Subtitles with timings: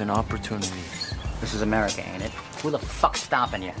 [0.00, 0.80] is an opportunity.
[1.42, 2.30] This is America, ain't it?
[2.62, 3.72] Who the fuck's stopping you?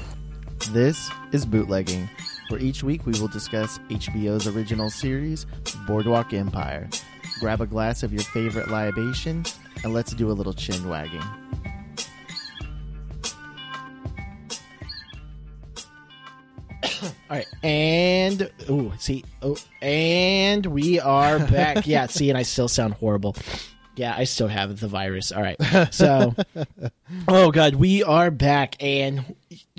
[0.70, 2.10] This is Bootlegging,
[2.48, 5.46] where each week we will discuss HBO's original series,
[5.86, 6.90] Boardwalk Empire.
[7.38, 9.46] Grab a glass of your favorite libation,
[9.82, 11.22] and let's do a little chin wagging.
[17.02, 21.86] All right, and oh, see, oh, and we are back.
[21.86, 23.36] yeah, see, and I still sound horrible.
[23.96, 25.30] Yeah, I still have the virus.
[25.32, 25.56] All right,
[25.90, 26.34] so,
[27.28, 29.34] oh god, we are back, and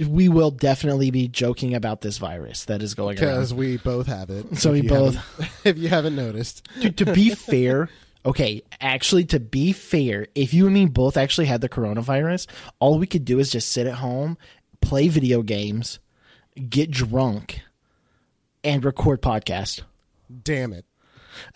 [0.06, 3.34] we will definitely be joking about this virus that is going around.
[3.36, 4.58] because we both have it.
[4.58, 5.18] So we both-
[5.66, 7.90] If you haven't noticed, to, to be fair,
[8.26, 12.48] okay, actually, to be fair, if you and me both actually had the coronavirus,
[12.80, 14.38] all we could do is just sit at home,
[14.82, 15.98] play video games,
[16.70, 17.62] get drunk,
[18.64, 19.82] and record podcast.
[20.44, 20.86] damn it!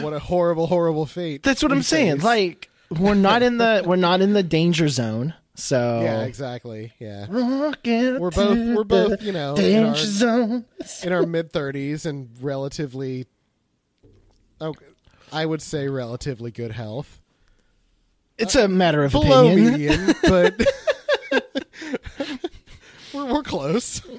[0.00, 1.42] what a horrible, horrible fate.
[1.42, 2.20] That's what I'm we saying.
[2.20, 5.34] Like we're not in the we're not in the danger zone.
[5.54, 6.92] So yeah, exactly.
[7.00, 10.64] Yeah, We're both- we're both, you know, in danger our- zone.
[11.02, 13.26] in our mid thirties and relatively,
[14.60, 14.74] oh,
[15.32, 17.20] I would say relatively good health.
[18.38, 19.72] It's a matter of Below opinion.
[19.72, 20.60] median, but
[23.12, 24.00] we're we're close.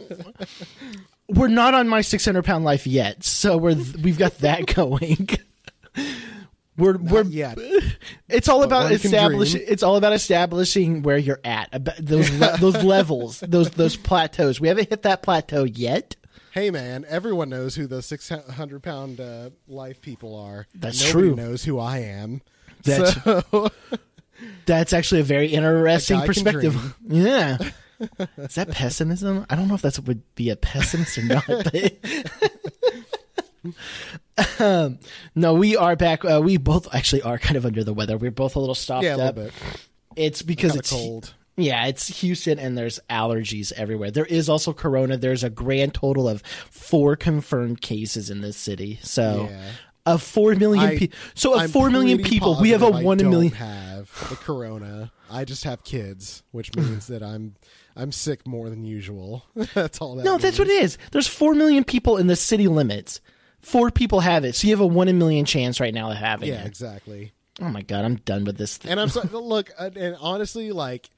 [1.30, 5.30] we're not on my 600 pound life yet, so we're we've got that going.
[6.78, 7.58] we're we're yet.
[8.30, 9.64] It's all about establishing.
[9.68, 11.70] It's all about establishing where you're at.
[11.74, 14.62] About those le- those levels, those those plateaus.
[14.62, 16.16] We haven't hit that plateau yet.
[16.52, 20.68] Hey man, everyone knows who the six hundred pound uh, life people are.
[20.76, 21.36] That's Nobody true.
[21.36, 22.42] Knows who I am.
[22.84, 23.70] That's- so,
[24.66, 26.96] That's actually a very interesting A guy can perspective.
[27.06, 27.58] Yeah.
[28.38, 29.46] Is that pessimism?
[29.50, 31.46] I don't know if that's would be a pessimist or not.
[31.48, 31.94] But
[34.62, 35.00] um,
[35.36, 36.24] no, we are back.
[36.24, 38.18] Uh, we both actually are kind of under the weather.
[38.18, 39.36] We're both a little stopped yeah, a up.
[39.36, 39.54] little bit.
[40.16, 41.34] It's because Kinda it's cold.
[41.58, 44.12] Yeah, it's Houston and there's allergies everywhere.
[44.12, 45.18] There is also corona.
[45.18, 49.00] There's a grand total of four confirmed cases in this city.
[49.04, 49.62] So Yeah.
[50.06, 51.18] of four million people.
[51.36, 53.54] So of I'm four million people, we have a I one don't million.
[53.56, 55.12] Have the corona?
[55.30, 57.56] I just have kids, which means that I'm
[58.00, 59.44] I'm sick more than usual.
[59.74, 60.24] that's all that.
[60.24, 60.98] No, that's what it is.
[61.12, 63.22] There's four million people in the city limits.
[63.62, 66.12] Four people have it, so you have a one in a million chance right now
[66.12, 66.54] of having it.
[66.54, 66.68] Yeah, it.
[66.68, 67.34] exactly.
[67.62, 68.78] Oh my god, I'm done with this.
[68.78, 68.92] Thing.
[68.92, 71.10] And I'm so, look, uh, and honestly, like,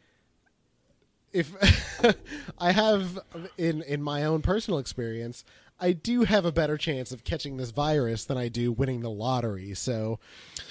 [1.31, 1.53] if
[2.58, 3.20] I have
[3.58, 5.44] in in my own personal experience,
[5.81, 9.09] I do have a better chance of catching this virus than I do winning the
[9.09, 9.74] lottery.
[9.74, 10.19] So,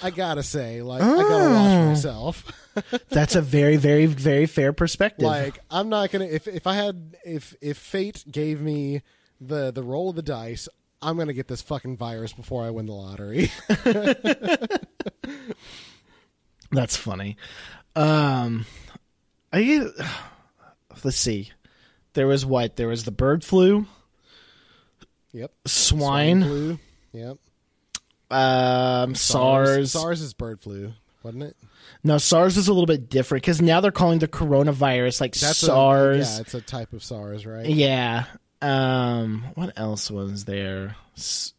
[0.01, 1.53] I gotta say, like, I gotta Oh.
[1.53, 2.65] watch myself.
[3.09, 5.25] That's a very, very, very fair perspective.
[5.25, 9.01] like, I'm not gonna if if I had if if fate gave me
[9.41, 10.69] the the roll of the dice.
[11.01, 13.51] I'm gonna get this fucking virus before I win the lottery.
[16.71, 17.37] That's funny.
[17.95, 18.65] Um,
[19.51, 19.81] I
[21.03, 21.51] let's see.
[22.13, 22.75] There was what?
[22.75, 23.85] There was the bird flu,
[25.33, 25.51] yep.
[25.65, 26.79] swine, flu.
[27.13, 27.37] Yep.
[28.31, 29.91] um, SARS.
[29.91, 30.93] SARS is bird flu,
[31.23, 31.57] wasn't it?
[32.03, 35.57] No, SARS is a little bit different because now they're calling the coronavirus like That's
[35.57, 36.29] SARS.
[36.29, 37.65] A, yeah, it's a type of SARS, right?
[37.65, 38.25] Yeah.
[38.61, 39.45] Um.
[39.55, 40.95] What else was there?
[41.17, 41.53] S-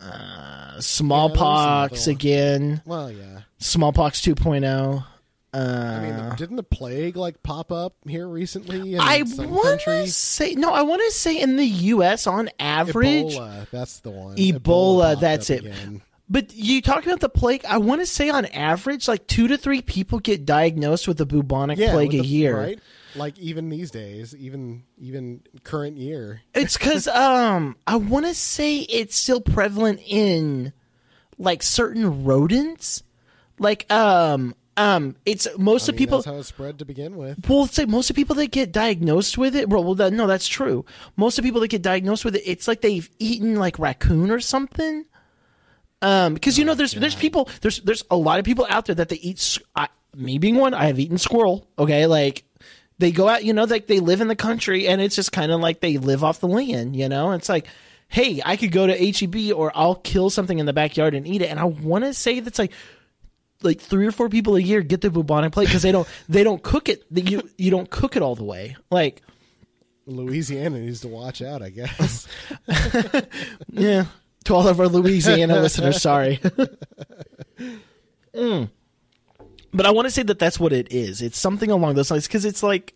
[0.00, 2.14] uh, smallpox one.
[2.14, 2.82] again.
[2.84, 3.40] Well, yeah.
[3.58, 5.04] Smallpox 2.0.
[5.54, 10.08] Uh, I mean, didn't the plague like pop up here recently in I want to
[10.08, 10.72] say no.
[10.72, 12.26] I want to say in the U.S.
[12.26, 14.36] on average, Ebola, that's the one.
[14.36, 15.60] Ebola, popped that's it.
[15.64, 16.02] again.
[16.28, 17.64] but you talking about the plague?
[17.66, 21.26] I want to say on average, like two to three people get diagnosed with the
[21.26, 22.56] bubonic Yeah, plague a the- year.
[22.56, 22.80] right?
[23.16, 26.40] Like even these days, even even current year.
[26.52, 30.72] It's because um, I want to say it's still prevalent in
[31.38, 33.04] like certain rodents.
[33.60, 36.18] Like um um, it's most I of mean, people.
[36.18, 37.48] That's how it spread to begin with.
[37.48, 39.68] Well, it's like most of people that get diagnosed with it.
[39.68, 40.84] Well, well, that, no, that's true.
[41.16, 44.40] Most of people that get diagnosed with it, it's like they've eaten like raccoon or
[44.40, 45.04] something.
[46.02, 48.96] Um, because you know, there's there's people there's there's a lot of people out there
[48.96, 49.58] that they eat.
[49.76, 51.66] I, me being one, I have eaten squirrel.
[51.78, 52.44] Okay, like
[52.98, 55.52] they go out, you know, like they live in the country, and it's just kind
[55.52, 56.96] of like they live off the land.
[56.96, 57.66] You know, it's like.
[58.06, 61.42] Hey, I could go to HEB or I'll kill something in the backyard and eat
[61.42, 61.46] it.
[61.46, 62.70] And I want to say that's like
[63.64, 66.44] like three or four people a year get the bubonic plague because they don't they
[66.44, 67.04] don't cook it.
[67.10, 68.76] You you don't cook it all the way.
[68.90, 69.22] Like
[70.06, 72.28] Louisiana needs to watch out, I guess.
[73.70, 74.04] yeah.
[74.44, 76.40] To all of our louisiana listeners sorry.
[78.34, 78.68] Mm.
[79.72, 81.22] but i want to say that that's what it is.
[81.22, 82.92] It's something along those lines because it's like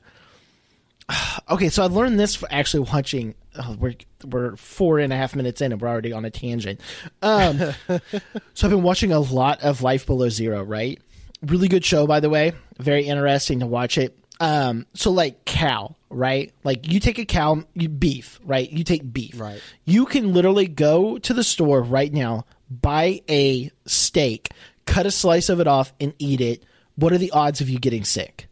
[1.51, 3.95] okay so i learned this actually watching oh, we're
[4.25, 6.81] we're four and a half minutes in and we're already on a tangent
[7.23, 7.59] um
[8.55, 11.01] so i've been watching a lot of life below zero right
[11.43, 12.53] really good show, by the way.
[12.79, 14.19] Very interesting to watch it.
[14.41, 16.53] Um, so like cow, right?
[16.65, 18.71] Like you take a cow, you beef, right?
[18.71, 19.39] You take beef.
[19.41, 19.61] Right.
[19.85, 24.51] You can literally go to the store right now, buy a steak,
[24.87, 26.65] cut a slice of it off, and eat it.
[26.97, 28.49] What are the odds of you getting sick?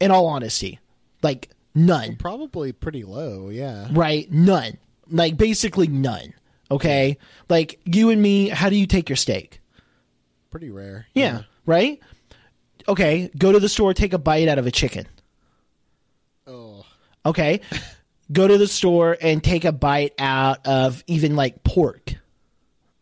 [0.00, 0.78] In all honesty,
[1.22, 1.50] like
[1.86, 3.48] none Probably pretty low.
[3.48, 3.88] Yeah.
[3.90, 4.30] right?
[4.30, 4.78] None.
[5.10, 6.34] Like basically none.
[6.70, 7.18] Okay?
[7.48, 9.60] Like you and me, how do you take your steak?
[10.50, 11.06] Pretty rare.
[11.14, 12.00] Yeah, right?
[12.86, 15.06] Okay, go to the store, take a bite out of a chicken.
[16.46, 16.84] Oh.
[17.26, 17.60] Okay?
[18.32, 22.14] go to the store and take a bite out of even like pork.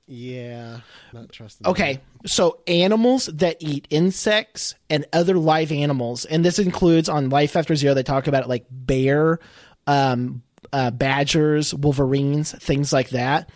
[0.06, 0.80] Yeah.
[1.12, 1.66] Not trusting.
[1.66, 7.56] Okay, so animals that eat insects and other live animals, and this includes on Life
[7.56, 9.40] After Zero, they talk about it like bear,
[9.86, 10.42] um,
[10.72, 13.50] uh, badgers, wolverines, things like that.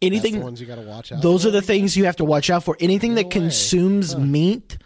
[0.00, 1.22] Anything, ones you got to watch out.
[1.22, 1.48] those for?
[1.48, 2.76] are the things you have to watch out for.
[2.80, 3.30] Anything that way.
[3.30, 4.78] consumes meat,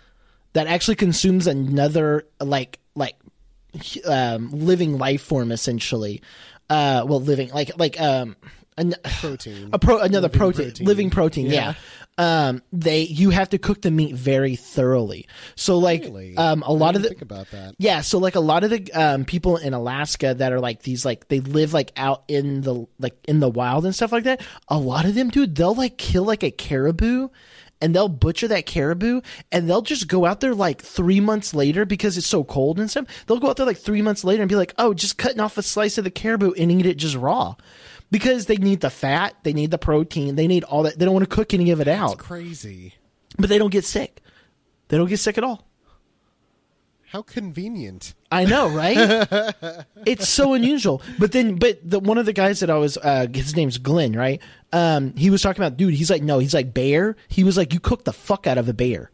[0.53, 3.17] that actually consumes another like like
[4.07, 6.23] um, living life form, essentially.
[6.69, 8.37] Uh, well, living like like um.
[8.79, 9.71] An, protein.
[9.73, 10.87] a pro another Living protein, protein.
[10.87, 11.75] living protein yeah.
[12.19, 16.37] um they you have to cook the meat very thoroughly so like Really?
[16.37, 17.75] um a I lot of the think about that.
[17.79, 21.07] yeah so like a lot of the um people in alaska that are like these
[21.07, 24.43] like they live like out in the like in the wild and stuff like that
[24.69, 27.29] a lot of them dude they'll like kill like a caribou
[27.81, 29.21] and they'll butcher that caribou
[29.53, 32.91] and they'll just go out there like three months later because it's so cold and
[32.91, 33.05] stuff.
[33.27, 35.59] They'll go out there like three months later and be like, oh, just cutting off
[35.59, 37.55] a slice of the caribou and eat it just raw.
[38.11, 40.99] Because they need the fat, they need the protein, they need all that.
[40.99, 42.95] They don't want to cook any of it It's out, crazy.
[43.39, 44.21] but they don't get sick.
[44.89, 45.67] They don't get sick at all.
[47.11, 48.15] How convenient.
[48.31, 48.97] I know, right?
[50.07, 51.03] it's so unusual.
[51.19, 54.13] But then, but the one of the guys that I was, uh, his name's Glenn,
[54.13, 54.41] right?
[54.73, 55.95] Um, he was talking about, dude.
[55.95, 57.17] He's like, no, he's like bear.
[57.29, 59.11] He was like, you cook the fuck out of a bear.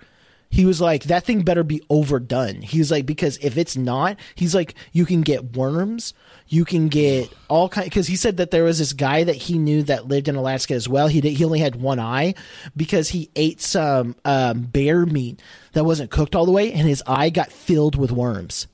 [0.53, 2.61] He was like, that thing better be overdone.
[2.61, 6.13] He's like, because if it's not, he's like, you can get worms,
[6.47, 7.87] you can get all kind.
[7.87, 10.75] Because he said that there was this guy that he knew that lived in Alaska
[10.75, 11.09] as well.
[11.09, 12.35] He did, he only had one eye
[12.77, 15.41] because he ate some um, bear meat
[15.73, 18.67] that wasn't cooked all the way, and his eye got filled with worms.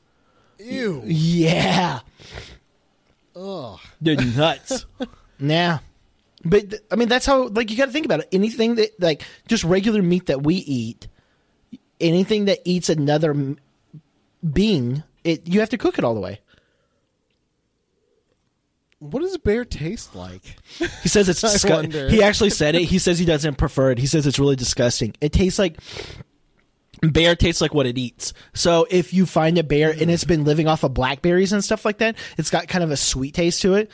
[0.58, 1.00] Ew.
[1.06, 2.00] Yeah.
[3.36, 3.78] Ugh.
[4.00, 4.84] They're nuts.
[5.38, 5.78] nah.
[6.44, 7.46] But I mean, that's how.
[7.46, 8.28] Like, you got to think about it.
[8.32, 11.06] Anything that, like, just regular meat that we eat,
[12.00, 13.56] anything that eats another
[14.52, 16.40] being, it you have to cook it all the way.
[19.00, 20.42] What does bear taste like?
[21.02, 22.10] He says it's disgusting.
[22.10, 22.82] He actually said it.
[22.82, 23.98] He says he doesn't prefer it.
[23.98, 25.14] He says it's really disgusting.
[25.20, 25.78] It tastes like
[27.00, 28.32] bear tastes like what it eats.
[28.54, 31.84] So if you find a bear and it's been living off of blackberries and stuff
[31.84, 33.90] like that, it's got kind of a sweet taste to it.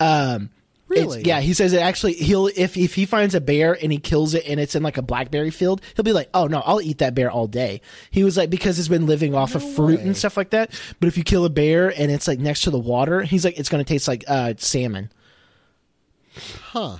[0.00, 0.50] Um,
[0.90, 1.22] it's- Really?
[1.22, 2.14] yeah, he says it actually.
[2.14, 4.96] He'll if if he finds a bear and he kills it and it's in like
[4.96, 7.80] a blackberry field, he'll be like, "Oh no, I'll eat that bear all day."
[8.10, 10.04] He was like because it's been living off of fruit way.
[10.06, 10.70] and stuff like that.
[11.00, 13.58] But if you kill a bear and it's like next to the water, he's like,
[13.58, 15.10] it's going to taste like uh, salmon
[16.62, 16.98] Huh.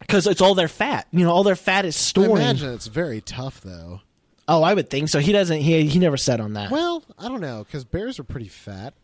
[0.00, 1.06] because it's all their fat.
[1.12, 2.30] You know, all their fat is stored.
[2.40, 4.00] Imagine it's very tough, though.
[4.48, 5.20] Oh, I would think so.
[5.20, 5.60] He doesn't.
[5.60, 6.70] He he never said on that.
[6.70, 8.94] Well, I don't know, because bears are pretty fat.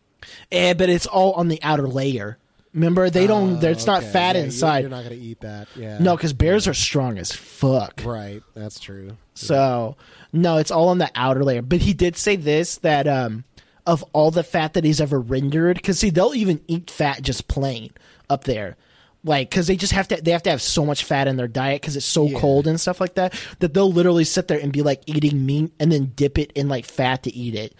[0.51, 2.37] Eh, but it's all on the outer layer.
[2.73, 3.57] Remember, they don't.
[3.57, 4.79] Oh, There's not fat Yeah, you- inside.
[4.79, 5.67] You're not going to eat that.
[5.75, 5.97] Yeah.
[5.99, 8.01] no, because bears are strong as fuck.
[8.05, 8.41] Right.
[8.55, 9.17] That's true.
[9.33, 9.97] So
[10.31, 11.61] no, it's all on the outer layer.
[11.61, 13.43] But he did say this that um
[13.85, 17.47] of all the fat that he's ever rendered, because see, they'll even eat fat just
[17.47, 17.91] plain
[18.29, 18.77] up there.
[19.23, 21.47] Like, because they just have to, they have to have so much fat in their
[21.47, 23.33] diet because it's so cold and stuff like that.
[23.59, 26.69] That they'll literally sit there and be like eating meat and then dip it in
[26.69, 27.75] like fat to eat it.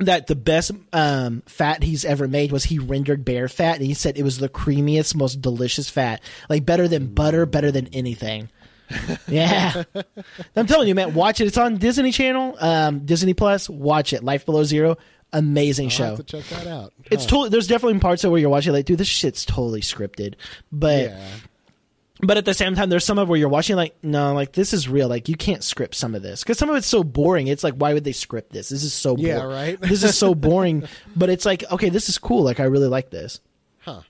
[0.00, 3.94] That the best um, fat he's ever made was he rendered bear fat, and he
[3.94, 8.48] said it was the creamiest, most delicious fat, like better than butter, better than anything.
[9.28, 9.84] Yeah,
[10.56, 11.46] I'm telling you, man, watch it.
[11.46, 13.68] It's on Disney Channel, um, Disney Plus.
[13.70, 14.22] Watch it.
[14.22, 14.96] Life Below Zero,
[15.32, 16.04] amazing I'll show.
[16.06, 16.92] have to check that out.
[17.10, 17.30] It's Huh.
[17.30, 17.48] totally.
[17.50, 20.34] There's definitely parts of where you're watching like, dude, this shit's totally scripted.
[20.70, 21.26] But Yeah.
[22.26, 24.72] But at the same time, there's some of where you're watching like, no, like this
[24.72, 25.08] is real.
[25.08, 27.46] Like you can't script some of this because some of it's so boring.
[27.46, 28.68] It's like, why would they script this?
[28.68, 29.28] This is so boring.
[29.28, 29.80] Yeah, right?
[29.80, 30.86] this is so boring.
[31.16, 32.42] But it's like, okay, this is cool.
[32.42, 33.40] Like I really like this.
[33.78, 34.02] Huh.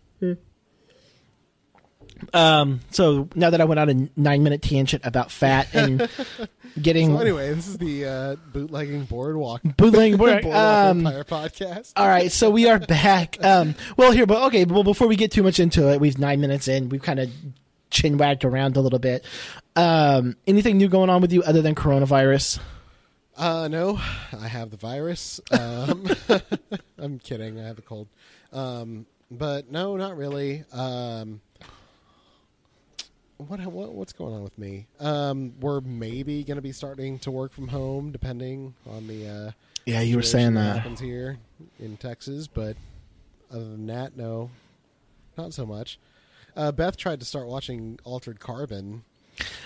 [2.32, 6.08] Um, so now that I went on a nine minute tangent about fat and
[6.80, 11.92] getting So anyway, this is the uh, bootlegging boardwalk bootlegging boardwalk, boardwalk um, Empire podcast.
[11.96, 13.36] All right, so we are back.
[13.44, 14.64] Um, well, here, but okay.
[14.64, 16.88] Well, before we get too much into it, we've nine minutes in.
[16.88, 17.30] We've kind of
[17.94, 19.24] chin wagged around a little bit.
[19.76, 22.58] Um, anything new going on with you other than coronavirus?
[23.36, 23.98] Uh, no,
[24.38, 25.40] I have the virus.
[25.50, 26.06] Um,
[26.98, 27.58] I'm kidding.
[27.58, 28.08] I have a cold.
[28.52, 30.64] Um, but no, not really.
[30.72, 31.40] Um,
[33.38, 34.86] what, what what's going on with me?
[35.00, 39.28] Um, we're maybe going to be starting to work from home, depending on the.
[39.28, 39.50] Uh,
[39.86, 40.76] Yeah, you were saying that.
[40.78, 41.38] happens here
[41.80, 42.76] in Texas, but
[43.50, 44.50] other than that, no,
[45.36, 45.98] not so much.
[46.56, 49.04] Uh, Beth tried to start watching Altered Carbon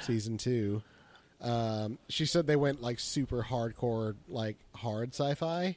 [0.03, 0.83] season two.
[1.41, 5.77] Um, she said they went like super hardcore, like hard sci-fi,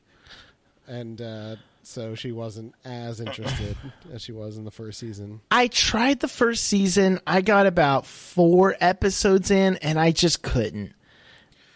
[0.87, 3.75] and uh, so she wasn't as interested
[4.13, 5.41] as she was in the first season.
[5.51, 7.19] I tried the first season.
[7.27, 10.93] I got about four episodes in, and I just couldn't.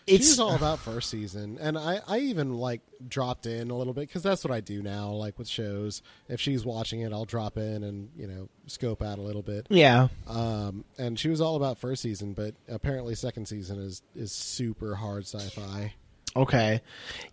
[0.07, 3.75] She It's was all about first season, and I, I even like dropped in a
[3.77, 5.09] little bit because that's what I do now.
[5.09, 9.17] Like with shows, if she's watching it, I'll drop in and you know scope out
[9.17, 9.65] a little bit.
[9.69, 10.09] yeah.
[10.27, 14.93] Um, and she was all about first season, but apparently second season is is super
[14.95, 15.93] hard sci-fi.
[16.35, 16.81] Okay.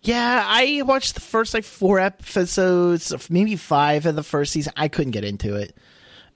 [0.03, 4.73] Yeah, I watched the first like four episodes, maybe five of the first season.
[4.77, 5.77] I couldn't get into it.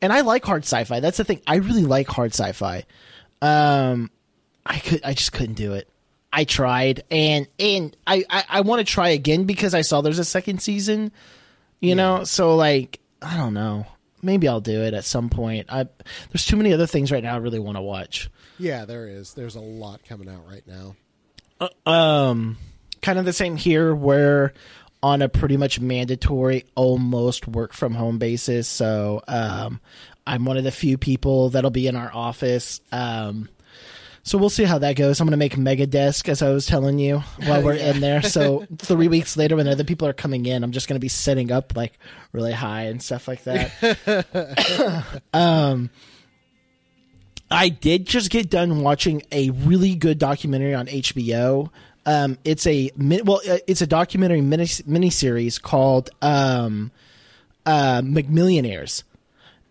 [0.02, 1.00] And I like hard sci-fi.
[1.00, 1.40] That's the thing.
[1.46, 2.84] I really like hard sci-fi.
[3.40, 4.10] Um
[4.66, 5.88] I could I just couldn't do it.
[6.36, 10.18] I tried and and I I, I want to try again because I saw there's
[10.18, 11.10] a second season.
[11.80, 13.86] You know, so like I don't know.
[14.22, 15.66] Maybe I'll do it at some point.
[15.70, 15.86] I
[16.30, 18.30] there's too many other things right now I really want to watch.
[18.58, 19.34] Yeah, there is.
[19.34, 20.94] There's a lot coming out right now.
[21.90, 22.56] um
[23.02, 24.52] kind of the same here where
[25.02, 29.80] on a pretty much mandatory almost work from home basis so um
[30.26, 33.48] i'm one of the few people that'll be in our office um
[34.26, 35.20] so we'll see how that goes.
[35.20, 38.22] I'm going to make mega desk as I was telling you while we're in there.
[38.22, 41.06] So three weeks later, when other people are coming in, I'm just going to be
[41.06, 41.96] setting up like
[42.32, 45.22] really high and stuff like that.
[45.32, 45.90] um,
[47.52, 51.70] I did just get done watching a really good documentary on HBO.
[52.04, 56.90] Um, it's a well, uh, it's a documentary mini miniseries called um,
[57.64, 59.04] uh, McMillionaires,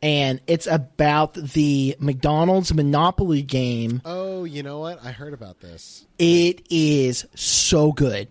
[0.05, 4.03] and it's about the McDonald's Monopoly game.
[4.05, 5.03] Oh, you know what?
[5.03, 6.05] I heard about this.
[6.19, 8.27] It is so good.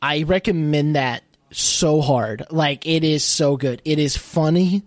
[0.00, 2.46] I recommend that so hard.
[2.52, 3.82] Like it is so good.
[3.84, 4.84] It is funny.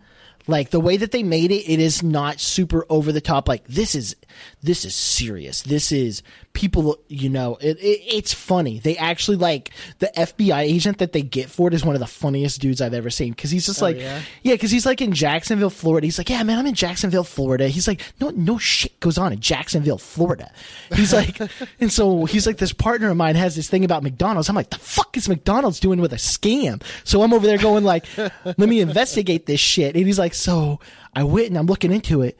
[0.47, 3.49] Like the way that they made it, it is not super over the top.
[3.49, 4.15] Like this is
[4.61, 5.61] this is serious.
[5.61, 6.99] This is people.
[7.07, 8.79] You know, it, it it's funny.
[8.79, 12.07] They actually like the FBI agent that they get for it is one of the
[12.07, 14.21] funniest dudes I've ever seen because he's just oh, like yeah?
[14.43, 16.05] yeah, because he's like in Jacksonville, Florida.
[16.07, 17.69] He's like, yeah, man, I'm in Jacksonville, Florida.
[17.69, 20.51] He's like, no, no shit goes on in Jacksonville, Florida.
[20.93, 21.39] He's like,
[21.79, 24.49] and so he's like, this partner of mine has this thing about McDonald's.
[24.49, 26.83] I'm like, the fuck is McDonald's doing with a scam?
[27.05, 29.95] So I'm over there going like, let me investigate this shit.
[29.95, 30.81] And he's like, so
[31.15, 32.37] I went and I'm looking into it.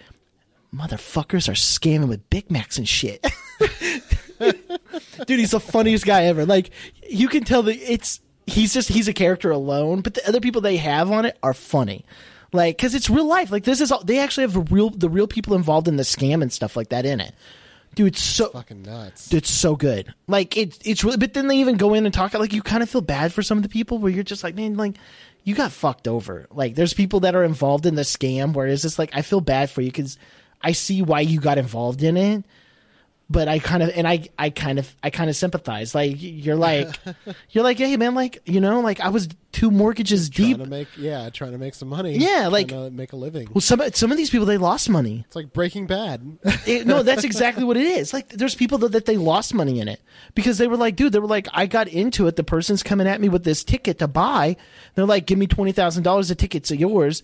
[0.73, 3.25] Motherfuckers are scamming with Big Macs and shit.
[4.39, 6.45] Dude, he's the funniest guy ever.
[6.45, 6.71] Like,
[7.07, 10.61] you can tell that it's he's just he's a character alone, but the other people
[10.61, 12.05] they have on it are funny.
[12.51, 13.51] Like, because it's real life.
[13.51, 16.03] Like, this is all they actually have the real the real people involved in the
[16.03, 17.33] scam and stuff like that in it.
[17.95, 19.33] Dude, it's so Fucking nuts.
[19.33, 20.13] it's so good.
[20.27, 22.33] Like it's it's really, but then they even go in and talk.
[22.35, 24.55] Like you kind of feel bad for some of the people where you're just like,
[24.55, 24.95] man, like
[25.43, 26.45] you got fucked over.
[26.51, 29.41] Like there's people that are involved in the scam where it's just like I feel
[29.41, 30.17] bad for you because
[30.61, 32.45] I see why you got involved in it.
[33.31, 35.93] But I kind of and I I kind of I kind of sympathize.
[35.93, 36.87] Like you're like
[37.51, 40.57] you're like, hey man, like you know, like I was two mortgages trying deep.
[40.57, 42.17] to make yeah, trying to make some money.
[42.17, 43.47] Yeah, like- to make a living.
[43.53, 45.25] Well, some some of these people they lost money.
[45.27, 46.39] It's like Breaking Bad.
[46.65, 48.13] It- no, that's exactly what it is.
[48.13, 50.01] Like, there's people that, that they lost money in it
[50.33, 52.35] because they were like, dude, they were like, I got into it.
[52.35, 54.55] The person's coming at me with this ticket to buy.
[54.95, 56.29] They're like, give me twenty thousand dollars.
[56.29, 57.21] The tickets yours,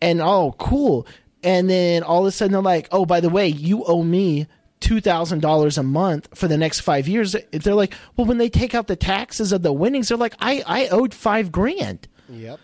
[0.00, 1.06] and oh, cool.
[1.42, 4.46] And then all of a sudden they're like, oh, by the way, you owe me
[4.80, 7.36] two thousand dollars a month for the next five years.
[7.52, 10.62] They're like, well, when they take out the taxes of the winnings, they're like, I
[10.66, 12.58] I owed five grand yep.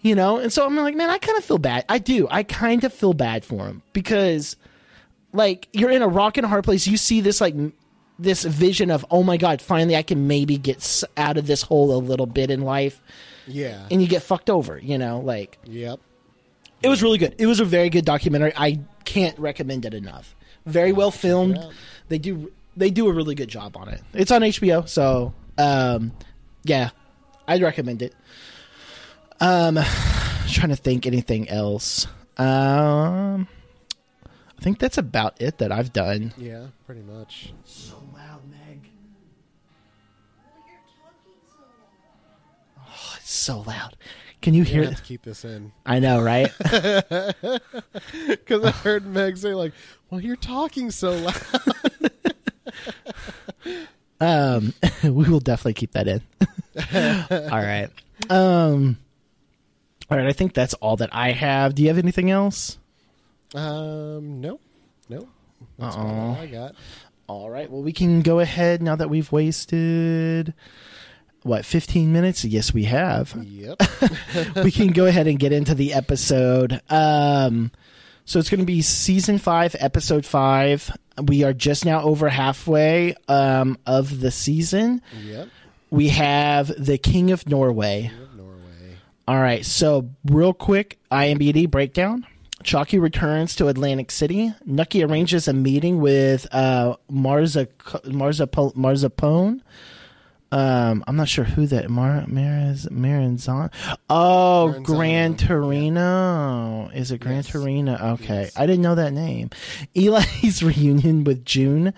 [0.00, 2.42] you know and so i'm like man i kind of feel bad i do i
[2.44, 4.54] kind of feel bad for him because
[5.32, 7.54] like you're in a rock and hard place you see this like
[8.18, 11.96] this vision of oh my god finally i can maybe get out of this hole
[11.96, 13.02] a little bit in life
[13.48, 13.86] Yeah.
[13.90, 15.98] and you get fucked over you know like yep.
[16.82, 17.34] It was really good.
[17.38, 18.52] It was a very good documentary.
[18.56, 20.34] I can't recommend it enough.
[20.66, 21.58] Very well filmed.
[22.08, 24.02] they do they do a really good job on it.
[24.14, 26.12] It's on hbo so um
[26.64, 26.90] yeah
[27.48, 28.14] i'd recommend it.
[29.40, 29.74] Um
[30.48, 32.06] trying to think anything else.
[32.36, 33.48] Um
[34.24, 36.34] i think that's about it that i've done.
[36.36, 37.52] Yeah, pretty much.
[37.64, 38.67] so loud meg
[43.38, 43.96] so loud
[44.40, 46.52] can you hear have keep this in i know right
[48.28, 49.72] because I heard Meg say like,
[50.10, 51.36] "Well, you're talking so loud."
[54.20, 56.22] Um, we will definitely keep that in.
[57.30, 57.88] all right.
[58.28, 58.98] Um,
[60.10, 60.26] all right.
[60.26, 61.74] I think that's all that I have.
[61.74, 62.78] Do you have anything else?
[63.54, 64.60] Um, no,
[65.08, 65.28] no.
[65.78, 66.74] That's all I got.
[67.28, 67.70] All right.
[67.70, 70.54] Well, we can go ahead now that we've wasted
[71.42, 72.44] what 15 minutes.
[72.44, 73.34] Yes, we have.
[73.40, 73.82] Yep.
[74.64, 76.80] we can go ahead and get into the episode.
[76.90, 77.70] Um,
[78.24, 80.90] so it's going to be season five, episode five.
[81.22, 85.02] We are just now over halfway um, of the season.
[85.24, 85.48] yep.
[85.90, 88.10] We have the King of Norway.
[88.36, 88.96] Norway.
[89.26, 89.64] All right.
[89.64, 92.26] So real quick, IMBD breakdown.
[92.62, 94.52] Chalky returns to Atlantic City.
[94.66, 97.68] Nucky arranges a meeting with uh, Marza
[98.04, 99.60] Marza Marzapone.
[100.50, 103.70] Um, I'm not sure who that Mar Mariz Maranzon.
[104.08, 106.90] Oh, Maranzano, Gran Torino.
[106.94, 107.48] Is it Gran Yes.
[107.48, 107.96] Torino?
[108.14, 108.56] Okay, Yes.
[108.56, 109.50] I didn't know that name.
[109.94, 111.92] Eli's reunion with June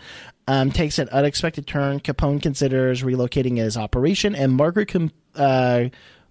[0.48, 2.00] um, takes an unexpected turn.
[2.00, 5.84] Capone considers relocating his operation, and Margaret com- uh,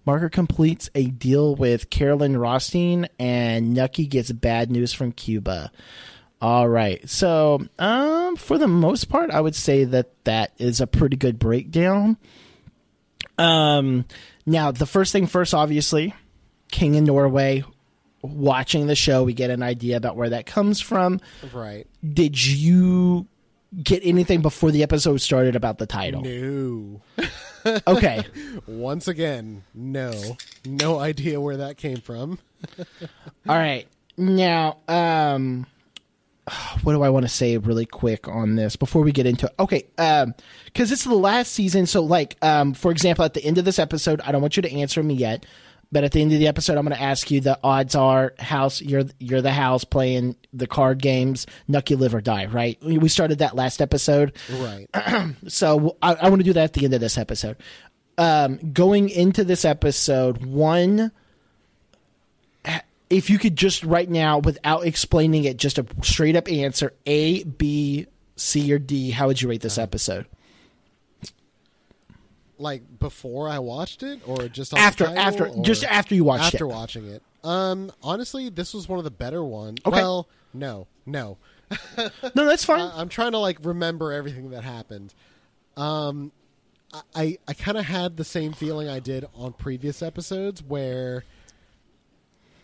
[0.06, 5.72] Margaret completes a deal with Carolyn Rothstein, and Nucky gets bad news from Cuba.
[6.42, 7.08] All right.
[7.10, 11.38] So, um, for the most part, I would say that that is a pretty good
[11.38, 12.18] breakdown.
[13.38, 14.06] Um,
[14.46, 16.14] now the first thing first, obviously,
[16.72, 17.64] King in Norway.
[18.22, 21.22] Watching the show, we get an idea about where that comes from.
[21.54, 21.88] Right.
[22.06, 23.28] Did you
[23.82, 26.22] get anything before the episode started about the title?
[26.24, 27.02] No.
[27.86, 28.24] Okay.
[28.68, 30.14] Once again, no.
[30.66, 32.40] No idea where that came from.
[32.80, 33.86] All right.
[34.18, 35.66] Now, um
[36.84, 39.54] what do I want to say really quick on this before we get into it?
[39.60, 40.34] Okay, um
[40.74, 43.80] cuz it's the last season, so like um for example at the end of this
[43.80, 45.46] episode, I don't want you to answer me yet,
[45.92, 48.34] but at the end of the episode I'm going to ask you the odds are
[48.40, 52.78] house you're you're the house playing the card games, Nucky live or die, right?
[52.84, 54.34] We started that last episode.
[54.52, 54.88] Right.
[55.48, 57.58] So I, I want to do that at the end of this episode.
[58.18, 61.12] Um, going into this episode, one,
[63.10, 67.44] if you could just right now, without explaining it, just a straight up answer A,
[67.44, 70.26] B, C, or D, how would you rate this episode?
[72.60, 76.56] like before I watched it, or just After, title, after, just after you watched it.
[76.56, 76.68] after it.
[76.68, 77.24] watching it.
[77.44, 79.80] Um, honestly, this was one of the better ones.
[79.86, 79.96] Okay.
[79.96, 81.38] Well, no, no.
[82.36, 82.80] No, that's fine.
[82.94, 85.14] I, I'm trying to like remember everything that happened.
[85.78, 86.32] Um,
[86.94, 91.24] I I, I kind of had the same feeling I did on previous episodes where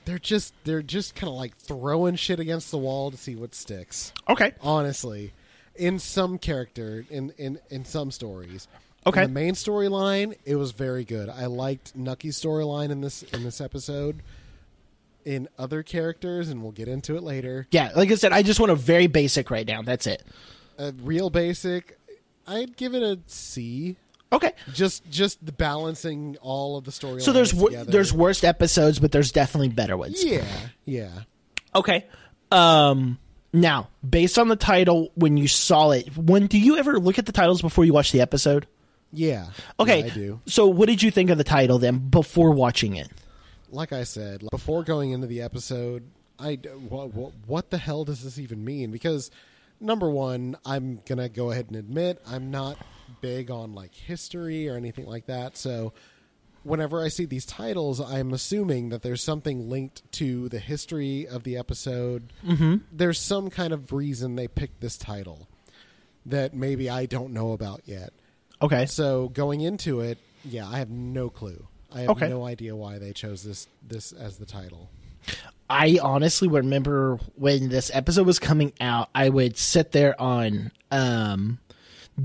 [0.06, 3.54] they're just they're just kind of like throwing shit against the wall to see what
[3.56, 4.14] sticks.
[4.30, 4.54] okay.
[4.62, 5.34] Honestly,
[5.76, 8.68] in some character in in in some stories.
[9.08, 9.24] Okay.
[9.24, 11.30] In the main storyline, it was very good.
[11.30, 14.22] I liked Nucky's storyline in this in this episode.
[15.26, 17.66] In other characters, and we'll get into it later.
[17.72, 19.82] Yeah, like I said, I just want a very basic right now.
[19.82, 20.24] That's it.
[20.78, 21.98] A real basic,
[22.46, 23.96] I'd give it a C.
[24.36, 24.52] Okay.
[24.74, 27.22] Just just the balancing all of the story.
[27.22, 30.24] So there's wor- there's worst episodes, but there's definitely better ones.
[30.24, 30.46] yeah
[30.86, 31.10] yeah
[31.74, 32.06] Okay.
[32.52, 33.18] Um
[33.54, 37.26] now, based on the title when you saw it, when do you ever look at
[37.26, 38.68] the titles before you watch the episode?
[39.14, 39.48] yeah.
[39.80, 40.00] Okay.
[40.02, 40.42] Yeah, I do.
[40.46, 43.10] So what did you think of the title then before watching it?
[43.72, 46.04] Like I said like, before going into the episode,
[46.38, 46.56] I
[46.90, 48.92] what, what what the hell does this even mean?
[48.92, 49.32] Because
[49.80, 52.78] number one, I'm gonna go ahead and admit I'm not
[53.22, 55.58] big on like history or anything like that.
[55.58, 55.94] So
[56.64, 61.44] whenever I see these titles, I'm assuming that there's something linked to the history of
[61.44, 62.34] the episode.
[62.46, 62.78] Mm-hmm.
[62.92, 65.48] There's some kind of reason they picked this title
[66.26, 68.12] that maybe I don't know about yet.
[68.62, 68.86] Okay.
[68.88, 71.68] So going into it, yeah, I have no clue.
[71.94, 72.30] I have Okay.
[72.30, 74.90] no idea why they chose this this as the title.
[75.70, 81.60] I honestly remember when this episode was coming out, I would sit there on um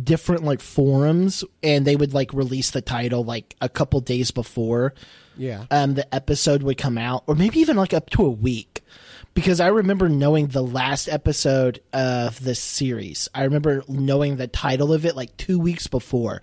[0.05, 4.95] different like forums and they would like release the title like a couple days before
[5.37, 5.65] Yeah.
[5.71, 8.85] um, the episode would come out, or maybe even like up to a week.
[9.33, 13.29] Because I remember knowing the last episode of this series.
[13.33, 16.43] I remember knowing the title of it like two weeks before.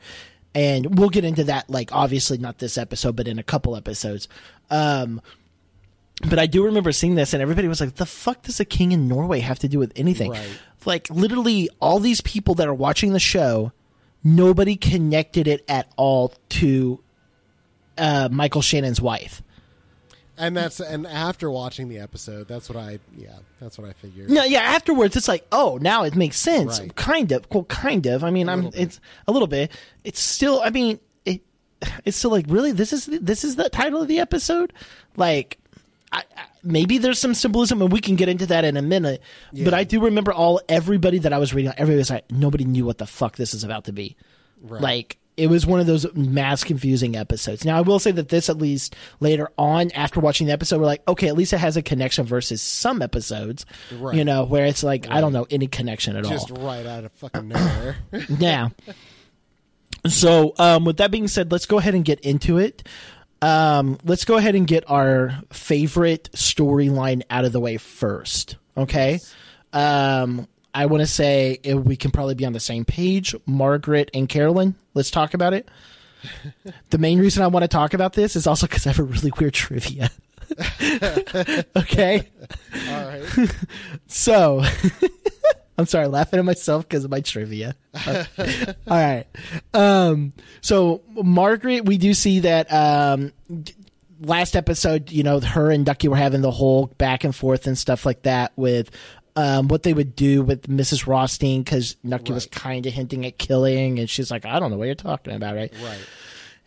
[0.55, 4.27] And we'll get into that, like, obviously not this episode, but in a couple episodes.
[4.71, 5.21] Um,
[6.21, 8.91] but I do remember seeing this, and everybody was like, the fuck does a king
[8.91, 10.31] in Norway have to do with anything?
[10.31, 10.59] Right.
[10.85, 13.71] Like, literally, all these people that are watching the show,
[14.23, 17.03] nobody connected it at all to
[17.97, 19.41] uh, Michael Shannon's wife.
[20.37, 24.29] and that's and after watching the episode, that's what I yeah, that's what I figured.
[24.29, 24.61] No, yeah.
[24.61, 26.79] Afterwards, it's like, oh, now it makes sense.
[26.79, 26.95] Right.
[26.95, 27.45] Kind of.
[27.51, 28.23] Well, kind of.
[28.23, 28.69] I mean, I'm.
[28.69, 28.75] bit.
[28.75, 29.71] It's a little bit.
[30.03, 30.61] It's still.
[30.63, 31.41] I mean, it.
[32.05, 32.71] It's still like really.
[32.71, 34.73] This is this is the title of the episode.
[35.15, 35.57] Like,
[36.11, 39.21] I, I, maybe there's some symbolism, and we can get into that in a minute.
[39.53, 41.71] But I do remember all everybody that I was reading.
[41.77, 44.15] Everybody was like, nobody knew what the fuck this is about to be.
[44.61, 44.81] Right.
[44.81, 47.63] Like, it was one of those mass confusing episodes.
[47.63, 50.87] Now, I will say that this, at least later on, after watching the episode, we're
[50.87, 53.63] like, okay, at least it has a connection versus some episodes,
[53.99, 54.15] Right.
[54.15, 56.31] you know, where it's like, I don't know any connection at all.
[56.31, 57.97] Just right out of fucking nowhere.
[58.39, 58.69] Yeah.
[60.07, 62.83] So, um, with that being said, let's go ahead and get into it.
[63.41, 68.57] Um, let's go ahead and get our favorite storyline out of the way first.
[68.75, 69.19] Okay.
[69.73, 73.35] Um, I want to say if we can probably be on the same page.
[73.45, 75.69] Margaret and Carolyn, let's talk about it.
[76.89, 79.03] the main reason I want to talk about this is also because I have a
[79.03, 80.09] really weird trivia.
[81.75, 82.27] okay.
[82.89, 83.55] All right.
[84.07, 84.63] So,
[85.77, 87.75] I'm sorry, laughing at myself because of my trivia.
[88.07, 88.25] All
[88.87, 89.25] right.
[89.73, 93.31] Um, so Margaret, we do see that um,
[94.19, 97.77] last episode, you know, her and Nucky were having the whole back and forth and
[97.77, 98.89] stuff like that with
[99.35, 101.05] um, what they would do with Mrs.
[101.05, 104.77] Rothstein because Nucky was kind of hinting at killing, and she's like, "I don't know
[104.77, 105.99] what you're talking about, right?" Right.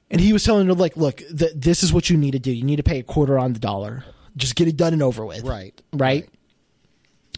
[0.09, 2.53] And he was telling her like, "Look, th- this is what you need to do.
[2.53, 4.05] You need to pay a quarter on the dollar.
[4.37, 5.83] Just get it done and over with." Right.
[5.92, 6.29] Right.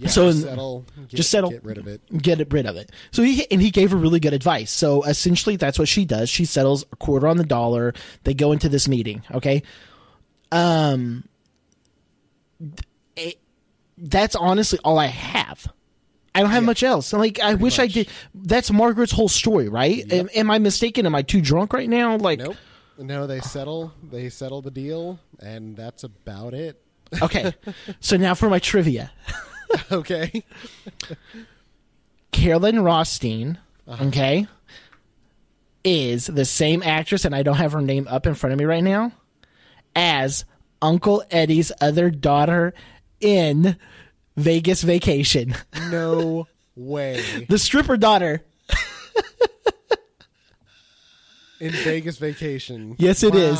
[0.00, 0.84] Yeah, So in- settle.
[1.08, 1.50] Get, just settle.
[1.50, 2.00] Get rid of it.
[2.22, 2.90] get rid of it.
[3.12, 4.70] So he and he gave her really good advice.
[4.70, 6.28] So essentially, that's what she does.
[6.30, 7.92] She settles a quarter on the dollar.
[8.24, 9.22] They go into this meeting.
[9.32, 9.62] Okay,
[10.50, 11.24] um,
[13.16, 13.38] it,
[13.98, 15.66] that's honestly all I have.
[16.34, 16.66] I don't have Yeah.
[16.66, 17.12] much else.
[17.12, 17.92] Like I wish I much.
[17.92, 18.08] did.
[18.34, 20.10] That's Margaret's whole story, right?
[20.12, 21.04] Am, am I mistaken?
[21.06, 22.16] Am I too drunk right now?
[22.16, 22.56] Like, Nope.
[22.98, 23.92] No, they settle.
[24.02, 26.80] They settle the deal, and that's about it.
[27.20, 27.52] okay.
[28.00, 29.10] so now for my trivia.
[29.92, 30.44] okay.
[32.30, 34.04] Carolyn Rothstein, Uh-huh.
[34.06, 34.46] okay,
[35.84, 38.64] is the same actress, and I don't have her name up in front of me
[38.64, 39.12] right now,
[39.94, 40.44] as
[40.80, 42.72] Uncle Eddie's other daughter
[43.20, 43.76] in
[44.36, 45.54] Vegas Vacation.
[45.90, 47.44] No way.
[47.50, 48.42] The stripper daughter.
[51.60, 52.96] In Vegas Vacation.
[52.98, 53.58] Yes, it is.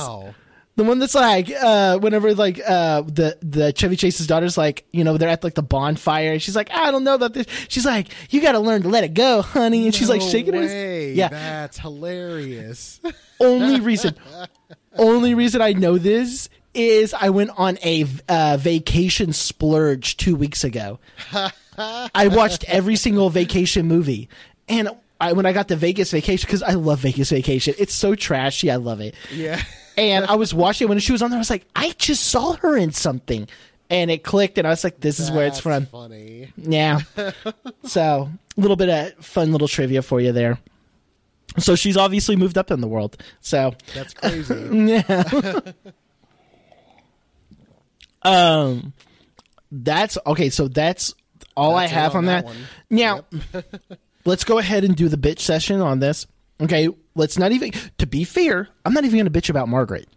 [0.75, 5.05] The one that's like, uh, whenever like uh, the the Chevy Chase's daughter's like, you
[5.05, 6.33] know, they're at like the bonfire.
[6.33, 7.47] And she's like, I don't know about this.
[7.69, 9.85] She's like, you got to learn to let it go, honey.
[9.85, 10.61] And she's like shaking her.
[10.61, 11.13] way.
[11.13, 13.01] Yeah, That's hilarious.
[13.41, 14.15] only reason
[14.97, 20.65] only reason I know this is I went on a uh, vacation splurge two weeks
[20.65, 20.99] ago.
[21.79, 24.29] I watched every single vacation movie,
[24.69, 24.89] and
[25.21, 28.71] I, when I got the Vegas Vacation, because I love Vegas Vacation, it's so trashy.
[28.71, 29.15] I love it.
[29.33, 29.63] yeah.
[29.97, 31.39] And I was watching it when she was on there.
[31.39, 33.49] I was like, I just saw her in something,
[33.91, 35.87] and it clicked, and I was like, this is where it's from.
[35.87, 36.53] Funny.
[36.57, 37.01] Yeah.
[37.85, 40.59] so a little bit of fun little trivia for you there.
[41.59, 43.17] So she's obviously moved up in the world.
[43.41, 44.55] So That's crazy.
[44.73, 45.61] yeah.
[48.23, 48.93] um,
[49.71, 50.51] that's okay.
[50.51, 51.15] So that's
[51.57, 52.55] all That's I have on that that.
[52.91, 53.25] Now,
[54.25, 56.27] let's go ahead and do the bitch session on this.
[56.61, 57.73] Okay, let's not even.
[57.99, 60.09] To be fair, I'm not even going to bitch about Margaret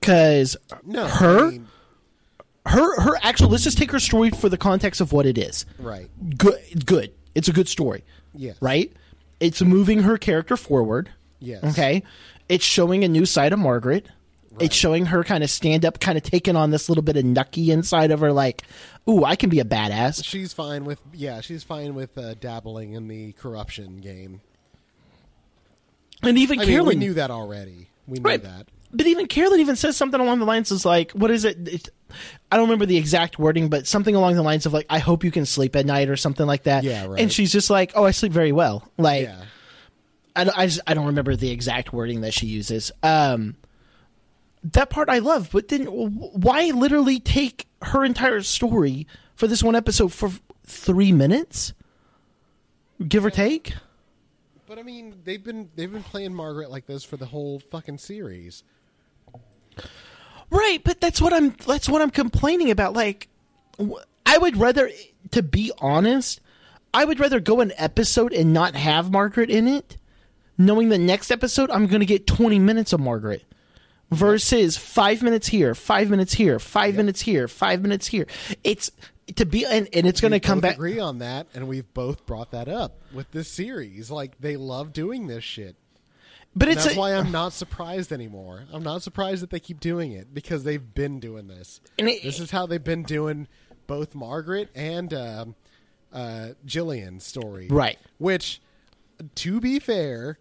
[0.00, 1.06] because No.
[1.06, 1.68] her I mean,
[2.66, 3.48] her her actual.
[3.48, 5.66] Let's just take her story for the context of what it is.
[5.78, 6.08] right.
[6.38, 7.12] Good, good.
[7.34, 8.04] It's a good story
[8.34, 8.52] Yeah.
[8.60, 8.92] right?
[9.40, 11.10] It's moving her character forward.
[11.40, 11.64] Yes.
[11.64, 12.02] Okay.
[12.48, 14.06] It's showing a new side of Margaret.
[14.60, 17.24] It's showing her kind of stand up, kind of taking on this little bit of
[17.24, 18.62] nucky inside of her, like,
[19.08, 20.22] ooh, I can be a badass.
[20.22, 21.40] She's fine with yeah.
[21.40, 24.42] She's fine with uh, dabbling in the corruption game.
[26.22, 27.88] And even I mean, we Carolyn, knew that already.
[28.06, 28.42] We knew Right.
[28.42, 28.68] that.
[28.92, 31.56] but even Carolyn even says something along the lines is like, what is it?
[31.68, 31.88] it?
[32.50, 35.24] I don't remember the exact wording, but something along the lines of like, I hope
[35.24, 36.84] you can sleep at night or something like that.
[36.84, 37.20] Yeah, right.
[37.20, 38.86] And she's just like, oh, I sleep very well.
[38.98, 39.44] Like, Yeah.
[40.36, 42.92] I, don't- I, just, I don't remember the exact wording that she uses.
[43.02, 43.56] Um,
[44.64, 49.74] that part I love, but then why literally take her entire story for this one
[49.74, 50.30] episode for
[50.66, 51.72] three minutes,
[53.08, 53.74] give or take?
[54.72, 57.98] But I mean, they've been they've been playing Margaret like this for the whole fucking
[57.98, 58.64] series.
[60.50, 61.50] Right, but that's what I'm.
[61.66, 62.94] That's what I'm complaining about.
[62.94, 63.28] Like,
[64.24, 64.90] I would rather,
[65.32, 66.40] to be honest,
[66.94, 69.98] I would rather go an episode and not have Margaret in it,
[70.56, 73.44] knowing the next episode I'm going to get 20 minutes of Margaret,
[74.10, 78.26] versus five minutes here, five minutes here, five minutes here, five minutes here.
[78.64, 78.90] It's
[79.36, 80.74] to be, and, and it's going to come back.
[80.74, 84.10] Agree on that, and we've both brought that up with this series.
[84.10, 85.76] Like they love doing this shit.
[86.54, 88.64] But And it's that's a, why I'm not surprised anymore.
[88.72, 91.80] I'm not surprised that they keep doing it because they've been doing this.
[91.96, 93.48] It- this is how they've been doing
[93.86, 95.54] both Margaret and um,
[96.12, 97.68] uh, Gillian's story.
[97.70, 97.98] Right.
[98.18, 98.60] Which,
[99.36, 100.38] to be fair,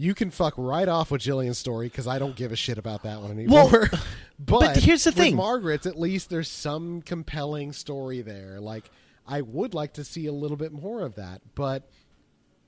[0.00, 3.02] you can fuck right off with Gillian's story because I don't give a shit about
[3.02, 3.68] that one anymore.
[3.70, 3.88] Well,
[4.38, 5.36] but, but here's the with thing.
[5.36, 8.60] Margaret's at least there's some compelling story there.
[8.60, 8.90] Like
[9.26, 11.90] I would like to see a little bit more of that, but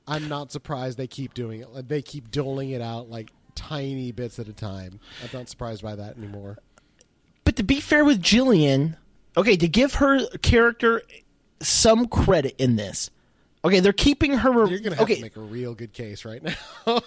[0.06, 1.88] I'm not surprised they keep doing it.
[1.88, 5.00] They keep doling it out like tiny bits at a time.
[5.22, 6.58] I'm not surprised by that anymore.
[7.44, 8.98] But to be fair with Gillian,
[9.38, 11.02] okay, to give her character
[11.60, 13.08] some credit in this.
[13.64, 14.66] Okay, they're keeping her.
[14.66, 16.54] You're gonna have okay, to make a real good case right now.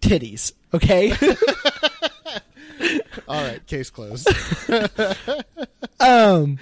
[0.00, 0.52] titties.
[0.72, 1.12] Okay,
[3.28, 4.28] All right, case closed.
[6.00, 6.58] Um,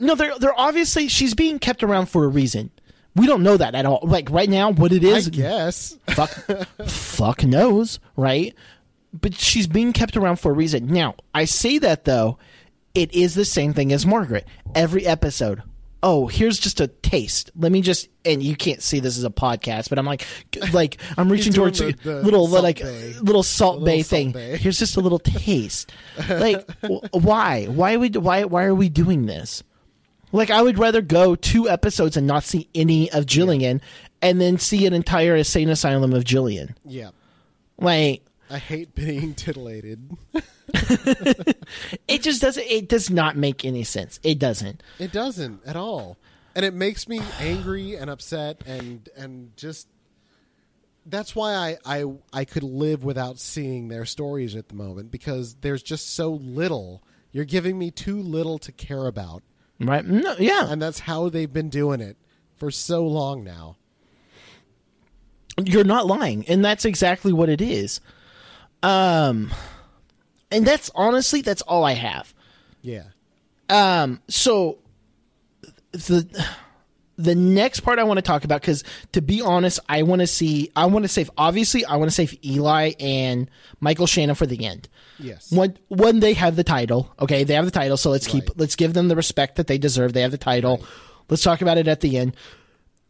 [0.00, 2.70] no, they're they're obviously she's being kept around for a reason.
[3.14, 4.00] We don't know that at all.
[4.02, 5.30] Like right now, what it is?
[5.30, 5.96] Guess.
[6.08, 6.30] fuck,
[6.86, 8.54] fuck knows, right?
[9.18, 10.88] But she's being kept around for a reason.
[10.88, 12.36] Now, I say that though,
[12.94, 14.46] it is the same thing as Margaret.
[14.74, 15.62] Every episode,
[16.02, 17.50] oh, here's just a taste.
[17.56, 20.26] Let me just, and you can't see this as a podcast, but I'm like,
[20.72, 23.12] like I'm reaching towards the- a the little like Bae.
[23.20, 24.32] little Salt little Bay Salt thing.
[24.32, 24.56] Bae.
[24.56, 25.92] Here's just a little taste.
[26.28, 27.66] Like, w- why?
[27.66, 28.08] Why we?
[28.10, 28.44] Why?
[28.44, 29.62] Why are we doing this?
[30.32, 33.80] Like, I would rather go two episodes and not see any of Gillian,
[34.22, 36.74] and then see an entire insane asylum of Gillian.
[36.86, 37.10] Yeah.
[37.78, 40.10] Like, I hate being titillated.
[42.08, 42.64] it just doesn't.
[42.64, 44.20] It does not make any sense.
[44.22, 44.82] It doesn't.
[44.98, 46.16] It doesn't at all.
[46.54, 49.88] And it makes me angry and upset and and just
[51.06, 55.54] that's why I, I I could live without seeing their stories at the moment because
[55.60, 57.02] there's just so little.
[57.32, 59.42] You're giving me too little to care about.
[59.80, 60.04] Right?
[60.04, 60.36] No.
[60.38, 60.70] Yeah.
[60.70, 62.16] And that's how they've been doing it
[62.56, 63.76] for so long now.
[65.62, 68.00] You're not lying, and that's exactly what it is.
[68.82, 69.52] Um,
[70.52, 72.32] and that's honestly that's all I have.
[72.82, 73.04] Yeah.
[73.68, 74.78] Um, so
[75.92, 76.46] the
[77.16, 80.26] the next part I want to talk about because to be honest, I want to
[80.26, 80.70] see.
[80.74, 81.30] I want to save.
[81.36, 84.88] Obviously, I want to save Eli and Michael Shannon for the end.
[85.18, 85.52] Yes.
[85.52, 87.12] When one they have the title.
[87.20, 87.96] Okay, they have the title.
[87.96, 88.58] So let's keep Right.
[88.58, 90.12] let's give them the respect that they deserve.
[90.12, 90.84] They have the title.
[91.28, 92.36] Let's talk about it at the end.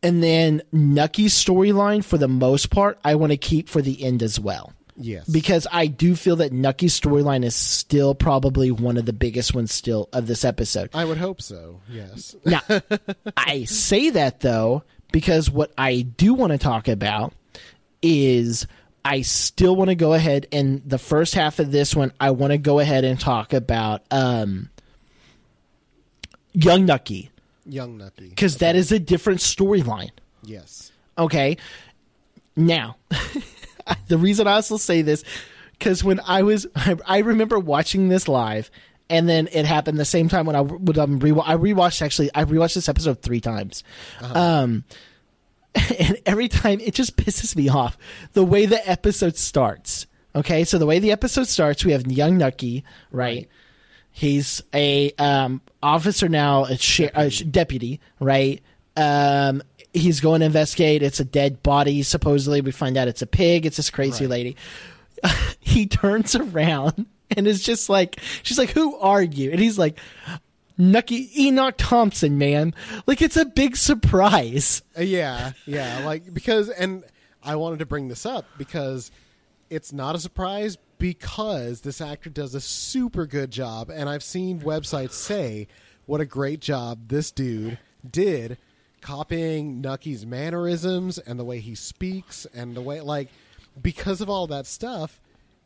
[0.02, 4.22] And then Nucky's storyline, for the most part, I want to keep for the end
[4.22, 5.28] as well Yes.
[5.28, 9.72] because I do feel that Nucky's storyline is still probably one of the biggest ones
[9.72, 10.90] still of this episode.
[10.94, 11.80] I would hope so.
[11.90, 12.34] Yes.
[12.44, 12.60] Now,
[13.36, 17.32] I say that though because what I do want to talk about
[18.00, 18.66] is
[19.04, 22.52] I still want to go ahead and the first half of this one I want
[22.52, 24.70] to go ahead and talk about um
[26.52, 27.30] Young Nucky
[27.64, 28.28] Young Nucky.
[28.28, 30.10] because that is a different storyline.
[30.42, 30.90] Yes.
[31.16, 31.56] Okay.
[32.56, 32.96] Now,
[34.08, 35.24] the reason I also say this,
[35.72, 38.70] because when I was, I, I remember watching this live,
[39.10, 42.30] and then it happened the same time when I would um, re- I rewatched actually
[42.34, 43.84] I rewatched this episode three times,
[44.22, 44.84] um,
[45.98, 47.98] and every time it just pisses me off
[48.32, 50.06] the way the episode starts.
[50.34, 53.48] Okay, so the way the episode starts, we have young Nucky, right?
[54.10, 58.62] He's a um, officer now, a, sh- a sh- deputy, right?
[58.96, 61.02] Um, he's going to investigate.
[61.02, 62.02] It's a dead body.
[62.02, 63.66] Supposedly, we find out it's a pig.
[63.66, 64.30] It's this crazy Right.
[64.30, 64.56] lady.
[65.60, 69.98] he turns around and is just like, she's like, "Who are you?" And he's like,
[70.76, 72.74] "Nucky Enoch Thompson, man."
[73.06, 74.82] Like it's a big surprise.
[74.98, 77.04] Uh, yeah, yeah, like because and
[77.42, 79.10] I wanted to bring this up because
[79.70, 84.60] it's not a surprise because this actor does a super good job and I've seen
[84.60, 85.66] websites say
[86.06, 87.78] what a great job this dude
[88.08, 88.58] did
[89.02, 93.28] copying Nucky's mannerisms and the way he speaks and the way like
[93.80, 95.20] because of all that stuff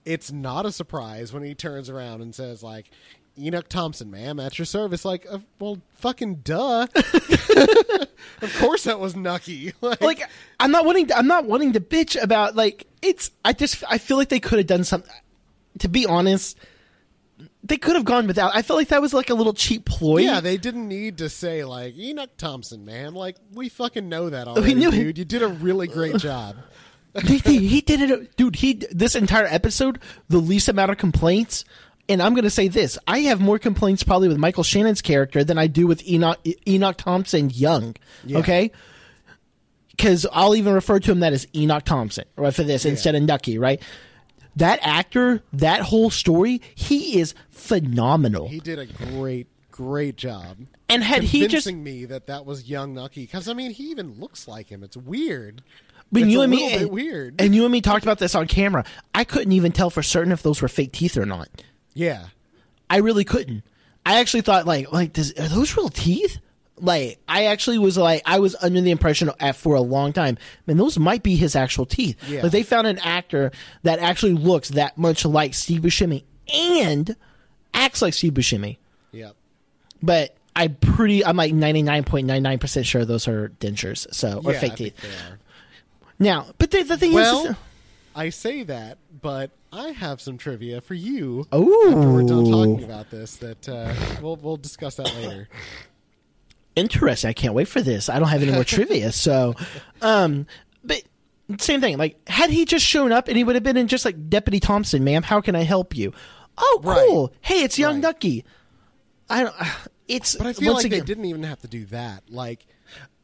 [0.04, 2.90] it's not a surprise when he turns around and says like
[3.38, 5.04] Enoch Thompson, ma'am, at your service.
[5.04, 6.86] Like, uh, well, fucking duh.
[6.94, 9.72] of course that was Nucky.
[9.82, 10.22] Like, like
[10.58, 13.98] I'm not wanting to, I'm not wanting to bitch about like it's I just I
[13.98, 15.12] feel like they could have done something
[15.80, 16.58] to be honest
[17.68, 20.18] they could have gone without I felt like that was like a little cheap ploy
[20.18, 23.14] yeah, they didn't need to say like Enoch Thompson, man.
[23.14, 24.92] Like, we fucking know that oh, already, knew it.
[24.92, 25.18] dude.
[25.18, 26.56] You did a really great job.
[27.14, 31.64] They- they- he did it dude he this entire episode the least amount of complaints
[32.10, 35.56] and I'm gonna say this I have more complaints probably with Michael Shannon's character than
[35.56, 38.38] I do with Enoch Enoch Thompson young Yeah.
[38.40, 38.70] okay
[39.90, 43.22] because I'll even refer to him that as Enoch Thompson right for this instead of
[43.22, 43.80] Nucky right
[44.56, 50.56] that actor that whole story he is phenomenal He did a great, great job.
[50.88, 53.90] and had he just convincing me that that was young Nucky because I mean he
[53.90, 54.82] even looks like him.
[54.82, 55.62] It's weird.
[56.10, 57.34] when It's you and me and, weird.
[57.40, 60.32] and you and me talked about this on camera I couldn't even tell for certain
[60.32, 61.48] if those were fake teeth or not
[61.94, 62.26] Yeah,
[62.88, 63.62] I really couldn't.
[64.04, 66.38] I actually thought like like does are those real teeth?
[66.78, 70.36] Like I actually was like I was under the impression at, for a long time,
[70.66, 72.16] man, those might be his actual teeth.
[72.28, 72.42] Yeah.
[72.42, 73.50] Like they found an actor
[73.82, 77.16] that actually looks that much like Steve Buscemi and
[77.72, 78.76] acts like Steve Buscemi.
[79.12, 79.30] yeah.
[80.02, 81.24] But I'm pretty.
[81.24, 84.06] I'm like 99.99 percent sure those are dentures.
[84.14, 84.96] So or Yeah, fake I teeth.
[84.98, 85.38] think they are.
[86.18, 87.56] Now, but the, the thing Well, is,
[88.14, 91.46] I say that, but I have some trivia for you.
[91.52, 95.48] oh, After we're done talking about this, that uh, we'll we'll discuss that later.
[96.76, 97.28] interesting.
[97.28, 98.08] I can't wait for this.
[98.08, 99.10] I don't have any more trivia.
[99.12, 99.54] So,
[100.02, 100.46] um,
[100.84, 101.02] but
[101.58, 101.96] same thing.
[101.98, 104.60] Like, had he just shown up and he would have been in just like Deputy
[104.60, 106.12] Thompson, ma'am, how can I help you?
[106.58, 107.06] Oh, Right.
[107.08, 107.32] cool.
[107.40, 108.02] Hey, it's Young Right.
[108.02, 108.44] Nucky.
[109.28, 109.54] I don't.
[110.08, 112.22] It's But I feel like again, they didn't even have to do that.
[112.30, 112.64] Like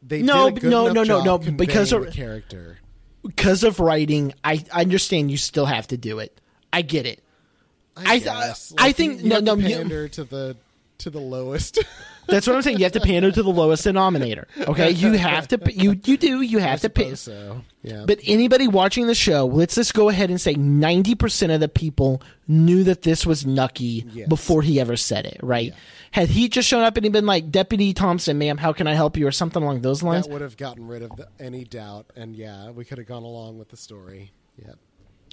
[0.02, 2.78] they No, did a good no, no, no, no, because of- character.
[3.24, 4.34] because of writing.
[4.42, 6.40] I, I understand you still have to do it.
[6.72, 7.22] I get it.
[7.96, 8.74] I- guess.
[8.76, 10.56] I Like, think- you, you no, no, to you- pander to the
[10.98, 11.78] to the lowest.
[12.28, 12.78] That's what I'm saying.
[12.78, 14.46] You have to pander to the lowest denominator.
[14.56, 15.60] Okay, you have to.
[15.72, 16.40] You you do.
[16.40, 17.14] You have to pay.
[17.16, 21.60] So yeah, But anybody watching the show, let's just go ahead and say 90% of
[21.60, 24.28] the people knew that this was Nucky Yes.
[24.28, 25.74] before he ever said it, right?
[26.12, 28.94] Had he just shown up and he'd been like, Deputy Thompson, ma'am, how can I
[28.94, 29.26] help you?
[29.26, 30.26] Or something along those lines.
[30.26, 33.24] that would have gotten rid of the, any doubt, and yeah, we could have gone
[33.24, 34.30] along with the story.
[34.56, 34.74] Yeah,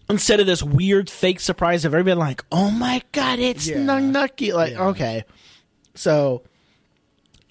[0.10, 3.84] Instead of this weird fake surprise of everybody like, oh my God, it's Yeah.
[4.00, 4.54] Nucky.
[4.54, 4.88] Like, Yeah.
[4.88, 5.24] okay.
[5.94, 6.42] So,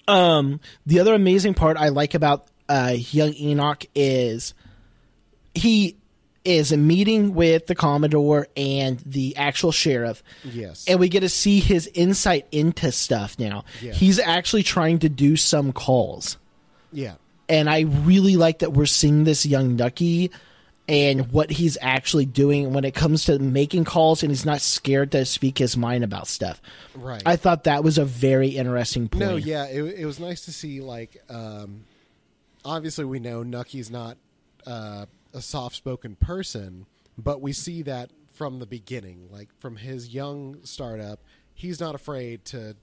[0.09, 4.53] um, the other amazing part I like about uh, young Enoch is
[5.53, 5.95] he
[6.45, 10.23] is a meeting with the Commodore and the actual sheriff.
[10.43, 10.85] Yes.
[10.87, 13.65] And we get to see his insight into stuff now.
[13.93, 16.37] He's actually trying to do some calls.
[16.91, 17.15] yeah,
[17.47, 20.31] And I really like that we're seeing this young Nucky
[20.89, 25.11] and what he's actually doing when it comes to making calls and he's not scared
[25.11, 26.59] to speak his mind about stuff.
[26.95, 27.21] right.
[27.27, 29.23] I thought that was a very interesting point.
[29.23, 30.81] No, yeah, it, it was nice to see.
[30.81, 31.85] Like, um,
[32.65, 34.17] obviously, we know Nucky's not
[34.65, 36.87] uh, a soft-spoken person,
[37.19, 41.19] but we see that from the beginning, like from his young startup,
[41.53, 42.75] he's not afraid to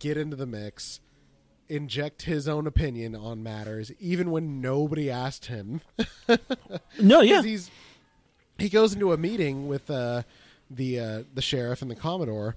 [0.00, 0.98] get into the mix,
[1.68, 5.80] inject his own opinion on matters, even when nobody asked him.
[7.00, 7.42] No, yeah.
[7.44, 7.70] he's
[8.58, 10.22] he goes into a meeting with uh,
[10.70, 12.56] the uh, the sheriff and the commodore,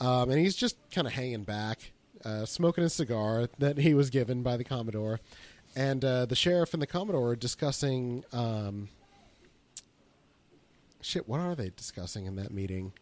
[0.00, 1.92] um, and he's just kind of hanging back,
[2.24, 5.20] uh, smoking a cigar that he was given by the commodore,
[5.74, 8.24] and uh, the sheriff and the commodore are discussing.
[8.32, 8.88] Um,
[11.00, 12.92] shit, what are they discussing in that meeting?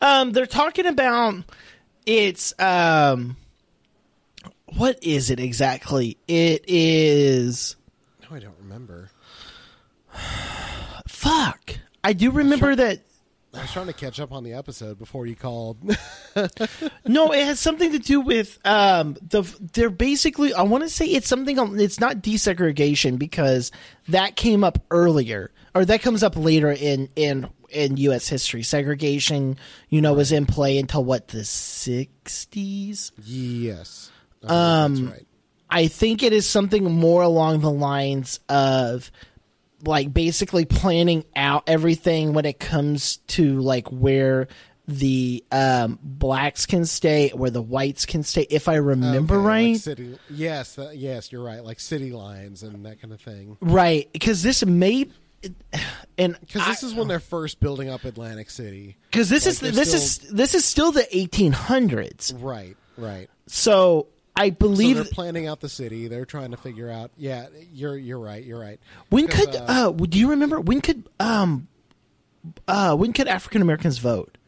[0.00, 1.44] Um, they're talking about
[2.06, 3.36] it's um,
[4.76, 6.16] what is it exactly?
[6.28, 7.76] It is
[8.28, 9.10] No, I don't remember.
[11.08, 11.74] fuck.
[12.02, 13.00] I do remember that.
[13.52, 15.78] I was trying to catch up on the episode before you called.
[17.04, 21.06] No, it has something to do with um the they're basically I want to say
[21.06, 23.72] it's something on- it's not desegregation because
[24.08, 28.62] that came up earlier or that comes up later in in in US history.
[28.62, 29.56] Segregation,
[29.88, 33.12] you know, was in play until what the 60s.
[33.24, 34.10] yes,
[34.46, 35.26] I Um, right.
[35.68, 39.10] I think it is something more along the lines of
[39.84, 44.48] like basically planning out everything when it comes to like where
[44.88, 49.46] the um blacks can stay where the whites can stay if i remember Okay, like
[49.46, 51.62] right city, yes, that, yes, you're right.
[51.64, 53.56] Like city lines and that kind of thing.
[53.60, 55.06] right because this may
[56.18, 58.96] and Because this is when they're first building up Atlantic City.
[59.10, 63.28] because this like, is this is this is still the 1800s Right, right.
[63.46, 66.08] so i So believe they're planning out the city.
[66.08, 67.10] They're trying to figure out.
[67.16, 68.42] Yeah, you're you're right.
[68.44, 68.78] You're right.
[69.08, 71.68] when could uh, do you remember when could um
[72.68, 74.38] uh when could african americans vote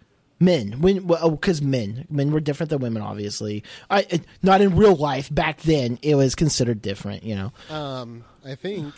[0.41, 4.07] men when well because men men were different than women obviously i
[4.43, 8.95] not in real life back then it was considered different you know Um, I think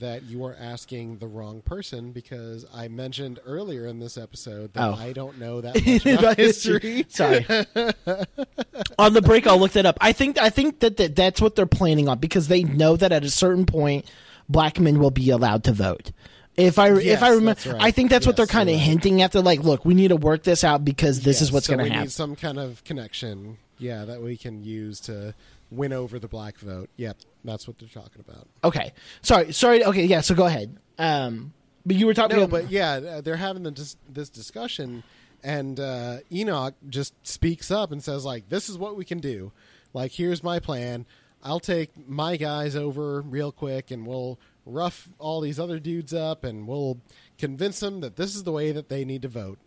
[0.00, 4.82] that you are asking the wrong person because I mentioned earlier in this episode that
[4.82, 4.94] Oh.
[4.94, 7.06] I don't know that much about history.
[7.08, 7.44] sorry
[8.98, 11.56] on the break i'll look that up i think i think that, that that's what
[11.56, 14.04] they're planning on because they know that at a certain point
[14.48, 16.12] black men will be allowed to vote
[16.56, 17.82] if I if I remember, right.
[17.82, 18.82] I think that's what they're kind of right.
[18.82, 19.32] hinting at.
[19.32, 21.80] They're like, "Look, we need to work this out because this is what's so going
[21.80, 25.34] to we happen." Need some kind of connection, yeah, that we can use to
[25.70, 26.88] win over the black vote.
[26.96, 28.48] Yep, that's what they're talking about.
[28.64, 28.92] Okay.
[29.22, 29.52] Sorry.
[29.52, 29.84] Sorry.
[29.84, 30.04] Okay.
[30.04, 30.20] Yeah.
[30.20, 30.76] So go ahead.
[30.98, 31.52] Um,
[31.84, 32.36] but you were talking.
[32.36, 35.04] No, about, but yeah, they're having the, dis- this discussion,
[35.44, 39.52] and uh, Enoch just speaks up and says, like, "This is what we can do.
[39.92, 41.06] Like, here's my plan.
[41.44, 46.42] I'll take my guys over real quick, and we'll rough all these other dudes up,
[46.42, 46.98] and we'll
[47.38, 49.58] convince them that this is the way that they need to vote."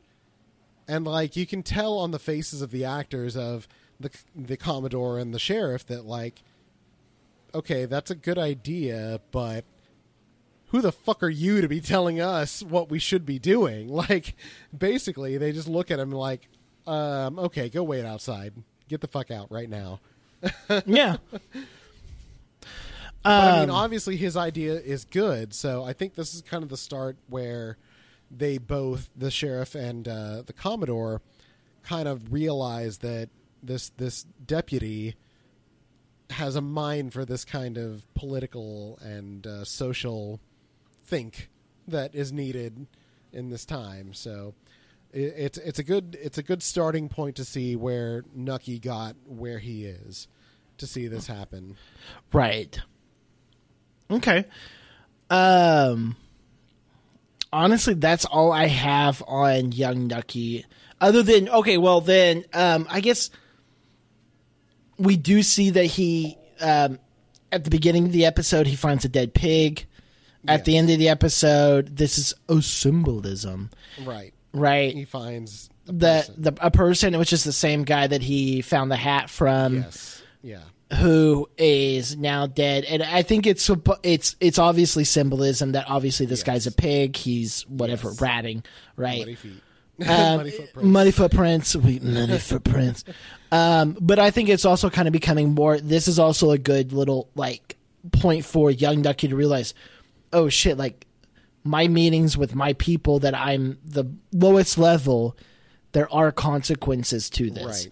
[0.89, 3.67] And like, you can tell on the faces of the actors of
[3.99, 6.41] the the Commodore and the sheriff that like,
[7.53, 9.65] okay, that's a good idea, but
[10.67, 13.87] who the fuck are you to be telling us what we should be doing?
[13.93, 14.35] Like,
[14.77, 16.47] basically, they just look at him like,
[16.87, 18.53] um, okay, go wait outside.
[18.87, 19.99] get the fuck out right now.
[20.85, 21.17] yeah.
[21.31, 21.41] But,
[23.23, 26.69] I mean, Um, obviously his idea is good, so I think this is kind of
[26.69, 27.77] the start where
[28.31, 31.21] they both, the sheriff and uh, the commodore,
[31.83, 33.29] kind of realize that
[33.61, 35.15] this this deputy
[36.31, 40.39] has a mind for this kind of political and uh, social
[41.03, 41.49] think
[41.87, 42.87] that is needed
[43.33, 44.13] in this time.
[44.13, 44.53] So
[45.11, 49.15] it, it's it's a good it's a good starting point to see where Nucky got
[49.25, 50.27] where he is
[50.77, 51.75] to see this happen.
[52.31, 52.79] Right.
[54.09, 54.45] Okay.
[55.29, 56.15] Um
[57.51, 60.65] honestly that's all I have on Young Nucky.
[61.01, 63.29] Other than okay, well then um I guess
[64.99, 66.99] we do see that he um
[67.51, 69.85] at the beginning of the episode he finds a dead pig.
[70.47, 73.71] At the end of the episode, this is a symbolism,
[74.05, 74.33] Right.
[74.53, 74.93] right?
[74.95, 76.35] He finds a the person.
[76.37, 80.21] the a person which is the same guy that he found the hat from yes.
[80.41, 80.59] Yeah.
[80.97, 83.69] who is now dead and i think it's
[84.03, 86.45] it's it's obviously symbolism that obviously this Yes.
[86.45, 88.21] guy's a pig he's whatever Yes.
[88.21, 88.63] ratting
[88.95, 89.61] right Muddy feet.
[90.07, 90.87] um, Muddy footprints.
[90.89, 93.03] muddy footprints we muddy footprints
[93.51, 96.91] um but i think it's also kind of becoming more this is also a good
[96.93, 97.77] little like
[98.11, 99.73] point for young nucky to realize
[100.33, 101.05] oh shit like
[101.63, 105.35] my meetings with my people that i'm the lowest level
[105.91, 107.87] there are consequences to this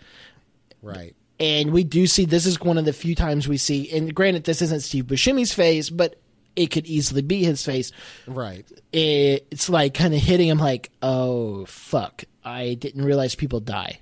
[0.83, 0.95] Right.
[0.97, 1.15] Right.
[1.39, 4.43] and we do see this is one of the few times we see and granted
[4.43, 6.15] this isn't steve buscemi's face but
[6.55, 7.91] it could easily be his face
[8.27, 8.65] Right.
[8.93, 13.99] it, it's like kind of hitting him like oh fuck i didn't realize people die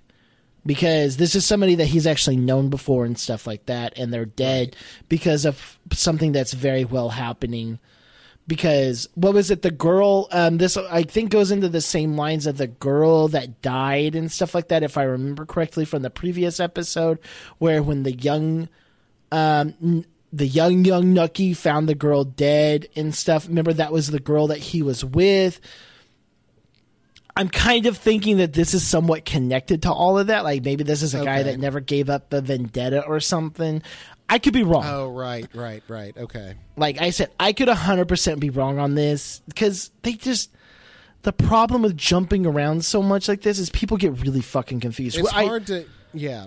[0.65, 4.25] because this is somebody that he's actually known before and stuff like that and they're
[4.25, 4.75] dead
[5.09, 7.79] because of something that's very well happening.
[8.47, 12.45] Because what was it the girl um this i think goes into the same lines
[12.45, 16.11] of the girl that died and stuff like that if i remember correctly from the
[16.11, 17.17] previous episode
[17.57, 18.69] where when the young
[19.31, 24.19] um the young young nucky found the girl dead and stuff remember that was the
[24.19, 25.59] girl that he was with
[27.37, 30.83] i'm kind of thinking that this is somewhat connected to all of that like maybe
[30.83, 33.81] this is a guy that never gave up the vendetta or something
[34.29, 35.47] i could be wrong Oh, right.
[35.53, 35.83] Right.
[35.87, 36.17] Right.
[36.17, 36.55] Okay.
[36.77, 40.49] like I said, I could 100% be wrong on this because they just.
[41.21, 45.17] The problem with jumping around so much like this is people get really fucking confused.
[45.17, 45.85] It's I- hard to.
[46.13, 46.45] Yeah.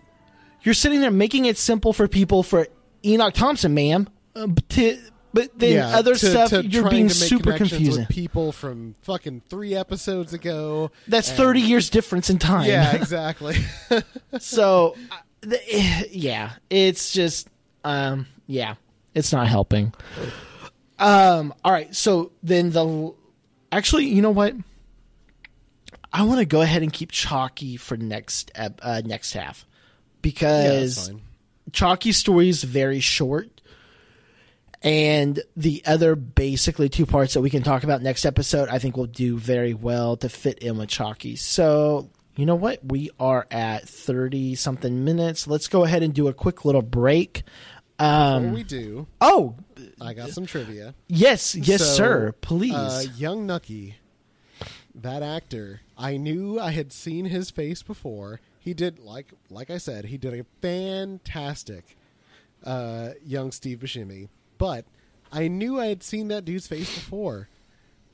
[0.63, 2.67] you're sitting there making it simple for people for
[3.05, 4.09] Enoch Thompson, ma'am.
[4.37, 4.99] Uh, to,
[5.33, 5.97] but then yeah.
[5.97, 8.03] other to- stuff, to you're being super confusing.
[8.03, 10.91] With people from fucking three episodes ago.
[11.07, 12.67] That's and- 30 years difference in time.
[12.67, 12.95] Yeah.
[12.99, 13.57] Exactly.
[14.39, 17.49] so, uh, the, yeah, it's just,
[17.85, 18.75] um, yeah,
[19.15, 19.93] it's not helping.
[20.99, 23.13] Um, all right, so then the
[23.71, 24.55] actually, you know what?
[26.13, 29.67] I want to go ahead and keep Chalky for next uh, next half
[30.23, 31.21] because fine.
[31.73, 33.58] Chalky's story is very short.
[34.83, 38.97] And the other basically two parts that we can talk about next episode, I think
[38.97, 41.35] will do very well to fit in with Chalky.
[41.37, 42.85] So, you know what?
[42.85, 45.49] We are at 30 something minutes.
[45.49, 47.43] Let's go ahead and do a quick little break.
[47.99, 49.57] Before Um, we do, oh,
[50.01, 50.95] I got some trivia.
[51.09, 52.33] yes, yes, So, sir.
[52.41, 52.73] Please.
[52.75, 53.97] Uh, young Nucky,
[54.95, 58.41] that actor, I knew I had seen his face before.
[58.61, 61.97] He did like like I said, he did a fantastic
[62.63, 64.29] uh, young Steve Buscemi.
[64.59, 64.85] But
[65.33, 67.49] I knew I had seen that dude's face before,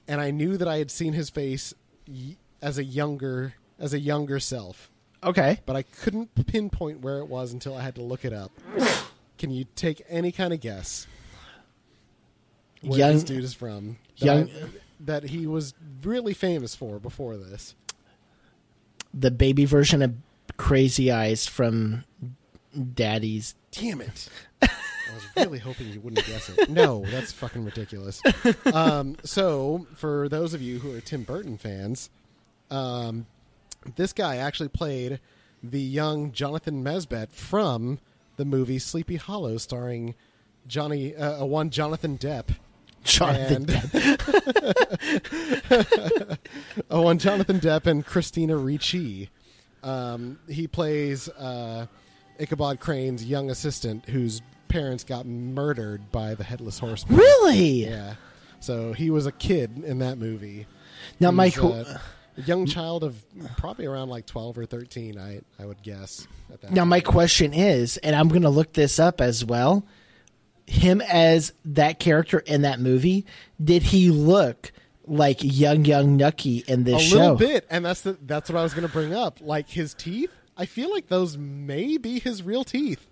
[0.07, 1.74] and I knew that I had seen his face
[2.07, 4.90] y- as a younger as a younger self.
[5.22, 5.61] okay.
[5.66, 8.53] But I couldn't pinpoint where it was until I had to look it up.
[9.38, 11.07] Can you take any kind of guess
[12.82, 13.97] where Young- this dude is from?
[14.20, 14.68] That, young- I-
[15.01, 17.74] that he was really famous for before this.
[19.12, 20.14] The baby version of
[20.57, 22.05] Crazy Eyes from
[22.95, 23.55] Daddy's.
[23.72, 24.28] Damn it!
[25.14, 26.68] I was really hoping you wouldn't guess it.
[26.68, 28.20] No, that's fucking ridiculous.
[28.72, 32.10] Um, so, for those of you who are Tim Burton fans,
[32.70, 33.26] um,
[33.94, 35.20] this guy actually played
[35.62, 38.00] the young Jonathan Masbath from
[38.36, 40.16] the movie Sleepy Hollow, starring
[40.66, 42.56] Johnny uh, uh, one Jonathan Depp.
[43.04, 44.18] Jonathan and
[46.90, 49.28] oh, one Jonathan Depp and Christina Ricci.
[49.82, 51.86] Um, he plays uh,
[52.40, 54.40] Ichabod Crane's young assistant, whose
[54.75, 57.16] parents got murdered by the headless horseman.
[57.16, 57.85] Really?
[57.87, 58.14] Yeah.
[58.59, 60.66] So he was a kid in that movie.
[61.20, 61.99] Now, He Mike, was, uh,
[62.37, 63.22] a young child of
[63.57, 65.16] probably around like twelve or thirteen.
[65.16, 66.27] I I would guess.
[66.53, 69.87] At that Now, my question is, and I'm going to look this up as well.
[70.66, 73.27] Him as that character in that movie,
[73.62, 74.72] did he look
[75.07, 77.16] like young young Nucky in this show?
[77.16, 77.47] a little show?
[77.47, 79.39] bit, and that's the that's what I was going to bring up.
[79.41, 83.07] Like his teeth I feel like those may be his real teeth.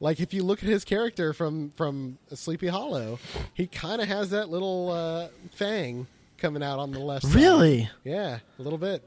[0.00, 3.18] Like if you look at his character from from Sleepy Hollow,
[3.54, 6.06] he kind of has that little uh, fang
[6.38, 7.24] coming out on the left.
[7.26, 7.34] side.
[7.34, 7.88] Really?
[8.04, 9.02] Yeah, a little bit.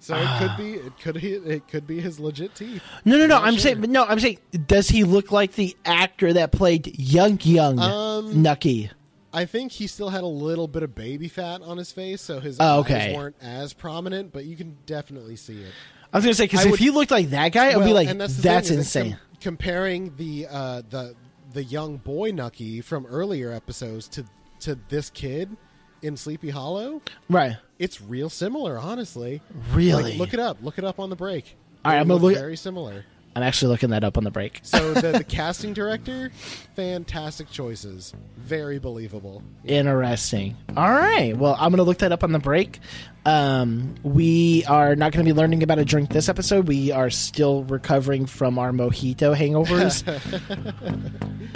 [0.00, 2.82] So it could be it could be it could be his legit teeth.
[3.04, 3.36] No, no, no.
[3.38, 3.60] Not I'm sure.
[3.60, 8.42] saying, no, I'm saying, does he look like the actor that played Young Young Um,
[8.42, 8.90] Nucky?
[9.32, 12.40] I think he still had a little bit of baby fat on his face, so
[12.40, 13.14] his Oh, eyes okay.
[13.14, 15.72] weren't as prominent, but you can definitely see it.
[16.12, 18.08] I was gonna say because if would- he looked like that guy, I'd be like,
[18.16, 19.18] that's, thing insane.
[19.40, 21.14] Com- comparing the uh, the
[21.52, 24.24] the young boy Nucky from earlier episodes to
[24.60, 25.56] to this kid
[26.02, 27.56] in Sleepy Hollow, right?
[27.78, 29.40] it's real similar, honestly.
[29.72, 30.10] Really?
[30.10, 30.58] Like, look it up.
[30.62, 31.56] Look it up on the break.
[31.84, 33.04] All right, I'm gonna look look- very similar.
[33.38, 34.58] I'm actually looking that up on the break.
[34.64, 36.32] So the, the casting director,
[36.74, 39.44] fantastic choices, very believable.
[39.64, 40.56] Interesting.
[40.76, 41.36] All right.
[41.36, 42.80] Well, I'm going to look that up on the break.
[43.24, 46.66] Um, we are not going to be learning about a drink this episode.
[46.66, 50.02] We are still recovering from our mojito hangovers.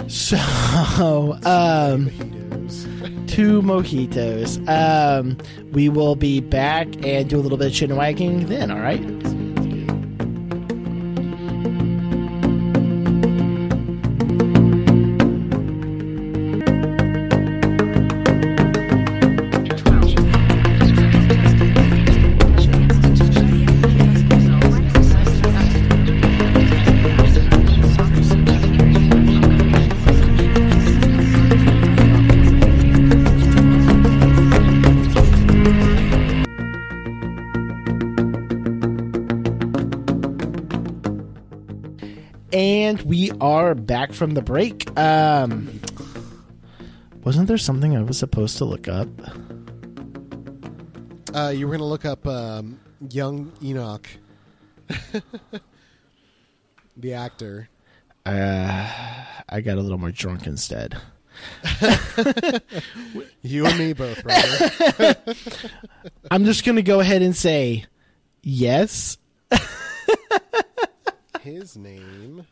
[0.09, 0.37] so,
[1.43, 3.27] um, Mojitos.
[3.27, 4.69] two mojitos.
[4.69, 5.37] Um,
[5.73, 8.71] we will be back and do a little bit of chin wagging then.
[8.71, 9.01] All right.
[43.43, 44.97] Are back from the break.
[44.97, 45.81] Um,
[47.23, 49.09] wasn't there something I was supposed to look up?
[51.35, 52.79] Uh, you were going to look up um,
[53.09, 54.07] young Enoch,
[56.97, 57.67] the actor.
[58.25, 58.89] Uh,
[59.49, 60.97] I got a little more drunk instead.
[63.45, 65.15] You and me both, brother.
[66.31, 67.83] I'm just going to go ahead and say
[68.41, 69.17] yes.
[71.41, 72.45] His name.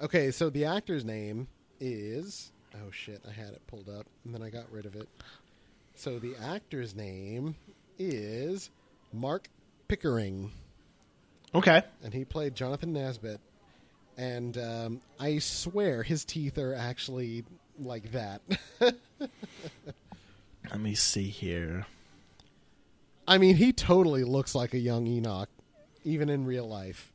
[0.00, 1.48] Okay, so the actor's name
[1.80, 2.52] is.
[2.74, 3.20] Oh shit!
[3.28, 5.08] I had it pulled up and then I got rid of it.
[5.96, 7.56] So the actor's name
[7.98, 8.70] is
[9.12, 9.48] Marc
[9.88, 10.52] Pickering,
[11.54, 11.82] Okay.
[12.04, 13.40] and he played Jonathan Nesbitt.
[14.16, 17.44] And um, I swear his teeth are actually
[17.80, 18.42] like that.
[18.80, 21.86] Let me see here.
[23.26, 25.48] I mean, he totally looks like a young Enoch,
[26.04, 27.12] even in real life.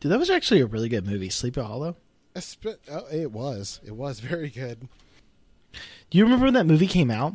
[0.00, 1.96] Dude, that was actually a really good movie, Sleepy Hollow.
[2.36, 3.80] Oh, it was.
[3.84, 4.88] It was very good.
[6.10, 7.34] Do you remember when that movie came out?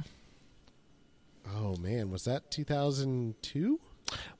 [1.55, 3.79] Oh man, was that 2002?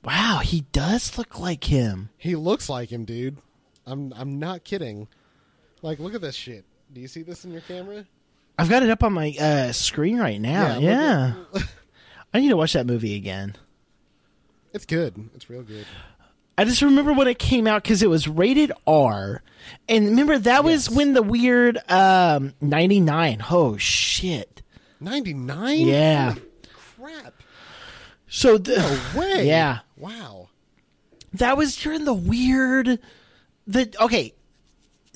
[0.04, 2.10] Wow, he does look like him.
[2.18, 3.38] He looks like him, dude.
[3.86, 5.08] I'm I'm not kidding.
[5.82, 6.64] Like, look at this shit.
[6.92, 8.04] Do you see this in your camera?
[8.58, 10.78] I've got it up on my uh, screen right now.
[10.78, 11.34] Yeah.
[11.52, 11.68] look at-
[12.34, 13.54] I need to watch that movie again.
[14.72, 15.30] it's good.
[15.34, 15.86] It's real good.
[16.58, 19.42] I just remember when it came out because it was rated R,
[19.88, 23.42] and remember that was when the weird um, ninety nine.
[23.50, 24.62] Oh shit!
[25.00, 25.80] 99?
[25.86, 26.34] Yeah.
[26.96, 27.34] Crap.
[28.28, 28.76] So the,
[29.14, 29.46] No way.
[29.48, 29.80] Yeah.
[29.98, 30.48] Wow.
[31.34, 32.98] that was during the weird
[33.66, 34.32] the okay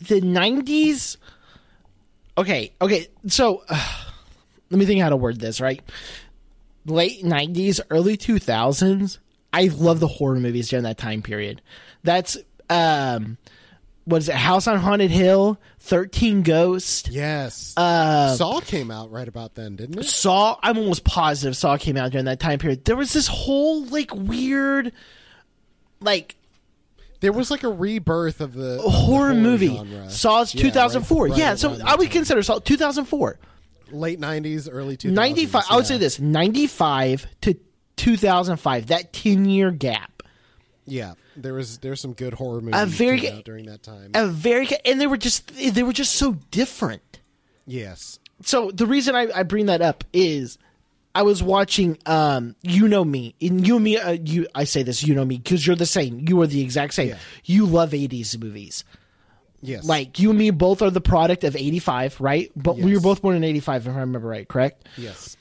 [0.08, 1.16] the nineties.
[2.36, 3.08] Okay, okay.
[3.26, 3.92] So uh,
[4.70, 5.80] let me think how to word this right.
[6.86, 9.18] Late nineties, early two thousands.
[9.52, 11.60] I love the horror movies during that time period.
[12.04, 12.36] That's
[12.68, 13.36] um,
[14.04, 14.34] what is it?
[14.36, 17.08] House on Haunted Hill, Thirteen Ghosts.
[17.10, 17.74] Yes.
[17.76, 20.04] Uh, Saw came out right about then, didn't it?
[20.04, 20.56] Saw.
[20.62, 22.84] I'm almost positive Saw came out during that time period.
[22.84, 24.92] There was this whole like weird,
[26.00, 26.36] like
[27.20, 29.74] There was like a rebirth of the, the horror, movie.
[29.76, 30.08] genre.
[30.10, 31.26] Saw's Yeah, 2004.
[31.28, 32.12] right- yeah, right so around I would time.
[32.12, 33.38] consider Saw 2004.
[33.92, 35.12] late 90s, early 2000s.
[35.12, 35.64] 95.
[35.70, 37.54] I would say this 95 to
[38.00, 38.86] 2005.
[38.86, 40.22] That 10 year gap.
[40.86, 44.10] Yeah, there was there's some good horror movies A very out during that time.
[44.14, 47.20] A very and they were just they were just so different.
[47.66, 48.18] yes.
[48.42, 50.56] So the reason I, I bring that up is
[51.14, 54.82] I was watching um you know me and you and me uh, you I say
[54.82, 57.18] this you know me because you're the same you are the exact same Yeah.
[57.44, 58.84] you love 80s movies
[59.62, 59.84] Yes.
[59.84, 63.20] like you and me both are the product of 85 right but we were both
[63.20, 65.36] born in 85 if I remember right correct yes.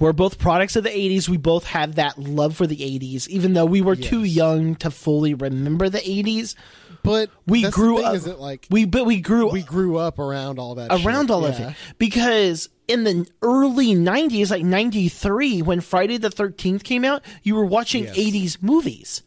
[0.00, 1.28] We're both products of the 80s.
[1.28, 4.90] We both have that love for the 80s, even though we were too young to
[4.90, 6.54] fully remember the 80s.
[7.02, 8.14] But We grew up.
[8.14, 11.30] Is it like we but we grew we grew up around all that around shit.
[11.30, 17.04] all of it because in the early 90s, like 93, when Friday the 13th came
[17.04, 18.16] out, you were watching Yes.
[18.16, 19.22] 80s movies,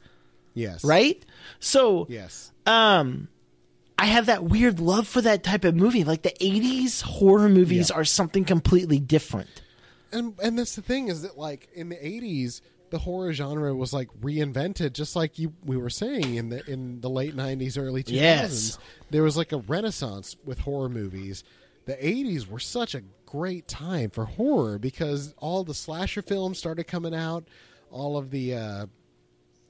[0.53, 0.83] Yes.
[0.83, 1.23] right?
[1.59, 2.51] So Yes.
[2.65, 3.29] um
[3.97, 6.03] I have that weird love for that type of movie.
[6.03, 7.97] Like the 80s horror movies Yeah.
[7.97, 9.47] are something completely different.
[10.11, 13.93] And and that's the thing is that like in the eighties, the horror genre was
[13.93, 18.03] like reinvented, just like you we were saying in the in the late nineties, early
[18.03, 18.77] two thousands.
[18.77, 18.79] Yes.
[19.09, 21.43] There was like a renaissance with horror movies.
[21.85, 26.85] The eighties were such a great time for horror because all the slasher films started
[26.85, 27.47] coming out,
[27.89, 28.85] all of the uh,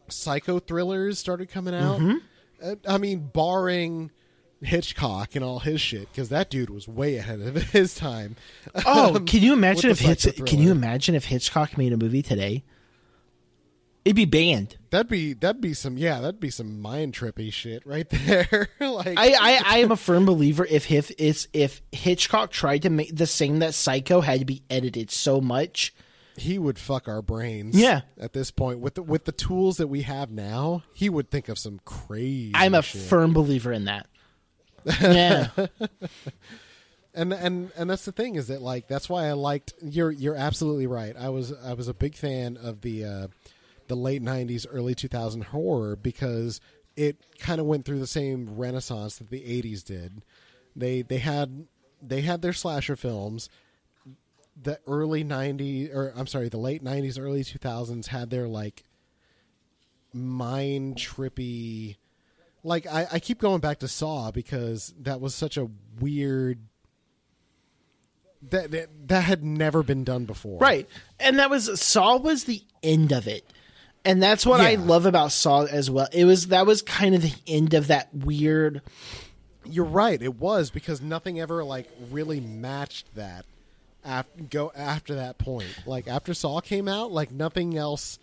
[0.07, 1.99] psycho thrillers started coming out.
[1.99, 2.17] Mm-hmm.
[2.63, 4.11] Uh, I mean, barring
[4.61, 8.35] Hitchcock and all his shit, because that dude was way ahead of his time.
[8.85, 12.21] Oh, Um, can you imagine if Hitch, can you imagine if Hitchcock made a movie
[12.21, 12.63] today?
[14.03, 14.77] It'd be banned.
[14.89, 18.69] That'd be that'd be some yeah that'd be some mind trippy shit right there.
[18.79, 22.89] like I, I, I am a firm believer if if if, if Hitchcock tried to
[22.89, 25.93] make the same that Psycho had to be edited so much.
[26.35, 27.75] he would fuck our brains.
[27.79, 28.01] Yeah.
[28.19, 31.47] At this point, with the, with the tools that we have now, he would think
[31.47, 32.53] of some crazy.
[32.55, 33.01] I'm a shit.
[33.03, 34.07] firm believer in that.
[34.85, 35.49] Yeah.
[37.13, 39.73] and and and that's the thing is that like that's why I liked.
[39.81, 41.15] You're you're absolutely right.
[41.17, 43.27] I was I was a big fan of the uh,
[43.87, 46.61] the late '90s, early 2000 horror because
[46.95, 50.23] it kind of went through the same renaissance that the '80s did.
[50.75, 51.67] They they had
[52.01, 53.49] they had their slasher films.
[54.61, 58.83] The early '90s, or I'm sorry, the late '90s, early 2000s had their like
[60.13, 61.97] mind trippy.
[62.63, 65.67] Like I, I keep going back to Saw because that was such a
[65.99, 66.59] weird
[68.49, 70.59] that, that that had never been done before.
[70.59, 70.87] Right.
[71.19, 73.43] And that was Saw was the end of it.
[74.03, 76.07] And that's what I love about Saw as well.
[76.11, 78.81] It was that was kind of the end of that weird
[79.63, 80.19] You're right.
[80.21, 83.45] It was because nothing ever like really matched that.
[84.03, 88.17] Af- go after that point, like after Saw came out, like nothing else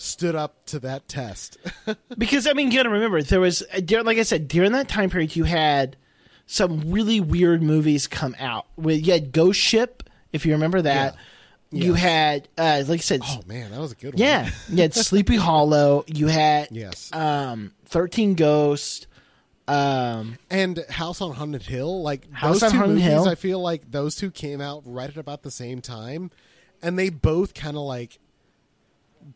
[0.00, 1.58] stood up to that test.
[2.18, 5.10] because I mean you got to remember there was like I said during that time
[5.10, 5.96] period you had
[6.46, 8.66] some really weird movies come out.
[8.76, 11.16] With you had Ghost Ship if you remember that.
[11.72, 12.00] You Yes.
[12.02, 14.18] had uh like I said oh man, that was a good one.
[14.22, 17.12] yeah, you had Sleepy Hollow, you had Yes.
[17.12, 19.06] um 13 Ghosts
[19.68, 23.28] um and House on Haunted Hill, like House those on two Haunted movies, Hill.
[23.28, 26.30] I feel like those two came out right at about the same time,
[26.82, 28.18] and they both kind of like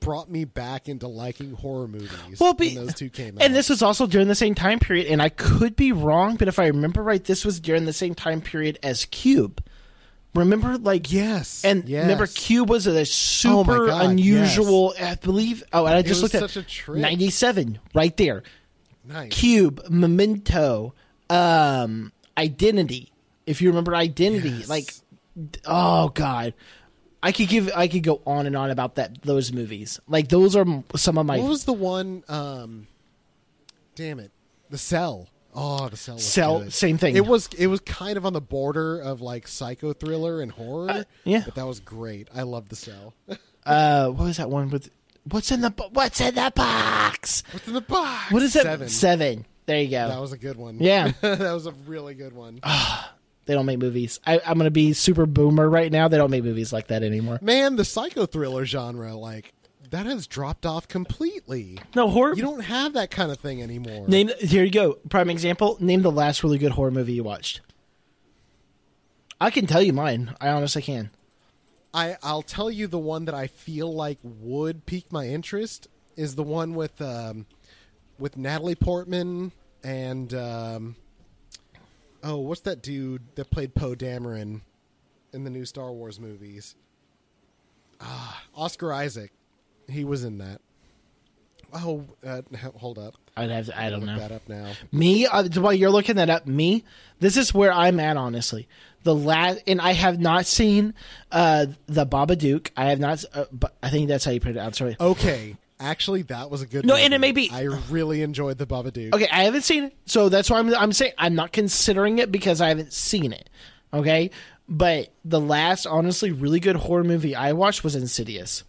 [0.00, 2.10] brought me back into liking horror movies.
[2.40, 4.78] Well, be, when those two came out, and this was also during the same time
[4.78, 7.92] period, and I could be wrong, but if I remember right, this was during the
[7.92, 9.62] same time period as Cube.
[10.34, 12.02] Remember, like yes, and yes.
[12.02, 14.92] remember, Cube was a Oh super God, unusual.
[15.00, 15.62] I believe.
[15.72, 16.98] Oh, and I just looked at such a trip.
[16.98, 18.42] ninety-seven right there.
[19.04, 19.30] nice.
[19.32, 20.92] Cube, Memento,
[21.30, 23.12] um, Identity.
[23.46, 24.68] If you remember Identity, Yes.
[24.68, 24.92] like,
[25.66, 26.54] oh god,
[27.24, 29.98] I could give, I could go on and on about that those movies.
[30.06, 32.22] Like those are some of my What was the one?
[32.28, 32.86] Um,
[33.94, 34.30] damn it,
[34.68, 35.28] the Cell.
[35.54, 36.16] Oh, the Cell.
[36.16, 36.72] Was Cell, good.
[36.74, 37.16] same thing.
[37.16, 37.48] It was.
[37.56, 40.90] It was kind of on the border of like psycho thriller and horror.
[40.90, 41.42] Uh, yeah.
[41.46, 42.28] but that was great.
[42.34, 43.14] I love the Cell.
[43.64, 44.90] uh, what was that one with?
[45.30, 47.42] What's in the What's in the box?
[47.52, 48.32] What's in the box?
[48.32, 48.64] What is that?
[48.64, 48.88] Seven.
[48.90, 49.46] Seven.
[49.64, 50.08] There you go.
[50.08, 50.76] That was a good one.
[50.78, 51.12] Yeah.
[51.22, 52.60] that was a really good one.
[53.46, 54.20] they don't make movies.
[54.26, 56.08] I, I'm gonna be super boomer right now.
[56.08, 57.38] They don't make movies like that anymore.
[57.42, 59.52] Man, the psycho thriller genre, like
[59.90, 61.78] that, has dropped off completely.
[61.94, 62.34] No horror.
[62.34, 64.08] You don't have that kind of thing anymore.
[64.08, 64.30] name.
[64.40, 64.94] Here you go.
[65.08, 65.76] Prime example.
[65.80, 67.60] Name the last really good horror movie you watched.
[69.40, 70.34] I can tell you mine.
[70.40, 71.10] I honestly can.
[71.92, 76.34] I I'll tell you the one that I feel like would pique my interest is
[76.34, 77.46] the one with um,
[78.18, 80.96] with Natalie Portman and um,
[82.24, 84.62] oh, what's that dude that played Poe Dameron
[85.32, 86.74] in the new Star Wars movies?
[88.00, 89.30] Ah, Oscar Isaac.
[89.88, 90.60] He was in that.
[91.72, 92.42] Oh, uh,
[92.76, 93.14] hold up.
[93.36, 93.66] I'd have.
[93.66, 94.18] To, I don't Look know.
[94.18, 94.72] that up now.
[94.92, 96.84] Me, uh, while you're looking that up, me,
[97.18, 98.68] this is where I'm at, honestly.
[99.02, 100.94] The last, and I have not seen
[101.32, 102.70] uh, the Babadook.
[102.76, 103.24] I have not.
[103.34, 104.60] Uh, but I think that's how you pronounce it.
[104.60, 104.76] Out.
[104.76, 104.96] Sorry.
[105.00, 106.84] Okay, actually, that was a good.
[106.84, 107.04] No, movie.
[107.04, 109.14] and it may be- I really enjoyed the Babadook.
[109.14, 110.74] Okay, I haven't seen it, so that's why I'm.
[110.74, 113.48] I'm saying I'm not considering it because I haven't seen it.
[113.92, 114.30] Okay,
[114.68, 118.64] but the last, honestly, really good horror movie I watched was Insidious.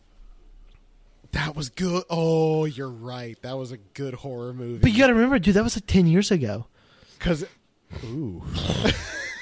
[1.31, 2.03] That was good.
[2.09, 3.37] Oh, you're right.
[3.41, 4.79] That was a good horror movie.
[4.79, 6.67] But you got to remember, dude, that was like ten years ago.
[7.17, 7.43] Because,
[8.05, 8.43] ooh,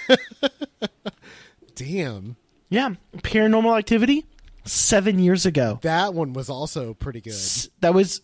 [1.76, 2.36] damn.
[2.70, 4.26] Yeah, Paranormal Activity.
[4.64, 5.80] Seven years ago.
[5.82, 7.34] That one was also pretty good.
[7.34, 8.22] S- That was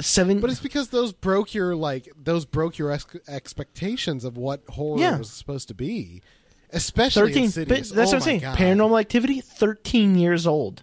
[0.00, 0.40] seven.
[0.40, 5.00] But it's because those broke your like those broke your ex- expectations of what horror
[5.00, 5.18] Yeah.
[5.18, 6.22] was supposed to be,
[6.70, 7.50] especially thirteen.
[7.66, 8.40] But that's oh what I'm oh saying.
[8.40, 8.58] God.
[8.58, 10.82] Paranormal Activity, thirteen years old.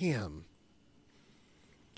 [0.00, 0.44] Damn,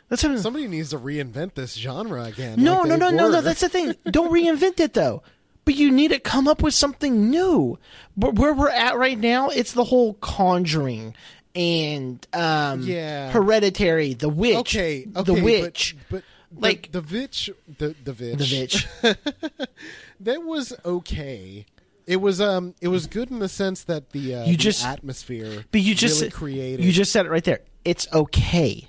[0.08, 2.62] That's what somebody needs to reinvent this genre again.
[2.62, 3.40] no, like no, no, no, no.
[3.40, 3.94] That's the thing.
[4.10, 5.22] Don't reinvent it though.
[5.64, 7.76] But you need to come up with something new.
[8.16, 11.14] But where we're at right now, it's the whole Conjuring
[11.56, 13.30] and um, Yeah.
[13.32, 15.06] Hereditary, The Witch, okay.
[15.16, 19.68] Okay, The Witch, but, Like- like the Witch, the the Witch, The Witch.
[20.20, 21.66] that was okay.
[22.06, 24.84] It was um, it was good in the sense that the uh, You the just-
[24.84, 26.84] atmosphere, But you just really created.
[26.84, 27.60] you just said it right there.
[27.84, 28.88] It's okay.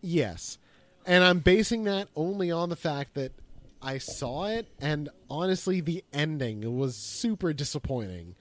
[0.00, 0.58] Yes.
[1.06, 3.32] And I'm basing that only on the fact that
[3.80, 8.36] I saw it, and honestly, the ending was super disappointing.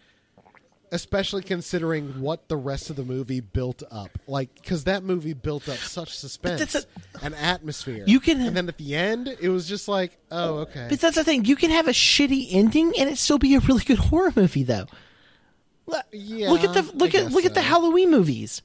[0.94, 4.10] Especially considering what the rest of the movie built up.
[4.28, 6.86] Like, because that movie built up such suspense that's
[7.24, 8.04] and atmosphere.
[8.06, 10.88] You can- And then at the end, it was just like, oh, okay.
[10.90, 11.46] But that's the thing.
[11.46, 14.64] You can have a shitty ending and it still be a really good horror movie,
[14.64, 14.86] though.
[16.12, 17.62] Yeah, look at the look at look at the.
[17.62, 18.62] Halloween movies.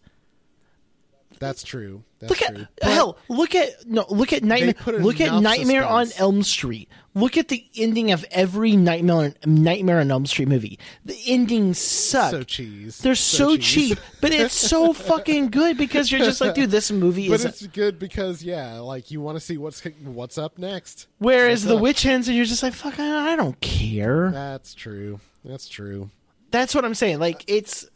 [1.38, 2.02] That's true.
[2.18, 2.54] That's Look at.
[2.80, 3.18] But hell.
[3.28, 4.06] Look at no.
[4.08, 4.98] Look at Nightmare.
[5.00, 6.08] Look at Nightmare on.
[6.18, 6.88] Elm Street.
[7.14, 10.78] Look at the ending of every Nightmare Nightmare on Elm Street movie.
[11.04, 12.30] The endings suck.
[12.30, 12.98] So cheese.
[12.98, 13.90] They're so, cheese.
[13.90, 17.44] cheap, but it's so fucking good because you're just like, dude, this movie But is.
[17.46, 21.06] it's good because, yeah, like, you want to see what's what's up next.
[21.18, 21.82] Whereas What's the up?
[21.82, 24.30] witch hens, and you're just like, fuck, I, I don't care.
[24.30, 25.20] That's true.
[25.44, 26.10] That's true.
[26.50, 27.18] That's what I'm saying.
[27.18, 27.86] Like, it's,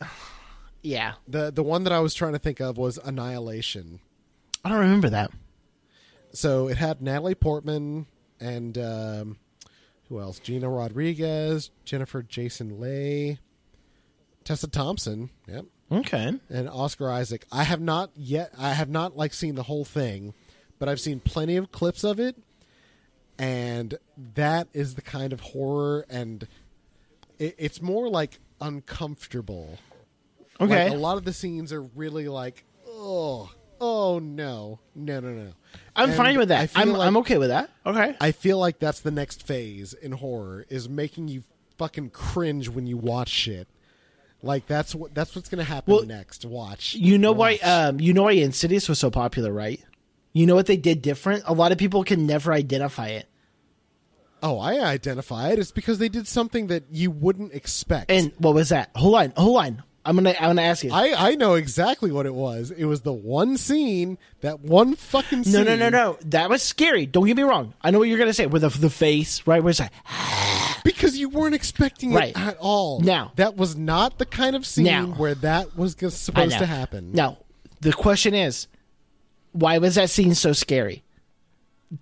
[0.82, 4.00] yeah, The the one that I was trying to think of was Annihilation.
[4.64, 5.30] I don't remember that.
[6.32, 8.06] So it had Natalie Portman
[8.40, 9.38] and um,
[10.08, 10.38] who else?
[10.38, 13.38] Gina Rodriguez, Jennifer Jason Leigh,
[14.44, 16.32] Tessa Thompson, yep, Okay.
[16.48, 17.44] and Oscar Isaac.
[17.52, 18.52] I have not yet.
[18.58, 20.34] I have not like seen the whole thing,
[20.78, 22.36] but I've seen plenty of clips of it,
[23.38, 23.98] and
[24.34, 26.46] that is the kind of horror, and
[27.38, 29.78] it, it's more like uncomfortable.
[30.60, 30.84] Okay.
[30.84, 33.50] Like, a lot of the scenes are really like, oh,
[33.80, 35.52] oh no, no, no, no.
[35.96, 36.70] I'm And fine with that.
[36.74, 37.70] I'm like- I'm okay with that.
[37.86, 38.16] Okay.
[38.20, 41.42] I feel like that's the next phase in horror is making you
[41.78, 43.66] fucking cringe when you watch shit.
[44.42, 46.44] Like that's what that's what's gonna happen Well, next.
[46.46, 46.94] Watch.
[46.94, 47.56] You know why?
[47.56, 49.82] Um, you know why Insidious was so popular, right?
[50.32, 51.42] You know what they did different?
[51.46, 53.26] A lot of people can never identify it.
[54.42, 55.58] oh, I identify it.
[55.58, 58.10] It's because they did something that you wouldn't expect.
[58.10, 58.90] And what was that?
[58.96, 59.82] Hold on, hold on.
[60.04, 60.90] I'm gonna I'm gonna ask you.
[60.92, 62.70] I I know exactly what it was.
[62.70, 65.52] It was the one scene, that one fucking scene.
[65.52, 66.18] no, no, no, no.
[66.24, 67.04] That was scary.
[67.06, 67.74] Don't get me wrong.
[67.82, 69.62] I know what you're gonna say with the, the face, right?
[69.62, 69.92] Where it's like,
[70.84, 72.30] Because you weren't expecting Right.
[72.30, 73.00] it at all.
[73.00, 77.12] Now- that was not the kind of scene Now- where that was supposed to happen.
[77.12, 77.36] Now,
[77.82, 78.66] the question is,
[79.52, 81.02] why was that scene so scary?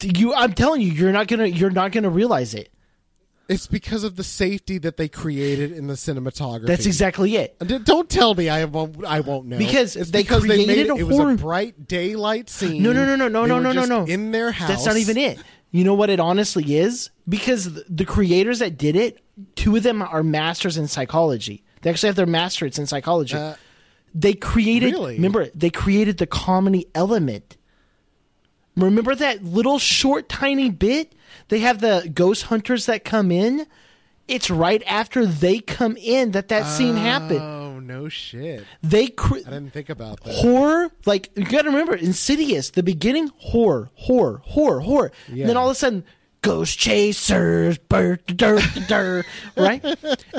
[0.02, 2.68] You, I'm telling you, you're not gonna, you're not gonna realize it.
[3.48, 6.66] It's because of the safety that they created in the cinematography.
[6.66, 7.56] That's exactly it.
[7.60, 9.04] D- Don't tell me I won't.
[9.06, 11.36] I won't know Because it's they because created they made a it, it was a
[11.42, 12.82] bright daylight scene.
[12.82, 14.04] No, no, no, no, no, They no, no, no, just no.
[14.04, 14.68] In their house.
[14.68, 15.38] That's not even it.
[15.70, 17.10] You know what it honestly is?
[17.28, 19.22] Because the creators that did it,
[19.54, 21.62] two of them are masters in psychology.
[21.82, 23.36] They actually have their master's in psychology.
[23.36, 23.54] Uh,
[24.14, 24.92] they created.
[24.94, 25.16] really?
[25.16, 27.57] Remember, they created the comedy element.
[28.78, 31.12] Remember that little short, tiny bit?
[31.48, 33.66] They have the ghost hunters that come in.
[34.26, 37.40] It's right after they come in that that scene oh, happened.
[37.40, 38.64] Oh no shit!
[38.82, 40.34] They cre- I didn't think about that.
[40.34, 45.42] horror like you gotta remember insidious the beginning horror horror horror horror Yeah.
[45.42, 46.04] and then all of a sudden
[46.42, 49.24] ghost chasers burr, dur, dur, dur,
[49.56, 49.84] right?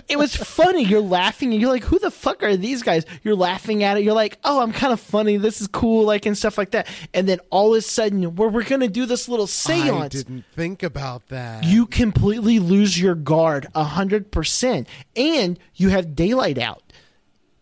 [0.08, 0.84] It was funny.
[0.84, 3.06] You're laughing and you're like who the fuck are these guys?
[3.24, 4.04] You're laughing at it.
[4.04, 5.38] You're like oh i'm kind of funny.
[5.38, 6.88] This is cool like and stuff like that.
[7.14, 10.06] And then all of a sudden where we're gonna do this little seance.
[10.06, 11.64] I didn't think about that.
[11.64, 16.84] you completely lose your guard a hundred percent, and you have daylight out.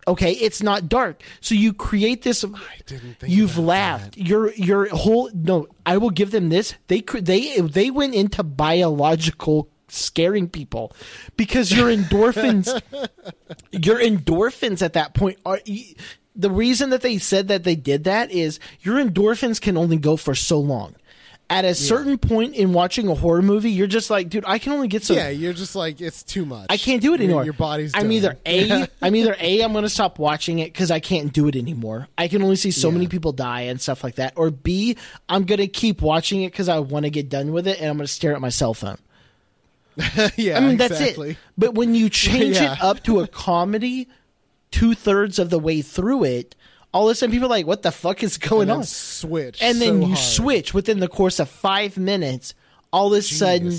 [0.07, 2.45] Okay, it's not dark, so you create this.
[2.45, 2.49] I
[2.85, 4.17] didn't think You've laughed.
[4.17, 5.67] Your your whole no.
[5.85, 6.75] I will give them this.
[6.87, 10.93] They they they went into biological scaring people
[11.35, 12.67] because your endorphins,
[13.71, 15.59] your endorphins at that point are.
[16.39, 20.15] The reason that they said that they did that is your endorphins can only go
[20.15, 20.95] for so long.
[21.49, 24.73] At a certain point in watching a horror movie, you're just like, dude, I can
[24.73, 26.65] only get so yeah, you're just like it's too much.
[26.69, 27.45] I can't do it anymore.
[27.45, 27.93] Your body's.
[27.95, 28.11] I'm done.
[28.11, 28.87] either a.
[29.01, 29.61] I'm either a.
[29.61, 32.09] I'm going to stop watching it because I can't do it anymore.
[32.17, 32.95] I can only see so Yeah.
[32.95, 34.33] many people die and stuff like that.
[34.35, 34.97] Or b.
[35.29, 37.89] I'm going to keep watching it because I want to get done with it and
[37.91, 38.97] I'm going to stare at my cell phone.
[40.35, 40.79] yeah, I mean, exactly.
[40.79, 41.37] that's it.
[41.57, 42.73] But when you change Yeah.
[42.73, 44.09] it up to a comedy,
[44.69, 46.55] two thirds of the way through it,
[46.97, 48.83] all of a sudden people are like, "What the fuck is going And then on?"
[48.85, 50.17] switch, and then so you hard.
[50.17, 52.53] switch within the course of five minutes.
[52.91, 53.69] All of a sudden,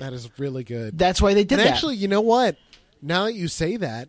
[0.00, 0.96] that is really good.
[0.96, 1.72] that's why they did and that.
[1.74, 2.56] actually, you know what?
[3.02, 4.08] Now that you say that,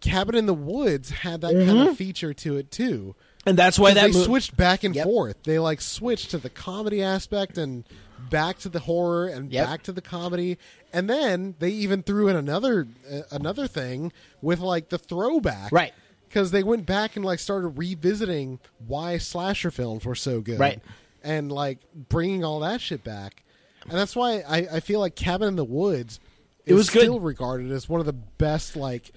[0.00, 1.88] Cabin in the Woods had that kind Mm-hmm.
[1.88, 3.14] of feature to it too.
[3.46, 5.04] and that's why that they mo- switched back and Yep.
[5.04, 5.36] forth.
[5.44, 7.84] They like switched to the comedy aspect and
[8.30, 9.66] back to the horror and Yep.
[9.66, 10.58] back to the comedy,
[10.92, 14.12] and then they even threw in another uh, another thing
[14.42, 15.92] with like the throwback, Right.
[16.30, 20.80] Because they went back and like started revisiting why slasher films were so good, Right.
[21.24, 21.78] And like
[22.08, 23.42] bringing all that shit back,
[23.82, 26.20] and that's why I, I feel like Cabin in the Woods.
[26.64, 27.00] It is was good.
[27.02, 29.10] still regarded as one of the best like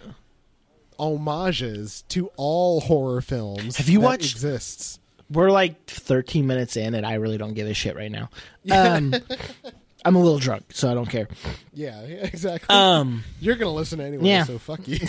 [0.97, 3.78] homages to all horror films.
[3.78, 4.99] Have you that watched- Exists.
[5.30, 8.30] we're like 13 minutes in, and I really don't give a shit right now.
[8.72, 9.14] Um,
[10.05, 11.28] I'm a little drunk, so I don't care.
[11.74, 12.76] Yeah, yeah, exactly.
[12.76, 14.43] Um, You're gonna listen anyway, yeah.
[14.43, 14.99] so fuck you.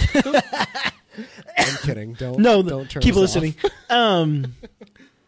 [1.58, 2.14] I'm kidding.
[2.14, 3.54] Don't no, don't turn keep listening.
[3.90, 4.54] Um,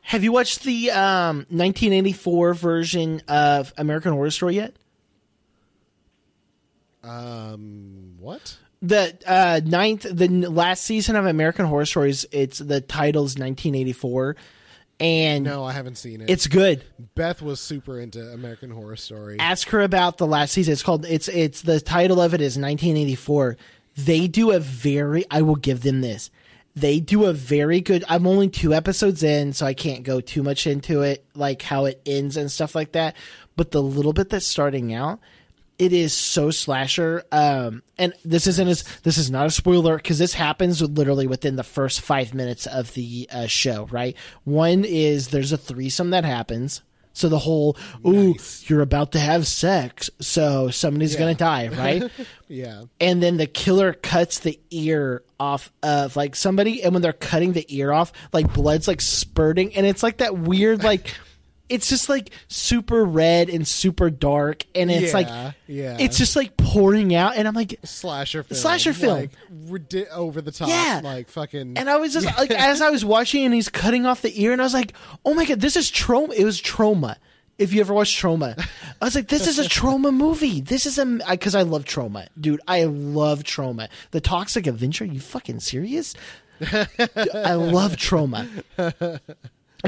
[0.00, 4.74] have you watched the um, 1984 version of American Horror Story yet?
[7.04, 8.56] Um, what?
[8.82, 14.36] the uh ninth the last season of american horror stories it's the title's 1984
[15.00, 16.28] and No, I haven't seen it.
[16.28, 16.84] it's good
[17.14, 19.38] Beth was super into American Horror Story.
[19.40, 22.58] ask her about the last season it's called it's it's the title of it is
[22.58, 23.56] 1984
[23.96, 26.30] they do a very i will give them this.
[26.74, 30.42] They do a very good i'm only two episodes in so i can't go too
[30.42, 33.16] much into it like how it ends and stuff like that.
[33.56, 35.20] But the little bit that's starting out
[35.78, 37.24] it is so slasher.
[37.32, 41.56] Um and this isn't as this is not a spoiler because this happens literally within
[41.56, 44.16] the first five minutes of the uh, show right?
[44.44, 46.82] One is there's a threesome that happens
[47.16, 48.68] so the whole ooh Nice.
[48.68, 51.18] you're about to have sex so somebody's Yeah.
[51.20, 52.10] gonna die right
[52.48, 57.12] yeah, and then the killer cuts the ear off of like somebody and when they're
[57.12, 61.14] cutting the ear off like blood's like spurting and it's like that weird like
[61.68, 65.96] it's just like super red and super dark and it's Yeah, like yeah.
[65.98, 68.56] it's just like pouring out and i'm like slasher film.
[68.58, 69.18] Slasher film.
[69.18, 69.30] like
[70.12, 70.68] over the top.
[70.68, 71.00] Yeah.
[71.02, 71.76] like fucking.
[71.76, 74.52] and i was just like as i was watching and he's cutting off the ear
[74.52, 74.92] and i was like
[75.24, 77.16] oh my god this is Troma it was Troma
[77.58, 78.56] if you ever watched Troma
[79.00, 82.28] i was like this is a Troma movie this is a because I, love Troma
[82.40, 86.14] dude i love Troma the toxic avenger you fucking serious
[86.60, 88.46] i love Troma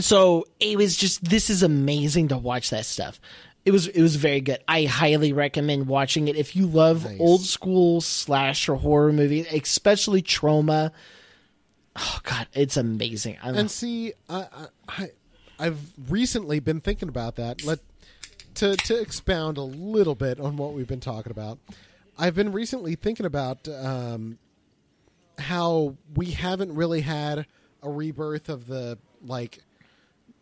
[0.04, 3.20] so it was just this is amazing to watch that stuff
[3.64, 7.20] it was it was very good i highly recommend watching it if you love Nice.
[7.20, 10.92] old school slasher horror movies especially Troma
[11.96, 15.10] oh god it's amazing I, and see, I, I, I,
[15.58, 17.64] I've recently been thinking about that.
[17.64, 17.80] Let
[18.56, 21.58] to to expound a little bit on what we've been talking about.
[22.16, 24.38] I've been recently thinking about um,
[25.38, 27.46] how we haven't really had
[27.82, 29.58] a rebirth of the like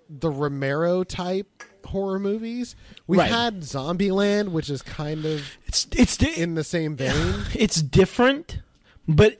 [0.08, 2.74] the Romero type horror movies.
[3.06, 3.30] We've Right.
[3.30, 7.34] had Zombieland, which is kind of it's it's di- in the same vein.
[7.54, 8.58] it's different
[9.08, 9.38] but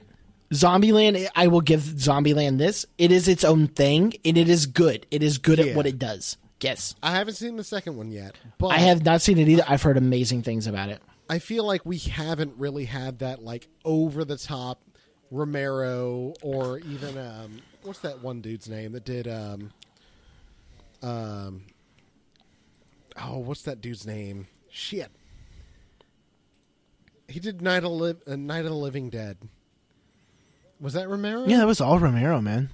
[0.52, 5.04] zombieland i will give zombieland this it is its own thing and it is good
[5.10, 5.64] it is good Yeah.
[5.66, 9.04] at what it does yes I haven't seen the second one yet, but i have
[9.04, 12.54] not seen it either i've heard amazing things about it I feel like we haven't
[12.58, 14.80] really had that like over the top
[15.32, 19.72] Romero or even um what's that one dude's name that did um
[21.02, 21.64] um
[23.22, 24.46] oh what's that dude's name?
[24.70, 25.10] Shit.
[27.28, 29.36] He did Night of, Li- uh, Night of the Living Dead.
[30.80, 31.44] Was that Romero?
[31.46, 32.70] Yeah that was all romero man.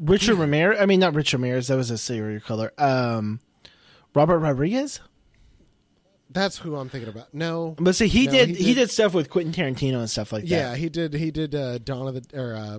[0.00, 2.72] Richard ramirez i mean not richard ramirez that was a serial killer.
[2.78, 3.40] Um
[4.14, 5.00] robert rodriguez?
[6.30, 7.32] That's who I'm thinking about.
[7.32, 7.74] No.
[7.78, 10.32] But see he No, did he he did- did stuff with quentin tarantino and stuff
[10.32, 10.48] like that.
[10.50, 12.78] Yeah he did he did uh Dawn of the or uh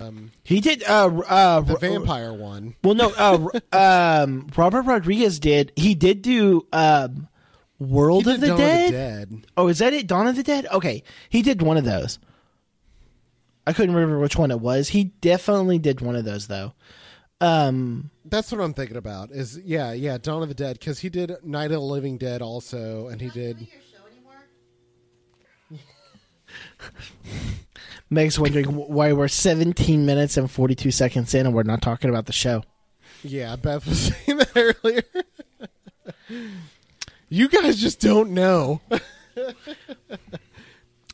[0.00, 3.12] um he did uh uh the vampire one Well, no.
[3.16, 3.48] Uh,
[4.22, 5.72] um, Robert Rodriguez did.
[5.76, 7.28] He did do um,
[7.78, 8.84] World of the Dawn Dead.
[8.86, 8.96] of the
[9.36, 10.06] Dead Oh, is that it?
[10.06, 10.66] Dawn of the Dead.
[10.72, 12.18] Okay, he did one of those.
[13.66, 14.88] I couldn't remember which one it was.
[14.88, 16.72] He definitely did one of those though.
[17.40, 19.30] Um, That's what I'm thinking about.
[19.30, 22.40] Is yeah, yeah, Dawn of the Dead because he did Night of the Living Dead
[22.42, 23.66] also, and he did.
[28.10, 32.26] Meg's wondering why we're 17 minutes and 42 seconds in and we're not talking about
[32.26, 32.62] the show.
[33.24, 34.52] Yeah, Beth was saying that
[34.84, 35.02] earlier.
[37.28, 38.80] you guys just don't know.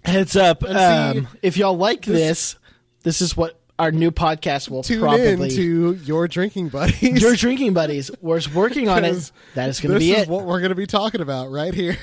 [0.04, 0.62] Heads up.
[0.64, 2.56] See, Um, if y'all like this- this,
[3.04, 5.48] this is what our new podcast will Tune probably.
[5.50, 7.22] to your drinking buddies.
[7.22, 8.10] Your drinking buddies.
[8.20, 9.32] We're working on it.
[9.54, 10.28] That is going to this be is it.
[10.28, 11.96] what we're going to be talking about right here.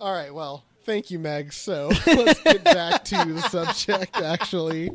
[0.00, 0.32] All right.
[0.32, 1.52] Well, Thank you, Meg.
[1.52, 4.90] So let's get back to the subject, actually,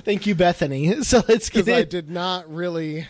[0.00, 1.02] Thank you, Bethany.
[1.02, 3.06] So let's get because I did not really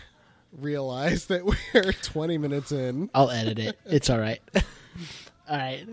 [0.53, 3.09] realize that we're 20 minutes in.
[3.13, 3.77] I'll edit it.
[3.85, 4.41] It's all right.
[5.49, 5.85] all right.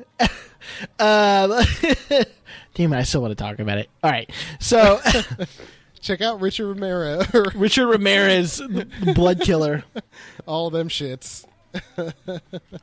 [0.98, 1.64] Um,
[2.74, 3.90] damn it, I still want to talk about it.
[4.02, 4.30] All right.
[4.60, 5.00] So
[6.00, 7.22] Check out Richard Romero,
[7.54, 8.62] Richard Ramirez,
[9.14, 9.84] blood killer.
[10.46, 11.44] all them shits.
[11.98, 12.12] All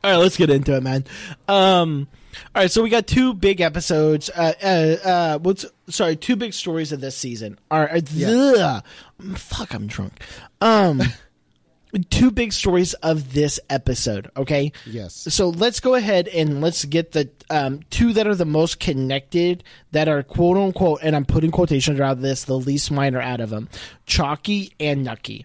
[0.04, 1.04] right, let's get into it, man.
[1.48, 2.08] Um,
[2.54, 4.30] all right, so we got two big episodes.
[4.34, 7.58] Uh, uh, uh, what's sorry, two big stories of this season.
[7.70, 8.80] All right, Yeah.
[9.20, 9.36] ugh.
[9.36, 10.20] fuck, I'm drunk.
[10.60, 11.02] Um,
[12.10, 14.30] two big stories of this episode.
[14.36, 15.14] Okay, Yes.
[15.14, 19.62] so let's go ahead and let's get the um, two that are the most connected,
[19.90, 23.50] that are quote unquote, and I'm putting quotations around this, the least minor out of
[23.50, 23.68] them,
[24.06, 25.44] Chalky and Nucky.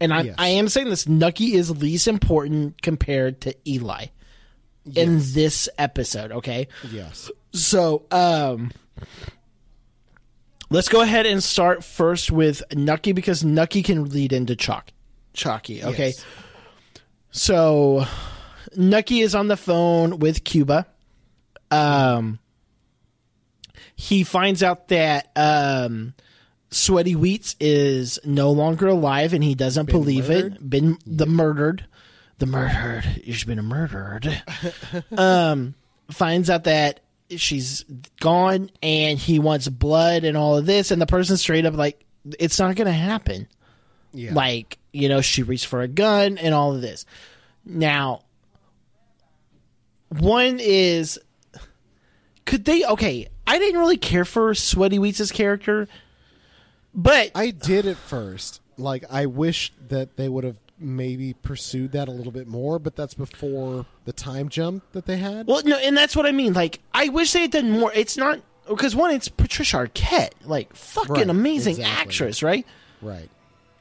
[0.00, 0.34] And I, Yes.
[0.38, 4.06] I am saying this, Nucky is least important compared to Eli
[4.94, 6.32] in this episode.
[6.32, 7.30] Okay, Yes.
[7.52, 8.70] so um,
[10.70, 14.90] let's go ahead and start first with Nucky because Nucky can lead into Chalk,
[15.32, 15.82] Chalky.
[15.84, 16.08] Okay.
[16.08, 16.24] Yes.
[17.30, 18.06] So
[18.76, 20.86] Nucky is on the phone with Cuba.
[21.70, 22.38] Um
[23.96, 26.14] he finds out that um
[26.70, 30.44] Sweaty Wheats is no longer alive and he doesn't believe it.
[30.44, 30.70] murdered?
[30.70, 31.86] Been the murdered.
[32.38, 33.04] The murdered.
[33.04, 34.42] He's been murdered.
[35.16, 35.74] um
[36.10, 37.84] finds out that she's
[38.20, 42.04] gone and he wants blood and all of this and the person straight up like
[42.38, 43.48] it's not gonna happen
[44.12, 44.32] Yeah.
[44.32, 47.04] like you know she reached for a gun and all of this
[47.64, 48.20] now
[50.08, 51.18] one is
[52.44, 55.88] could they okay i didn't really care for sweaty wheats' character
[56.98, 58.62] but I did at first.
[58.78, 62.94] Like, I wish that they would have maybe pursued that a little bit more, but
[62.96, 65.46] that's before the time jump that they had.
[65.46, 68.16] well no and that's what i mean like i wish they had done more it's
[68.16, 72.02] not because one it's patricia arquette like fucking Right, amazing exactly.
[72.02, 72.66] actress right
[73.02, 73.28] right.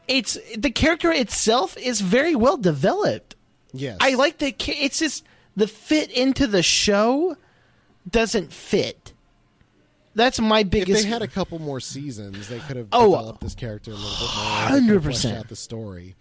[0.07, 3.35] it's the character itself is very well developed
[3.77, 3.97] Yes.
[3.99, 4.55] I like the.
[4.57, 5.25] It's just
[5.57, 7.35] the fit into the show
[8.09, 9.11] doesn't fit.
[10.13, 10.99] That's my biggest.
[10.99, 13.95] If they had a couple more seasons, they could have Oh, developed this character a
[13.95, 14.79] little bit more.
[14.79, 15.37] They could have fleshed 100%.
[15.39, 16.15] out the story.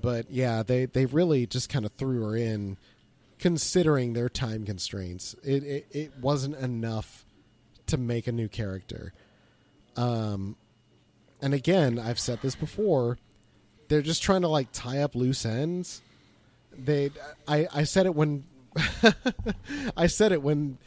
[0.00, 2.76] But yeah, they they really just kind of threw her in,
[3.38, 5.34] considering their time constraints.
[5.42, 7.24] It it, it wasn't enough
[7.86, 9.12] to make a new character.
[9.96, 10.56] Um,
[11.42, 13.18] and again, I've said this before.
[13.88, 16.02] They're just trying to like tie up loose ends.
[16.76, 17.10] They,
[17.48, 18.44] I, I said it when,
[19.96, 20.78] I said it when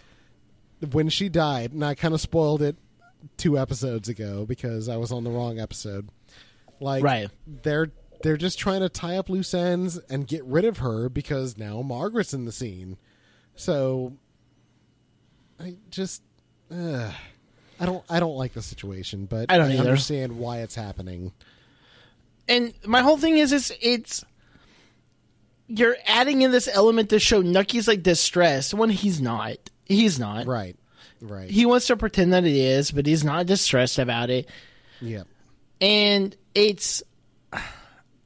[0.91, 2.75] when she died, and I kind of spoiled it
[3.37, 6.07] two episodes ago because I was on the wrong episode.
[6.79, 7.29] Like, Right.
[7.45, 7.91] they're
[8.23, 11.81] they're just trying to tie up loose ends and get rid of her because now
[11.81, 12.97] Margaret's in the scene.
[13.55, 14.13] So,
[15.59, 16.21] I just,
[16.73, 17.11] uh,
[17.79, 19.81] I don't I don't like the situation, but I don't either.
[19.81, 21.33] understand why it's happening.
[22.47, 24.23] and my whole thing is, is it's
[25.67, 29.57] you're adding in this element to show Nucky's like distressed when he's not.
[29.85, 30.45] He's not.
[30.47, 30.75] Right,
[31.21, 34.47] right, He wants to pretend that he is, but he's not distressed about it.
[35.01, 35.23] yeah,
[35.79, 37.03] and it's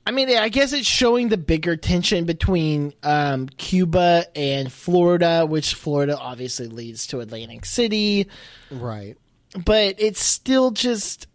[0.08, 5.74] i mean i guess it's showing the bigger tension between um, cuba and florida which
[5.74, 8.28] florida obviously leads to atlantic city
[8.72, 9.18] right.
[9.66, 11.28] but it's still just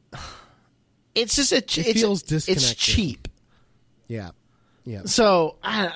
[1.14, 3.26] it's just a It it's, feels it's cheap
[4.08, 4.30] Yeah,
[4.84, 5.02] yeah.
[5.04, 5.86] so I,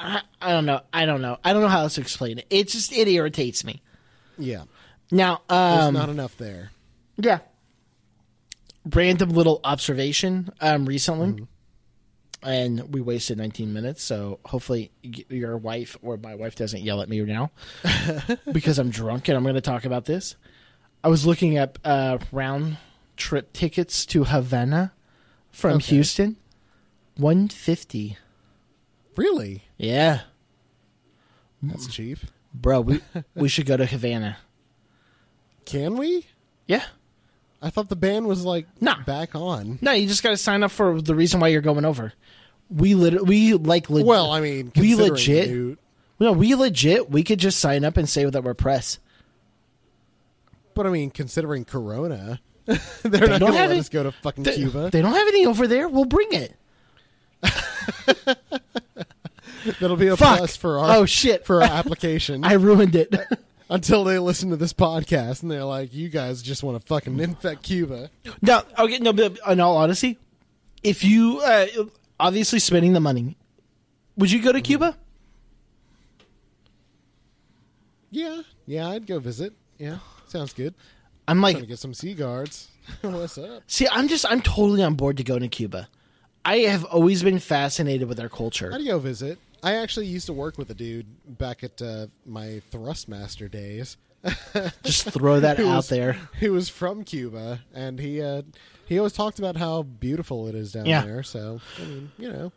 [0.40, 2.46] I i don't know i don't know i don't know how else to explain it
[2.50, 3.82] it just it irritates me
[4.38, 4.64] Yeah,
[5.12, 6.70] now there's um not enough there.
[7.16, 7.38] Yeah.
[8.92, 11.44] Random little observation um, recently, Mm-hmm.
[12.44, 14.02] And we wasted 19 minutes.
[14.04, 17.50] So hopefully your wife or my wife doesn't yell at me now
[18.52, 20.36] because I'm drunk and I'm going to talk about this.
[21.02, 22.76] I was looking up uh, round
[23.16, 24.92] trip tickets to Havana
[25.50, 25.96] from Okay.
[25.96, 26.36] Houston.
[27.16, 28.18] 150.
[29.16, 30.22] Really, Yeah,
[31.62, 32.18] that's cheap.
[32.52, 33.00] bro, we
[33.36, 34.38] we should go to Havana.
[35.64, 36.26] Can we?
[36.66, 36.84] Yeah.
[37.64, 39.02] I thought the band was like Nah.
[39.04, 39.78] back on.
[39.80, 42.12] No, you just got to sign up for the reason why you're going over.
[42.70, 45.46] We lit- we like leg- Well, I mean, we legit.
[45.48, 45.76] the new-
[46.20, 47.10] No, we legit.
[47.10, 48.98] We could just sign up and say that we're press.
[50.74, 52.76] but I mean, considering Corona, they're
[53.28, 53.78] not don't going to let it.
[53.78, 54.90] us go to fucking They, Cuba.
[54.90, 55.88] they don't have any over there.
[55.88, 56.54] We'll bring it.
[59.80, 60.38] That'll be a Fuck.
[60.38, 61.46] plus for our Oh shit!
[61.46, 63.14] for our application I ruined it.
[63.68, 67.18] Until they listen to this podcast and they're like, "You guys just want to fucking
[67.18, 68.10] infect Cuba."
[68.42, 69.12] no, okay, no.
[69.12, 70.18] But in all honesty,
[70.82, 71.66] if you uh,
[72.20, 73.36] obviously spending the money,
[74.16, 74.96] would you go to Cuba?
[78.10, 79.52] Yeah, yeah, I'd go visit.
[79.78, 79.98] Yeah,
[80.28, 80.74] Sounds good.
[81.26, 82.68] I'm like, get some sea guards.
[83.00, 83.62] What's up?
[83.66, 85.88] see, I'm just, I'm totally on board to go to Cuba.
[86.44, 88.70] I have always been fascinated with their culture.
[88.72, 89.38] I'd go visit.
[89.64, 91.06] I actually used to work with a dude
[91.38, 93.96] back at uh, my Thrustmaster days.
[94.82, 96.16] Just throw that out was- there.
[96.38, 98.42] He was from Cuba, and he uh,
[98.86, 101.02] he always talked about how beautiful it is down Yeah.
[101.02, 101.22] there.
[101.22, 102.52] So I mean, you know,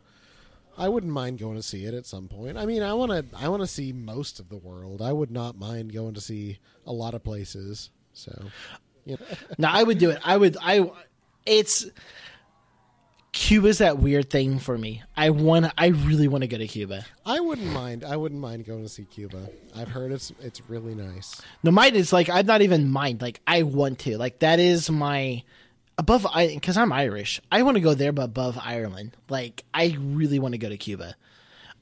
[0.78, 2.58] I wouldn't mind going to see it at some point.
[2.58, 5.02] I mean, I want to I want to see most of the world.
[5.02, 7.90] I would not mind going to see a lot of places.
[8.14, 8.32] So,
[9.06, 9.26] you know,
[9.58, 10.20] No, I would do it.
[10.24, 10.58] I would.
[10.62, 10.90] I.
[11.46, 11.86] It's
[13.38, 15.04] Cuba's that weird thing for me.
[15.16, 15.72] I want.
[15.78, 17.06] I really want to go to Cuba.
[17.24, 18.04] I wouldn't mind.
[18.04, 19.48] I wouldn't mind going to see Cuba.
[19.76, 21.40] I've heard it's it's really nice.
[21.62, 23.22] No, mine is like I'm not even mind.
[23.22, 24.18] Like I want to.
[24.18, 25.44] Like that is my
[26.00, 26.26] above.
[26.26, 27.40] I because I'm Irish.
[27.52, 29.16] I want to go there, but above Ireland.
[29.30, 31.16] Like I really want to go to Cuba.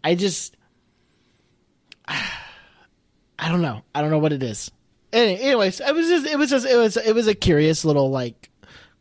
[0.03, 0.57] I just.
[2.07, 3.81] I don't know.
[3.95, 4.71] I don't know what it is.
[5.13, 6.25] Any- Anyways, it was just.
[6.27, 6.65] It was just.
[6.65, 6.97] It was.
[6.97, 8.49] It was a curious little like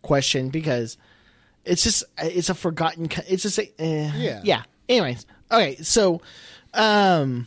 [0.03, 0.97] question because
[1.65, 2.05] it's just.
[2.19, 3.09] It's a forgotten.
[3.29, 3.59] It's just.
[3.59, 4.41] A, eh, Yeah.
[4.45, 4.63] Yeah.
[4.89, 5.27] Anyways.
[5.51, 5.77] Okay.
[5.77, 6.21] So.
[6.73, 7.47] Um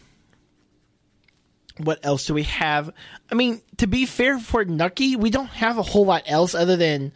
[1.80, 2.92] what else do we have?
[3.32, 6.76] I mean, to be fair for Nucky, we don't have a whole lot else other
[6.76, 7.12] than,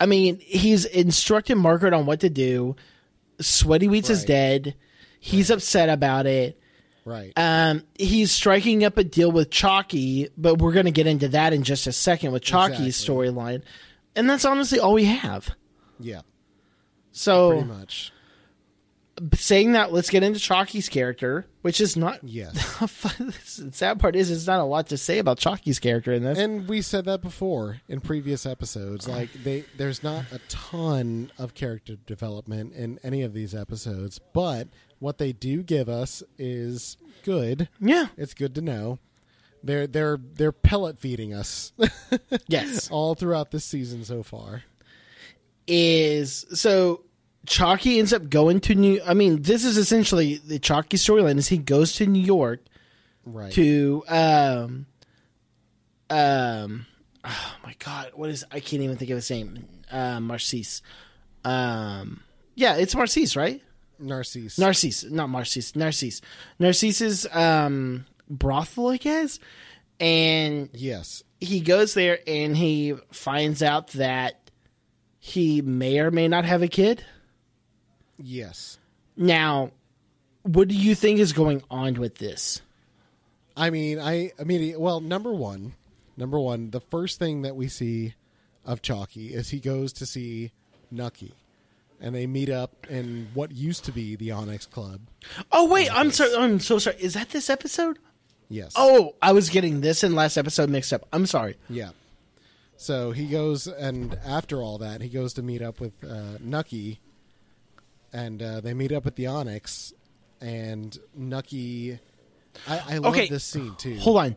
[0.00, 2.76] I mean, he's instructed Margaret on what to do.
[3.40, 4.74] Sweaty Wheats is dead.
[5.20, 6.58] He's upset about it.
[7.04, 7.32] Right.
[7.36, 11.52] Um, he's striking up a deal with Chalky, but we're going to get into that
[11.52, 13.14] in just a second with Chalky's Exactly.
[13.14, 13.62] storyline.
[14.16, 15.48] And that's honestly all we have.
[16.00, 16.20] Yeah.
[17.12, 18.12] So, Pretty much.
[19.34, 22.20] saying that, let's get into Chalky's character, which is not.
[22.22, 22.52] Yes.
[22.80, 26.38] the sad part is, it's not a lot to say about Chalky's character in this.
[26.38, 29.08] And we said that before in previous episodes.
[29.08, 34.68] Like they, there's not a ton of character development in any of these episodes, but
[34.98, 37.68] what they do give us is good.
[37.80, 38.08] yeah.
[38.18, 38.98] It's good to know.
[39.62, 41.72] They're they're they're pellet feeding us
[42.46, 42.88] Yes.
[42.90, 44.62] all throughout this season so far.
[45.66, 47.02] Is so
[47.46, 49.00] Chalky ends up going to New.
[49.06, 51.38] I mean, this is essentially the Chalky storyline.
[51.38, 52.60] Is he goes to New York
[53.24, 53.52] Right.
[53.52, 54.86] to um
[56.10, 56.86] um
[57.24, 59.66] oh my god, what is I can't even think of his name.
[59.90, 60.82] Uh, Marcis.
[61.44, 62.22] Um,
[62.56, 63.62] yeah, it's Marcis, right?
[63.98, 64.58] Narcisse.
[64.58, 65.74] Narcisse, not Marcis.
[65.76, 66.20] Narcisse.
[66.58, 69.38] Narcisse's um brothel, I guess,
[70.00, 71.22] and yes.
[71.40, 74.45] he goes there and he finds out that
[75.26, 77.04] he may or may not have a kid.
[78.16, 78.78] Yes.
[79.16, 79.72] Now,
[80.44, 82.62] what do you think is going on with this?
[83.56, 85.74] I mean, I immediately well, number one,
[86.16, 88.14] number one, the first thing that we see
[88.64, 90.52] of Chalky is he goes to see
[90.92, 91.34] Nucky,
[92.00, 95.00] and they meet up in what used to be the Onyx Club.
[95.50, 96.36] Oh wait, I'm sorry.
[96.36, 96.98] I'm so sorry.
[97.00, 97.98] Is that this episode?
[98.48, 98.74] Yes.
[98.76, 101.04] Oh, I was getting this and last episode mixed up.
[101.12, 101.56] I'm sorry.
[101.68, 101.90] yeah.
[102.76, 107.00] So he goes, and after all that, he goes to meet up with uh, Nucky,
[108.12, 109.92] and uh, they meet up at the Onyx,
[110.40, 111.98] and Nucky.
[112.68, 113.98] I, I love Okay, this scene too.
[113.98, 114.36] Hold on.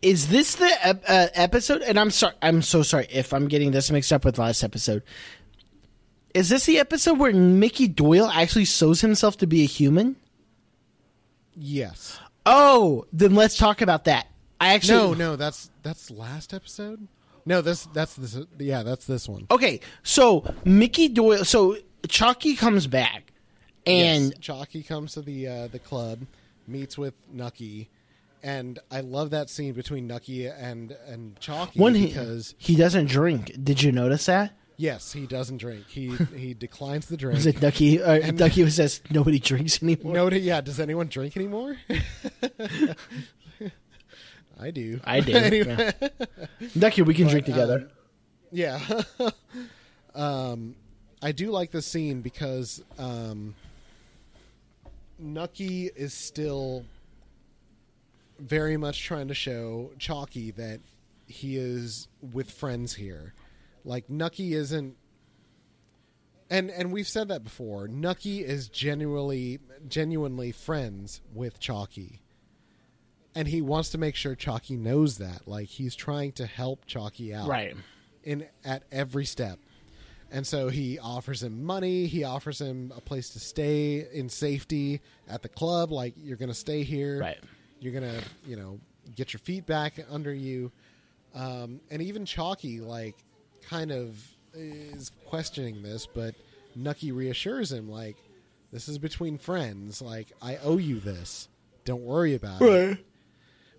[0.00, 1.82] Is this the ep- uh, episode?
[1.82, 2.34] And I'm sorry.
[2.42, 5.02] I'm so sorry if I'm getting this mixed up with last episode.
[6.34, 10.16] Is this the episode where Mickey Doyle actually sews himself to be a human?
[11.54, 12.18] Yes.
[12.46, 14.28] Oh, then let's talk about that.
[14.60, 17.08] I actually No, no, that's that's last episode.
[17.44, 18.38] No, this that's this.
[18.58, 19.46] Yeah, that's this one.
[19.50, 21.44] Okay, so Mickey Doyle.
[21.44, 21.76] So
[22.08, 23.32] Chalky comes back,
[23.86, 26.26] and yes, Chalky comes to the uh, the club,
[26.66, 27.88] meets with Nucky,
[28.42, 33.06] and I love that scene between Nucky and and Chalky when he because he doesn't
[33.06, 33.52] drink.
[33.62, 34.52] Did you notice that?
[34.78, 35.86] yes, he doesn't drink.
[35.88, 37.38] He he declines the drink.
[37.38, 38.00] Is it Ducky?
[38.00, 40.14] Uh, Ducky says nobody drinks anymore.
[40.14, 40.62] no, yeah.
[40.62, 41.76] Does anyone drink anymore?
[44.60, 45.00] I do.
[45.04, 45.32] I do.
[45.36, 45.92] Anyway.
[46.00, 46.08] yeah.
[46.78, 47.90] Ducky, we can drink together.
[48.50, 48.80] Yeah.
[50.14, 50.74] um,
[51.22, 53.54] I do like this scene because um,
[55.18, 56.84] Nucky is still
[58.38, 60.80] very much trying to show Chalky that
[61.26, 63.34] he is with friends here.
[63.84, 64.96] Like Nucky isn't
[66.50, 67.88] and and we've said that before.
[67.88, 69.58] Nucky is genuinely
[69.88, 72.20] genuinely friends with Chalky.
[73.38, 75.46] And he wants to make sure Chalky knows that.
[75.46, 77.76] Like he's trying to help Chalky out right.
[78.24, 79.60] in at every step.
[80.32, 85.00] And so he offers him money, he offers him a place to stay in safety
[85.28, 87.20] at the club like you're going to stay here.
[87.20, 87.38] Right.
[87.78, 88.80] You're going to, you know,
[89.14, 90.72] get your feet back under you.
[91.32, 93.14] Um, and even Chalky like
[93.62, 94.20] kind of
[94.52, 96.34] is questioning this, but
[96.74, 98.16] Nucky reassures him like
[98.72, 101.48] this is between friends, like I owe you this.
[101.84, 102.98] Don't worry about it.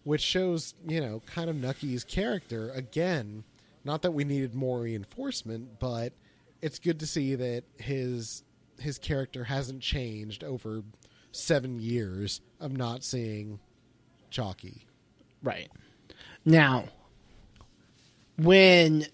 [0.03, 3.43] Which shows you know kind of Nucky's character again.
[3.85, 6.13] Not that we needed more reinforcement, but
[6.61, 8.43] it's good to see that his
[8.79, 10.83] his character hasn't changed over
[11.31, 13.59] seven years of not seeing
[14.29, 14.85] Chalky.
[15.43, 15.69] Right.
[16.45, 16.85] Now,
[18.37, 19.05] when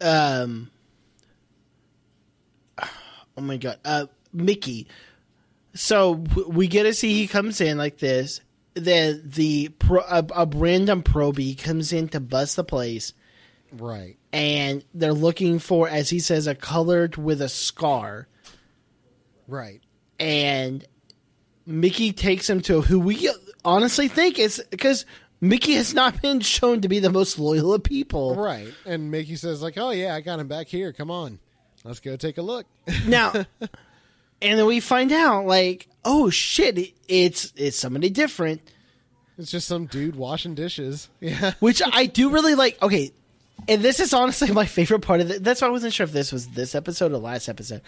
[0.00, 0.70] um
[3.36, 4.86] oh my god, uh Mickey.
[5.76, 8.40] So we get to see he comes in like this.
[8.74, 13.14] Then the pro, a, a random probie comes in to bust the place,
[13.72, 14.16] Right.
[14.34, 18.28] and they're looking for, as he says, a colored with a scar.
[19.48, 19.80] Right.
[20.18, 20.84] and
[21.64, 23.28] Mickey takes him to who we
[23.64, 25.04] honestly think is because
[25.40, 28.34] Mickey has not been shown to be the most loyal of people.
[28.36, 28.72] Right.
[28.84, 30.92] And Mickey says like, "Oh yeah, I got him back here.
[30.92, 31.38] Come on.
[31.84, 32.66] Let's go take a look."
[33.06, 33.32] Now,
[34.42, 38.60] and then we find out like, oh shit, it's it's somebody different,
[39.38, 41.08] it's just some dude washing dishes.
[41.20, 41.52] Yeah.
[41.60, 42.80] which I do really like.
[42.82, 43.12] Okay,
[43.68, 45.44] and this is honestly my favorite part of it.
[45.44, 47.82] That's why I wasn't sure if this was this episode or last episode.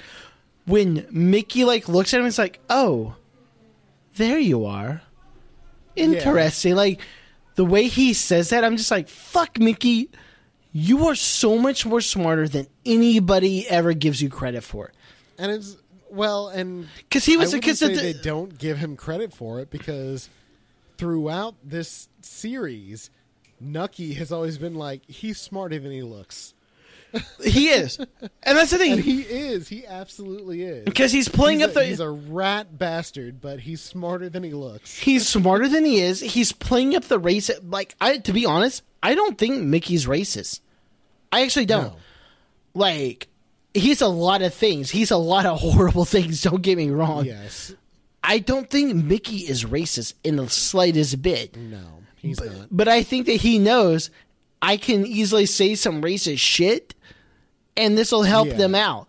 [0.67, 3.15] When Mickey like looks at him, it's like, oh,
[4.17, 5.01] there you are.
[5.97, 6.75] Interesting.
[6.75, 7.01] Like
[7.55, 10.11] the way he says that, I'm just like, fuck, Mickey.
[10.73, 14.93] You are so much more smarter than anybody ever gives you credit for.
[15.39, 15.77] And it's
[16.11, 20.29] well, and Because he was because the, they don't give him credit for it because
[20.97, 23.11] throughout this series,
[23.61, 26.55] Nucky has always been like he's smarter than he looks,
[27.43, 29.03] he is, and that's the and thing.
[29.03, 29.69] he is.
[29.69, 30.85] He absolutely is.
[30.85, 31.87] Because he's playing he's up a, the.
[31.87, 34.99] he's a rat bastard, but he's smarter than he looks.
[34.99, 36.21] he's smarter than he is.
[36.21, 37.51] He's playing up the race.
[37.63, 40.61] Like I, to be honest, I don't think Mickey's racist.
[41.33, 41.93] I actually don't.
[41.93, 41.97] No.
[42.75, 43.29] Like
[43.79, 44.91] he's a lot of things.
[44.91, 46.43] He's a lot of horrible things.
[46.43, 47.25] Don't get me wrong.
[47.25, 47.75] Yes.
[48.23, 51.57] I don't think Mickey is racist in the slightest bit.
[51.57, 51.81] No,
[52.17, 52.67] he's not.
[52.71, 54.11] But I think that he knows
[54.61, 56.95] I can easily say some racist shit,
[57.77, 58.55] and this will help Yeah.
[58.57, 59.07] them out.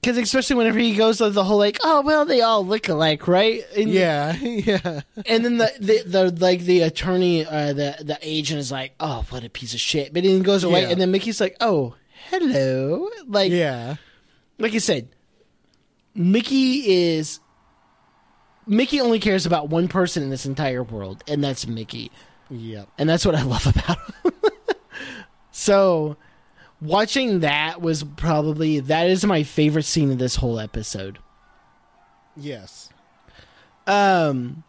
[0.00, 3.26] Because especially whenever he goes to the whole like, oh well, they all look alike,
[3.26, 3.62] right?
[3.74, 5.00] And, Yeah, yeah.
[5.24, 9.24] And then the, the the like the attorney, uh, the the agent is like, oh,
[9.30, 10.12] what a piece of shit.
[10.12, 10.90] But then he goes away, Yeah.
[10.90, 11.94] and then Mickey's like, oh,
[12.30, 13.96] hello, like Yeah.
[14.58, 15.08] like I said,
[16.14, 17.40] Mickey is
[18.66, 22.10] Mickey only cares about one person in this entire world, and that's Mickey.
[22.50, 22.88] Yep.
[22.98, 24.32] And that's what I love about him.
[25.50, 26.16] so
[26.80, 31.18] watching that was probably that is my favorite scene of this whole episode.
[32.36, 32.90] Yes.
[33.86, 34.64] Um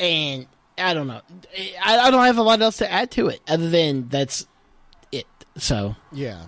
[0.00, 0.46] and
[0.78, 1.20] I don't know.
[1.84, 4.46] I, I don't have a lot else to add to it other than that's
[5.12, 5.26] it.
[5.58, 6.42] So Yeah.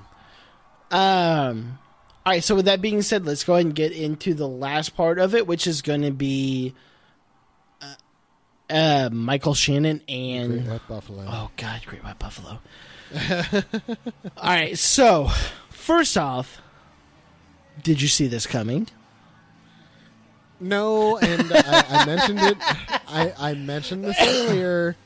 [0.90, 1.78] Um.
[2.26, 2.42] All right.
[2.44, 5.34] So with that being said, let's go ahead and get into the last part of
[5.34, 6.74] it, which is going to be
[7.82, 7.94] uh,
[8.70, 11.24] uh, Michael Shannon Great and White Buffalo.
[11.28, 12.58] oh god, Great White Buffalo.
[14.36, 14.78] All right.
[14.78, 15.28] So
[15.70, 16.60] first off,
[17.82, 18.88] did you see this coming?
[20.60, 22.56] No, and I, I mentioned it.
[23.06, 24.96] I, I mentioned this earlier.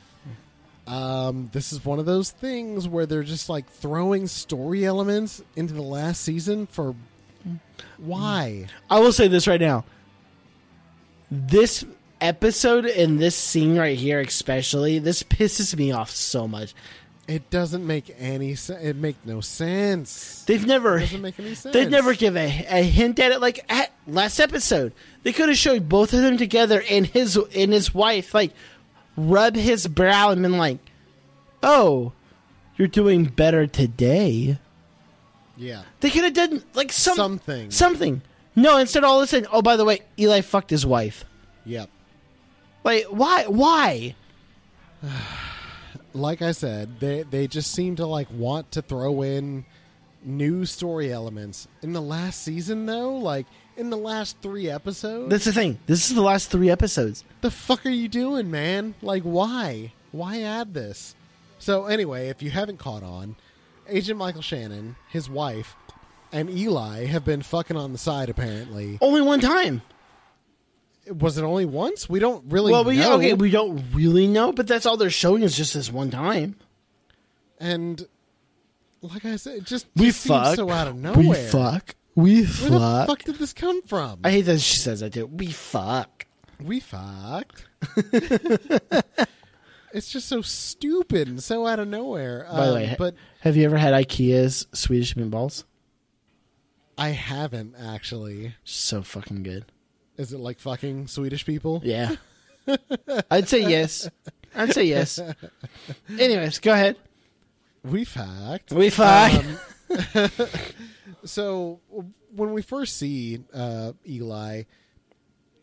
[0.89, 5.75] Um, this is one of those things where they're just like throwing story elements into
[5.75, 6.95] the last season for
[7.97, 8.67] why?
[8.89, 9.85] I will say this right now.
[11.29, 11.85] This
[12.19, 16.73] episode and this scene right here, especially, this pisses me off so much.
[17.27, 18.83] It doesn't make any sense.
[18.83, 20.43] It make no sense.
[20.47, 21.73] They've never It doesn't make any sense.
[21.73, 23.39] They'd never give a, a hint at it.
[23.39, 27.71] Like at last episode, they could have showed both of them together and his and
[27.71, 28.51] his wife like
[29.27, 30.77] rub his brow and been like,
[31.63, 32.13] "Oh,
[32.77, 34.57] you're doing better today."
[35.57, 35.81] Yeah.
[35.99, 37.69] They could have done like some, Something.
[37.71, 38.21] something.
[38.55, 41.25] No, instead all of a sudden, oh by the way, Eli fucked his wife.
[41.65, 41.89] Yep.
[42.83, 43.45] Like why?
[43.45, 44.15] Why?
[46.11, 49.63] Like I said, they they just seem to like want to throw in
[50.23, 51.67] new story elements.
[51.81, 53.45] In the last season though, like
[53.77, 55.79] in the last 3 episodes, That's the thing.
[55.85, 57.23] This is the last three episodes.
[57.41, 58.93] the fuck are you doing, man?
[59.01, 59.93] Like, why?
[60.11, 61.15] Why add this?
[61.59, 63.35] So, anyway, if you haven't caught on,
[63.87, 65.75] Agent Michael Shannon, his wife,
[66.31, 68.97] and Eli have been fucking on the side, apparently.
[69.01, 69.81] Only one time.
[71.09, 72.07] Was it only once?
[72.09, 73.13] We don't really Well, we know.
[73.15, 76.55] okay, we don't really know, but that's all they're showing is just this one time.
[77.59, 78.07] and,
[79.01, 80.55] like I said, it just, We just seems fuck.
[80.55, 81.23] so out of nowhere.
[81.27, 81.95] We fuck.
[82.15, 83.07] We Where the fuck.
[83.07, 84.19] fuck did this come from?
[84.23, 85.27] I hate that she says that too.
[85.27, 86.25] We fuck.
[86.61, 87.65] we fucked.
[89.93, 92.45] it's just so stupid and so out of nowhere.
[92.51, 95.63] By the Um, way, but have you ever had IKEA's Swedish meatballs?
[96.97, 98.55] I haven't actually.
[98.65, 99.65] So fucking good.
[100.17, 101.81] Is it like fucking Swedish people?
[101.85, 102.15] Yeah.
[103.31, 104.09] I'd say yes.
[104.53, 105.19] I'd say yes.
[106.19, 106.97] Anyways, go ahead.
[107.83, 108.71] We fact.
[108.71, 109.43] We fuck.
[111.25, 111.79] so
[112.35, 114.63] when we first see uh, Eli,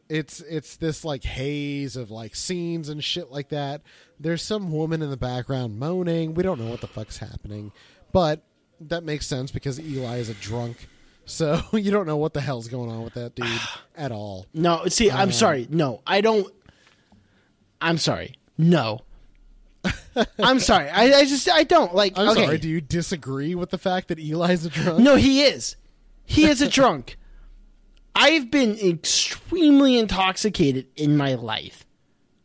[0.09, 3.83] it's it's this like haze of like scenes and shit like that.
[4.19, 6.35] There's some woman in the background moaning.
[6.35, 7.73] We don't know what the fuck's happening,
[8.13, 8.43] but
[8.81, 10.89] that makes sense because Eli is a drunk.
[11.25, 13.47] So you don't know what the hell's going on with that dude
[13.97, 14.47] at all.
[14.55, 15.67] no, see, I'm sorry.
[15.71, 16.53] No, I don't.
[17.81, 18.35] I'm sorry.
[18.57, 19.01] No.
[20.39, 20.89] I'm sorry.
[20.89, 22.19] I, I just I don't like.
[22.19, 22.45] I'm okay.
[22.45, 22.59] sorry.
[22.59, 25.01] Do you disagree with the fact that Eli's a drunk?
[25.01, 25.77] No, he is.
[26.25, 27.17] He is a drunk.
[28.15, 31.85] I've been extremely intoxicated in my life.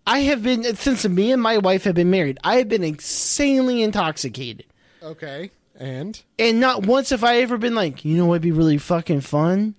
[0.05, 2.38] I have been since me and my wife have been married.
[2.43, 4.65] I have been insanely intoxicated.
[5.01, 5.51] Okay.
[5.76, 9.22] And And not once have I ever been like, you know what'd be really fucking
[9.22, 9.76] fun?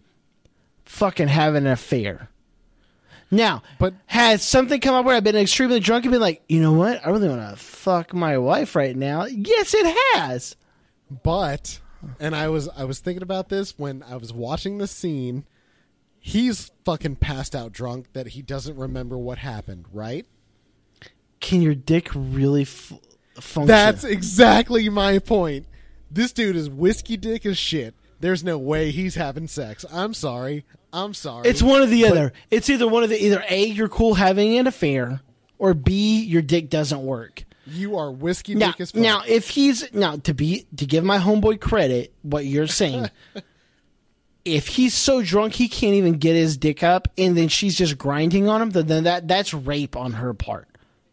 [0.84, 2.28] Fucking having an affair.
[3.32, 6.60] Now, But- has something come up where I've been extremely drunk and been like, you
[6.60, 7.04] know what?
[7.04, 9.24] I really want to fuck my wife right now.
[9.24, 10.54] Yes, it has.
[11.22, 11.80] but
[12.20, 15.44] and I was I was thinking about this when I was watching the scene.
[16.20, 20.24] He's fucking passed out drunk that he doesn't remember what happened, right?
[21.40, 22.92] Can your dick really f-
[23.40, 23.66] function?
[23.66, 25.66] That's exactly my point.
[26.10, 27.94] This dude is whiskey dick as shit.
[28.20, 29.84] There's no way he's having sex.
[29.92, 30.64] I'm sorry.
[30.92, 31.48] I'm sorry.
[31.48, 32.32] It's one or the other.
[32.50, 35.20] It's either one of the either A, you're cool having an affair,
[35.58, 37.44] or B, your dick doesn't work.
[37.66, 39.00] you are whiskey Now, dick as fuck.
[39.00, 43.08] now, if he's now to be to give my homeboy credit, what you're saying,
[44.44, 47.96] if he's so drunk he can't even get his dick up, and then she's just
[47.96, 50.68] grinding on him, then then that that's rape on her part.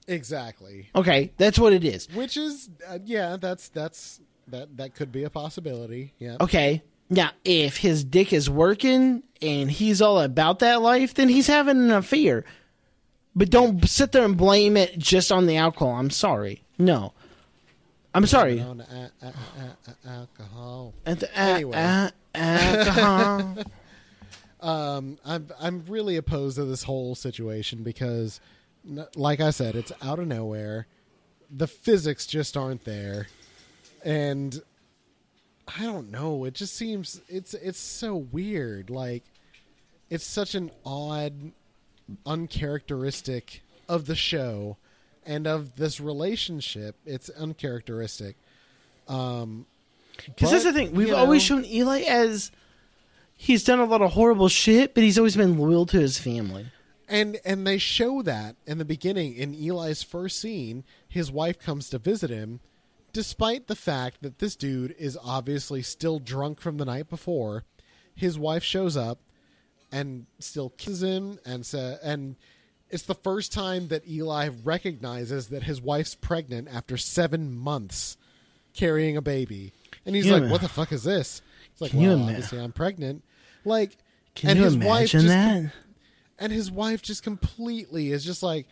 [0.07, 0.89] exactly.
[0.95, 2.07] Okay, that's what it is.
[2.13, 6.13] Which is uh, yeah, that's that's that that could be a possibility.
[6.17, 6.37] Yeah.
[6.41, 6.81] Okay.
[7.09, 11.77] Now, if his dick is working and he's all about that life, then he's having
[11.77, 12.45] an affair.
[13.35, 15.95] But don't sit there and blame it just on the alcohol.
[15.95, 16.63] I'm sorry.
[16.77, 17.13] No.
[18.13, 18.59] I'm sorry.
[18.61, 18.83] On,
[20.07, 20.93] alcohol.
[21.05, 22.09] The- Anyway.
[22.35, 23.55] alcohol.
[24.61, 28.41] Um, I'm I'm really opposed to this whole situation because,
[29.15, 30.85] like I said, it's out of nowhere.
[31.49, 33.27] The physics just aren't there,
[34.03, 34.61] and
[35.77, 36.45] I don't know.
[36.45, 38.89] It just seems it's it's so weird.
[38.89, 39.23] Like
[40.09, 41.51] it's such an odd,
[42.25, 44.77] uncharacteristic of the show
[45.25, 46.95] and of this relationship.
[47.05, 48.35] It's uncharacteristic.
[49.07, 49.65] Um,
[50.25, 50.93] Because that's the thing.
[50.93, 52.51] We've always know, shown Eli as
[53.35, 56.67] he's done a lot of horrible shit, but he's always been loyal to his family.
[57.07, 61.89] And and they show that in the beginning in Eli's first scene, his wife comes
[61.89, 62.59] to visit him,
[63.13, 67.63] despite the fact that this dude is obviously still drunk from the night before.
[68.15, 69.19] His wife shows up
[69.91, 72.35] and still kisses him and sa- and
[72.89, 78.17] it's the first time that Eli recognizes that his wife's pregnant after seven months
[78.73, 79.71] carrying a baby.
[80.05, 80.51] And he's Yeah, like, man.
[80.51, 81.41] What the fuck is this?
[81.71, 83.23] It's like, Can well, obviously I'm pregnant.
[83.63, 83.97] Like
[84.35, 85.71] Can and you his wife imagine just that?
[86.39, 88.67] and his wife just completely is just like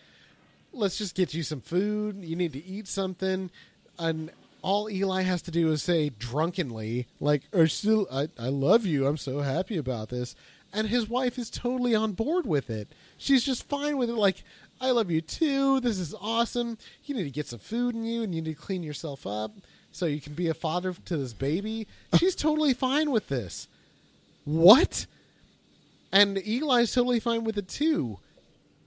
[0.74, 3.50] let's just get you some food you need to eat something
[4.00, 8.86] and all eli has to do is say drunkenly like oh, still I, I love
[8.86, 9.08] you.
[9.08, 10.36] I'm so happy about this.
[10.74, 12.90] And his wife is totally on board with it.
[13.18, 14.44] She's just fine with it like
[14.80, 15.80] i love you too.
[15.80, 16.78] This is awesome.
[17.06, 19.52] You need to get some food in you and you need to clean yourself up
[19.92, 21.88] so you can be a father to this baby.
[22.18, 23.68] She's totally fine with this.
[24.46, 25.08] What?
[26.12, 28.20] And Eli's totally fine with it too.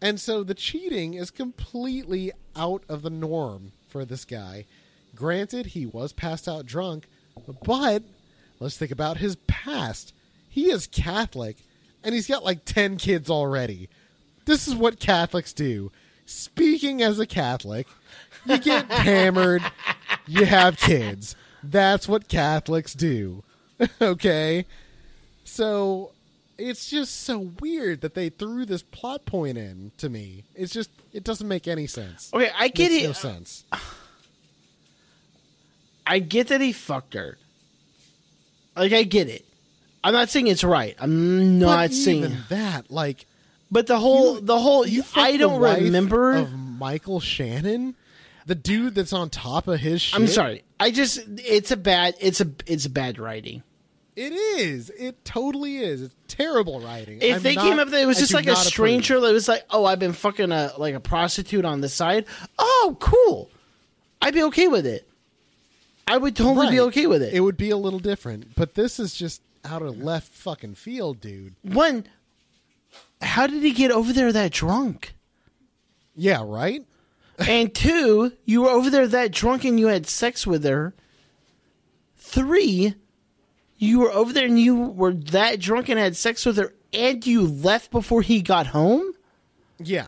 [0.01, 4.65] And so the cheating is completely out of the norm for this guy.
[5.15, 7.07] Granted, he was passed out drunk,
[7.65, 8.03] but
[8.59, 10.15] let's think about his past.
[10.49, 11.59] He is Catholic,
[12.03, 13.89] and he's got like 10 kids already.
[14.45, 15.93] This is what Catholics do.
[16.27, 17.87] Speaking as a Catholic,
[18.45, 19.63] you get hammered,
[20.27, 21.35] you have kids.
[21.63, 23.43] That's what Catholics do.
[24.01, 24.67] okay?
[25.45, 26.13] So
[26.61, 30.45] it's just so weird that they threw this plot point in to me.
[30.55, 32.31] It's just it doesn't make any sense.
[32.33, 33.03] Okay, I get it.
[33.05, 33.65] no sense.
[33.73, 33.79] Uh,
[36.11, 37.39] I get that he fucked her.
[38.77, 39.45] Like I get it.
[40.03, 40.97] I'm not saying it's right.
[40.99, 42.35] I'm not saying.
[42.49, 43.27] that, like
[43.71, 46.35] but the whole, you- the whole, you I don't remember.
[46.35, 47.95] of Michael Shannon,
[48.47, 50.19] the dude that's on top of his shit.
[50.19, 50.65] I'm sorry.
[50.81, 53.63] I just, it's a bad, it's a, it's a bad writing.
[54.17, 54.91] It is.
[54.91, 56.03] It totally is.
[56.03, 57.21] It's terrible writing.
[57.23, 58.73] If I'm they not- came up there, it was just like a not approve.
[58.73, 62.27] stranger that was like, "Oh, I've been fucking a like a prostitute on the side."
[62.59, 63.49] Oh, cool.
[64.21, 65.09] I'd be okay with it.
[66.07, 67.35] I would totally be okay with it.
[67.35, 71.21] It would be a little different, but this is just out of left fucking field,
[71.21, 71.55] dude.
[71.63, 72.07] One,
[73.23, 75.15] how did he get over there that drunk?
[76.17, 76.85] Yeah, right?
[77.39, 80.95] and two, you were over there that drunk and you had sex with her.
[82.17, 82.95] Three,
[83.79, 87.27] you were over there and you were that drunk and had sex with her and
[87.27, 89.13] you left before he got home?
[89.79, 90.07] Yeah.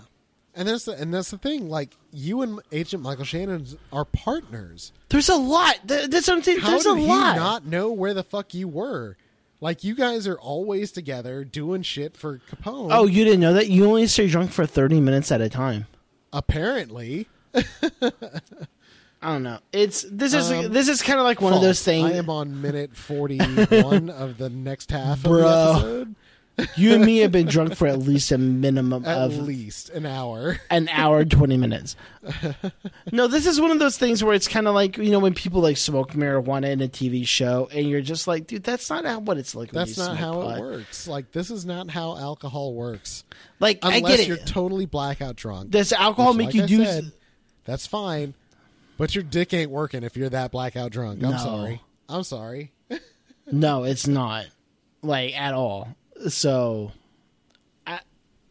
[0.55, 1.69] And that's the, and that's the thing.
[1.71, 4.93] Like you and Agent Michael Shannon are partners.
[5.09, 5.77] There's a lot.
[5.89, 6.61] Th- That's what I'm saying.
[6.61, 7.37] How There's did a he lot.
[7.37, 9.17] not know where the fuck you were?
[9.63, 12.89] Like you guys are always together doing shit for Capone.
[12.91, 13.69] oh, you didn't know that?
[13.69, 15.87] You only stay drunk for 30 minutes at a time.
[16.33, 17.29] apparently.
[19.25, 19.59] I don't know.
[19.73, 22.11] It's this is Um, this is kind of like one of those things.
[22.11, 25.47] I am on minute forty-one of the next half Bro.
[25.47, 26.15] of the episode.
[26.77, 29.89] You and me have been drunk for at least a minimum of At of least
[29.91, 30.59] an hour.
[30.71, 31.97] an hour and 20 minutes.
[33.11, 35.33] no, this is one of those things where it's kind of like, you know, when
[35.35, 39.05] people like smoke marijuana in a TV show and you're just like, dude, that's not
[39.07, 39.71] how, what it's like.
[39.71, 40.59] That's not how pot.
[40.59, 41.09] it works.
[41.09, 43.25] Like this is not how alcohol works.
[43.59, 45.71] Like, I Unless you're totally blackout drunk.
[45.71, 46.85] Does alcohol Which, make like you I do?
[46.85, 47.13] said,
[47.65, 48.35] that's fine.
[48.99, 51.23] But your dick ain't working if you're that blackout drunk.
[51.25, 51.37] I'm No.
[51.39, 51.81] sorry.
[52.09, 52.73] I'm sorry.
[53.51, 54.47] no, it's not.
[55.03, 55.89] Like, at all.
[56.29, 56.93] So,
[57.87, 58.01] I,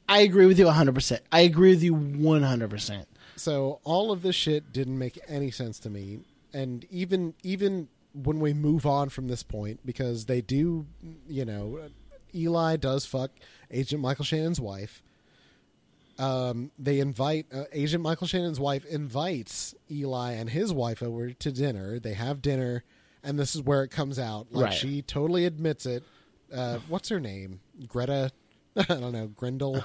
[0.09, 1.19] I agree with you 100%.
[1.31, 3.05] I agree with you 100%.
[3.35, 6.19] So all of this shit didn't make any sense to me,
[6.53, 10.85] and even even when we move on from this point, because they do,
[11.27, 11.79] you know,
[12.35, 13.31] Eli does fuck
[13.71, 15.01] Agent Michael Shannon's wife.
[16.19, 21.51] Um, they invite uh, Agent Michael Shannon's wife invites Eli and his wife over to
[21.51, 21.99] dinner.
[21.99, 22.83] They have dinner,
[23.23, 24.47] and this is where it comes out.
[24.51, 24.73] Like Right.
[24.73, 26.03] she totally admits it.
[26.53, 27.59] Uh, what's her name?
[27.87, 28.31] Greta.
[28.77, 29.27] I don't know.
[29.27, 29.83] Grendel.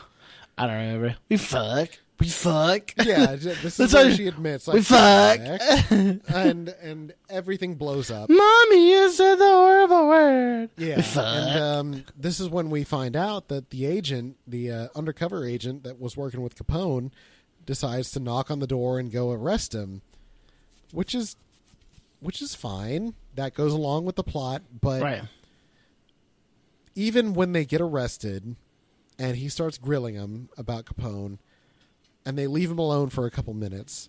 [0.58, 1.16] I don't remember.
[1.28, 1.90] We fuck.
[2.18, 2.92] We fuck.
[3.04, 4.66] Yeah, this is what- she admits.
[4.66, 5.40] Like, we fuck.
[6.28, 8.30] And and everything blows up.
[8.30, 10.70] Mommy, you said the horrible word.
[10.78, 11.24] Yeah, We fuck.
[11.26, 15.84] and um, this is when we find out that the agent, the uh, undercover agent
[15.84, 17.10] that was working with Capone,
[17.66, 20.00] decides to knock on the door and go arrest him,
[20.92, 21.36] which is
[22.20, 23.12] which is fine.
[23.34, 25.22] That goes along with the plot, but right.
[26.96, 28.56] Even when they get arrested
[29.18, 31.38] and he starts grilling them about Capone
[32.24, 34.08] and they leave him alone for a couple minutes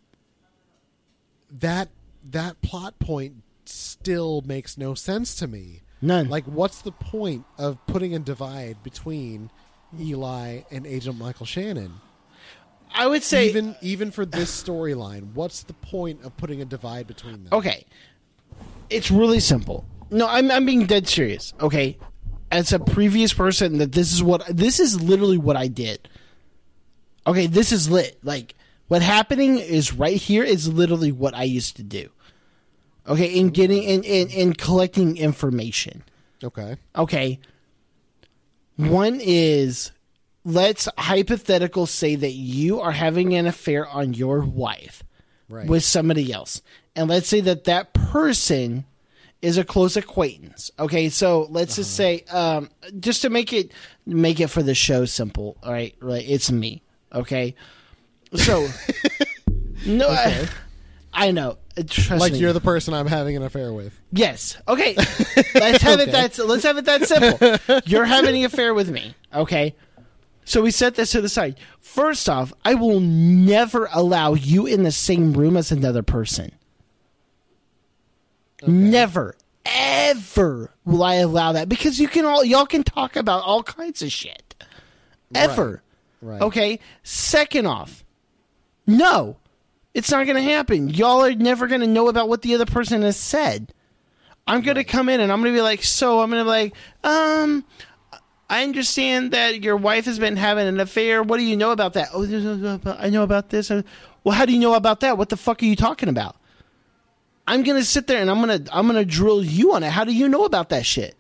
[1.52, 1.90] that
[2.24, 6.30] that plot point still makes no sense to me None.
[6.30, 9.52] like what's the point of putting a divide between
[10.00, 11.94] Eli and Agent Michael Shannon
[12.96, 17.06] I would say even even for this storyline what's the point of putting a divide
[17.06, 17.86] between them okay.
[18.90, 19.86] It's really simple.
[20.10, 21.54] No, I'm I'm being dead serious.
[21.60, 21.98] Okay,
[22.52, 26.08] as a previous person, that this is what this is literally what I did.
[27.26, 28.18] Okay, this is lit.
[28.24, 28.56] Like
[28.88, 32.10] what happening is right here is literally what I used to do.
[33.08, 36.04] Okay, in getting in in, in collecting information.
[36.44, 37.40] okay Okay.
[38.76, 39.92] One is
[40.46, 45.04] let's hypothetical say that you are having an affair on your wife
[45.50, 46.62] right with somebody else.
[46.96, 48.86] And let's say that that person
[49.42, 50.72] is a close acquaintance.
[50.80, 52.70] Okay, so let's just say um
[53.00, 53.72] just to make it
[54.06, 55.96] make it for the show simple, all right?
[56.02, 56.82] Right, it's me.
[57.14, 57.56] Okay?
[58.36, 58.68] So
[59.86, 60.48] No, I,
[61.14, 61.58] I know.
[61.88, 62.40] Trust like me.
[62.40, 64.58] you're the person I'm having an affair with Yes.
[64.68, 64.96] Okay.
[65.54, 67.82] Let's have it that let's have it that simple.
[67.86, 69.14] You're having an affair with me.
[69.34, 69.76] Okay.
[70.44, 71.60] So we set this to the side.
[71.82, 76.54] First off, I will never allow you in the same room as another person.
[78.66, 79.36] Never,
[79.66, 84.02] ever will I allow that because you can all y'all can talk about all kinds
[84.02, 84.56] of shit.
[85.36, 85.84] Ever.
[86.22, 86.80] right Okay.
[87.04, 88.04] Second off,
[88.86, 89.38] no,
[89.94, 90.90] it's not going to happen.
[90.90, 93.74] Y'all are never going to know about what the other person has said.
[94.48, 96.46] I'm going to come in and I'm going to be like, so I'm going to
[96.46, 96.74] be like,
[97.04, 97.66] um,
[98.50, 101.22] I understand that your wife has been having an affair.
[101.22, 102.10] What do you know about that?
[102.14, 103.70] Oh, there's- I know about this.
[103.70, 105.18] Well, how do you know about that?
[105.18, 106.37] What the fuck are you talking about?
[107.48, 109.90] I'm to sit there and I'm to I'm to drill you on it.
[109.90, 111.16] How do you know about that shit?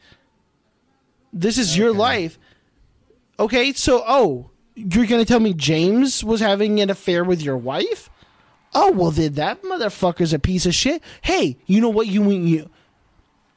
[1.31, 2.37] This is your life.
[3.39, 8.09] Okay, so oh, you're gonna tell me James was having an affair with your wife?
[8.73, 11.01] Oh well, then that motherfucker's a piece of shit.
[11.21, 12.07] Hey, you know what?
[12.07, 12.69] You you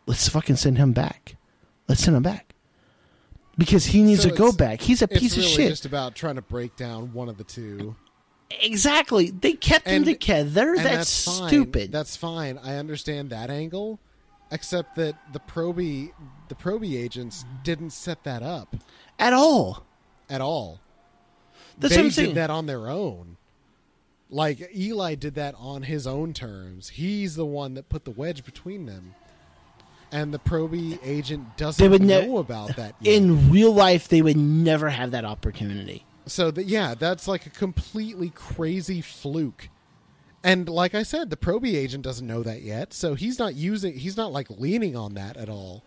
[0.07, 1.37] let's fucking send him back.
[1.89, 2.55] Let's send him back
[3.59, 4.81] because he needs So to go back.
[4.81, 5.69] He's a piece really of shit.
[5.71, 7.97] just about trying to break down one of the two
[8.51, 9.31] exactly.
[9.31, 10.75] They kept And- them together.
[10.75, 11.49] And That's, fine.
[11.49, 11.93] stupid.
[11.93, 12.59] That's fine.
[12.59, 13.99] I understand that angle,
[14.51, 16.13] except that the proby
[16.49, 18.75] the proby agents didn't set that up
[19.21, 19.85] At all.
[20.29, 20.81] at all.
[21.79, 22.29] That's they what I'm saying.
[22.31, 23.37] did that on their own.
[24.29, 26.89] Like Eli did that on his own terms.
[26.91, 29.15] He's the one that put the wedge between them.
[30.13, 33.15] And the proby agent doesn't They would ne- know about that yet.
[33.15, 36.05] In real life, they would never have that opportunity.
[36.31, 39.69] So that yeah, that's like a completely crazy fluke.
[40.43, 43.99] And like I said, the Proby agent doesn't know that yet, so he's not using
[43.99, 45.83] he's not like leaning on that at all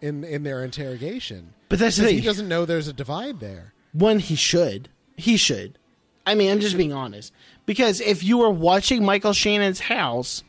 [0.00, 1.54] in in their interrogation.
[1.68, 2.14] But that's the thing.
[2.14, 3.74] he doesn't know there's a divide there.
[3.92, 4.88] One, he should.
[5.16, 5.78] He should.
[6.24, 7.32] I mean, I'm just being honest.
[7.66, 10.44] Because if you were watching Michael Shannon's house,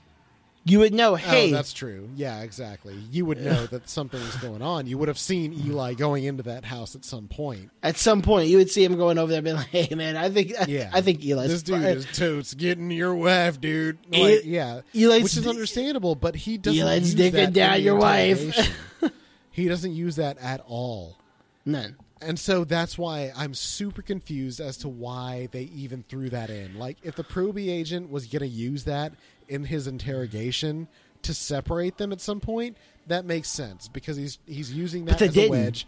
[0.65, 2.07] you would know, oh, hey, oh, that's true.
[2.15, 2.95] Yeah, exactly.
[3.11, 4.88] You would know that something was going on.
[4.88, 7.69] You would have seen Eli going into that house at some point.
[7.84, 10.15] at some point you would see him going over there and being like, hey, man,
[10.15, 11.85] I think, Yeah, I think Eli's this dude fine.
[11.85, 13.98] is totes getting your wife, dude.
[14.10, 16.80] Like, Eli- yeah, Eli's- which is understandable, but he doesn't.
[16.81, 18.56] Eli's that down your wife.
[19.52, 21.18] he doesn't use that at all.
[21.65, 21.98] None.
[22.22, 26.80] And so that's why I'm super confused as to why they even threw that in.
[26.80, 29.11] Like, if the Proby agent was going to use that
[29.48, 30.88] in his interrogation
[31.24, 35.30] to separate them at some point, that makes sense because he's he's using that as
[35.30, 35.52] a didn't.
[35.52, 35.88] wedge.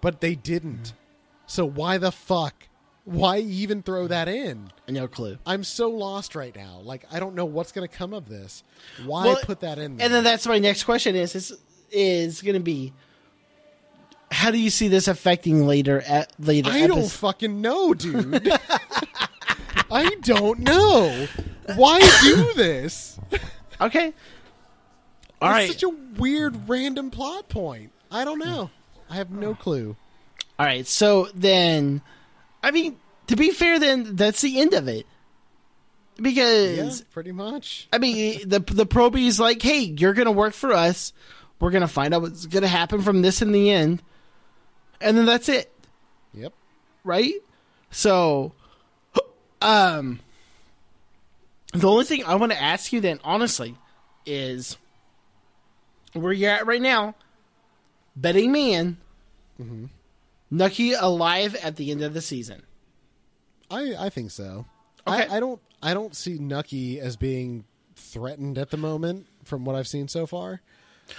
[0.00, 0.92] But they didn't.
[1.46, 2.68] So why the fuck?
[3.04, 4.70] Why even throw that in?
[4.88, 5.38] No clue.
[5.44, 6.80] I'm so lost right now.
[6.82, 8.62] Like, I don't know what's going to come of this.
[9.04, 9.96] Why Well, put that in?
[9.96, 10.06] There?
[10.06, 11.58] And then that's my next question is is,
[11.90, 12.92] is going to be
[14.30, 17.16] how do you see this affecting later at later I don't episodes?
[17.16, 18.50] fucking know, dude.
[19.90, 21.28] I don't know.
[21.76, 23.18] Why do this?
[23.80, 24.14] Okay.
[25.42, 25.68] All it's right.
[25.68, 27.90] such a weird random plot point.
[28.08, 28.70] I don't know.
[29.10, 29.96] I have no clue.
[30.60, 30.86] All right.
[30.86, 32.00] So then
[32.62, 32.96] I mean,
[33.26, 35.06] to be fair then that's the end of it.
[36.18, 37.88] Yeah, Because pretty much.
[37.92, 41.12] I mean, the the Proby's like, "Hey, you're going to work for us.
[41.58, 44.02] We're going to find out what's going to happen from this in the end."
[45.00, 45.72] And then that's it.
[46.32, 46.52] Yep.
[47.02, 47.34] right?
[47.90, 48.52] So,
[49.60, 50.20] um,
[51.74, 53.76] the only thing I want to ask you then, honestly,
[54.26, 54.76] is
[56.12, 57.14] where you're at right now.
[58.16, 58.96] Betting man,
[60.50, 62.62] Nucky alive at the end of the season.
[63.70, 64.66] I I think so.
[65.06, 65.26] Okay.
[65.26, 67.64] I, I don't I don't see Nucky as being
[67.96, 70.60] threatened at the moment from what I've seen so far.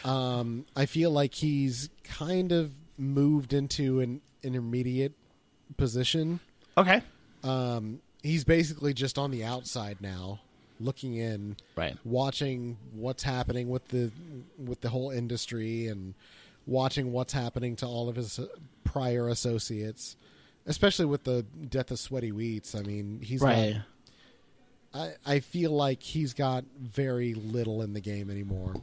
[0.03, 5.13] Um, I feel like he's kind of moved into an intermediate
[5.77, 6.39] position.
[6.77, 7.01] Okay,
[7.43, 10.41] Um, he's basically just on the outside now,
[10.79, 11.97] looking in, Right.
[12.03, 14.11] watching what's happening with the
[14.57, 16.13] with the whole industry and
[16.67, 18.39] watching what's happening to all of his
[18.83, 20.15] prior associates,
[20.65, 22.75] especially with the death of Sweaty Wheats.
[22.75, 23.81] I mean, he's got- right.
[24.93, 28.73] I, I feel like he's got very little in the game anymore.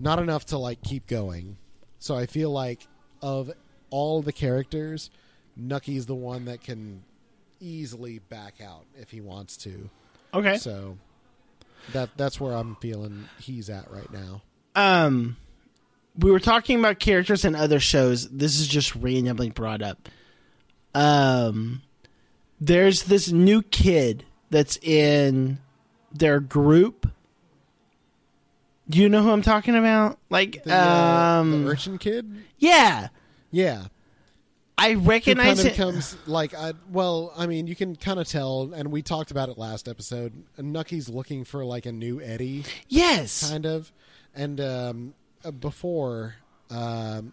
[0.00, 1.58] Not enough to like keep going.
[1.98, 2.86] So I feel like
[3.20, 3.50] of
[3.90, 5.10] all the characters,
[5.56, 7.02] Nucky's the one that can
[7.60, 9.90] easily back out if he wants to.
[10.32, 10.56] Okay.
[10.56, 10.96] So
[11.92, 14.42] that that's where I'm feeling he's at right now.
[14.74, 15.36] um
[16.18, 20.08] we were talking about characters in other shows this is just randomly brought up
[20.94, 21.82] um
[22.60, 25.58] there's this new kid that's in
[26.12, 27.06] their group
[28.90, 32.30] do you know who i'm talking about like The, uh, um the urchin kid?
[32.58, 33.08] yeah
[33.50, 33.84] Yeah.
[34.78, 38.26] I recognize kind of it comes like I, well, I mean, you can kind of
[38.28, 40.32] tell, and we talked about it last episode.
[40.56, 43.92] Nucky's looking for like a new Eddie, yes kind of,
[44.34, 45.14] and um,
[45.44, 46.36] uh, before
[46.70, 47.32] um,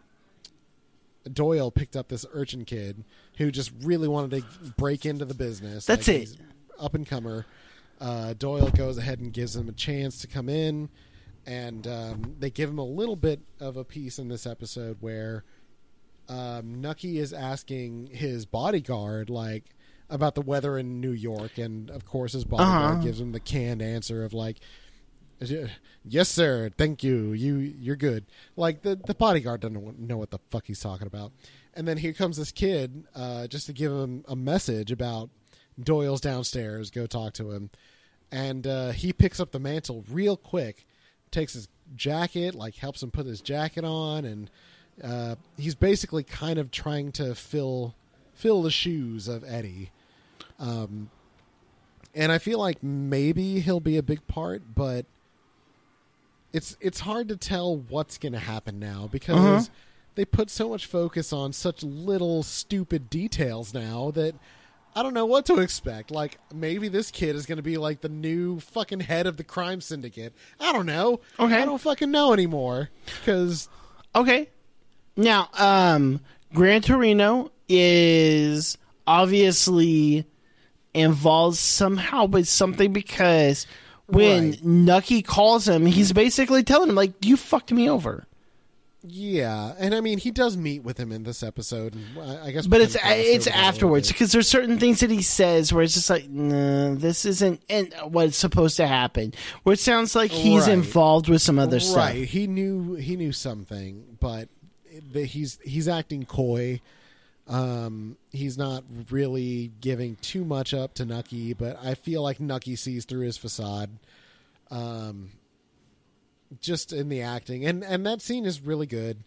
[1.32, 3.04] Doyle picked up this urchin kid
[3.38, 5.86] who just really wanted to break into the business.
[5.86, 6.38] That's Like, it.
[6.80, 7.46] Up and comer.
[8.02, 10.90] Uh, Doyle goes ahead and gives him a chance to come in,
[11.46, 15.44] and um, they give him a little bit of a piece in this episode where
[16.30, 19.64] um, Nucky is asking his bodyguard like
[20.10, 23.04] about the weather in New York, and of course his bodyguard Uh-huh.
[23.04, 24.58] gives him the canned answer of like,
[26.04, 28.26] "Yes, sir, thank you, you you're good."
[28.56, 31.32] Like the the bodyguard doesn't know what the fuck he's talking about,
[31.74, 35.30] and then here comes this kid uh, just to give him a message about
[35.82, 36.90] Doyle's downstairs.
[36.92, 37.70] Go talk to him,
[38.32, 40.86] and uh, he picks up the mantle real quick,
[41.32, 44.50] takes his jacket, like helps him put his jacket on, and
[45.04, 47.96] uh, he's basically kind of trying to fill
[48.34, 49.92] fill the shoes of Eddie.
[50.60, 51.10] Um,
[52.14, 55.06] and I feel like maybe he'll be a big part, but
[56.54, 59.64] it's it's hard to tell what's going to happen now because Uh-huh.
[60.16, 64.36] they put so much focus on such little stupid details now that
[64.96, 66.10] I don't know what to expect.
[66.12, 69.44] Like maybe this kid is going to be like the new fucking head of the
[69.44, 70.34] crime syndicate.
[70.60, 71.20] I don't know.
[71.38, 71.62] Okay.
[71.62, 72.90] I don't fucking know anymore
[73.20, 73.68] because
[74.16, 74.48] Okay.
[75.18, 76.20] Now, um,
[76.54, 78.78] Gran Torino is
[79.08, 80.26] obviously
[80.94, 83.68] involved somehow with something because
[84.08, 84.64] when Right.
[84.64, 88.26] Nucky calls him, he's basically telling him like, "You fucked me over."
[89.08, 91.96] Yeah, and I mean he does meet with him in this episode.
[92.20, 95.02] I I guess, but it's it's over that a little afterwards because there's certain things
[95.02, 99.34] that he says where it's just like, no, this isn't and what's supposed to happen.
[99.64, 100.72] Where it sounds like he's Right.
[100.74, 101.98] involved with some other stuff.
[101.98, 104.50] Right, he knew he knew something, but
[105.14, 106.82] he's he's acting coy.
[107.48, 112.76] Um, he's not really giving too much up to Nucky, but I feel like Nucky
[112.76, 113.92] sees through his facade.
[114.72, 115.30] Um,
[116.60, 119.24] just in the acting, and and that scene is really good.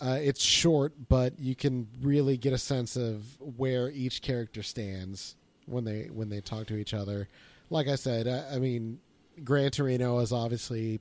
[0.00, 3.24] Uh, it's short, but you can really get a sense of
[3.56, 5.36] where each character stands
[5.66, 7.28] when they when they talk to each other.
[7.70, 8.98] Like I said, I, I mean,
[9.44, 11.00] Gran Torino is obviously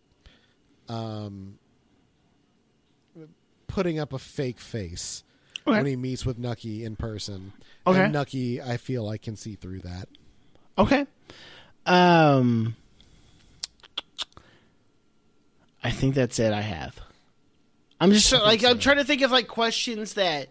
[0.88, 1.58] um,
[3.72, 5.24] putting up a fake face
[5.68, 5.78] Okay.
[5.78, 7.54] when he meets with Nucky in person.
[7.88, 8.04] Okay.
[8.06, 10.08] And Nucky, I feel like can see through that.
[10.78, 11.06] Okay.
[11.86, 12.76] Um
[15.84, 17.00] I think that's it I have.
[18.00, 20.48] I'm just like I'm trying to think of like questions that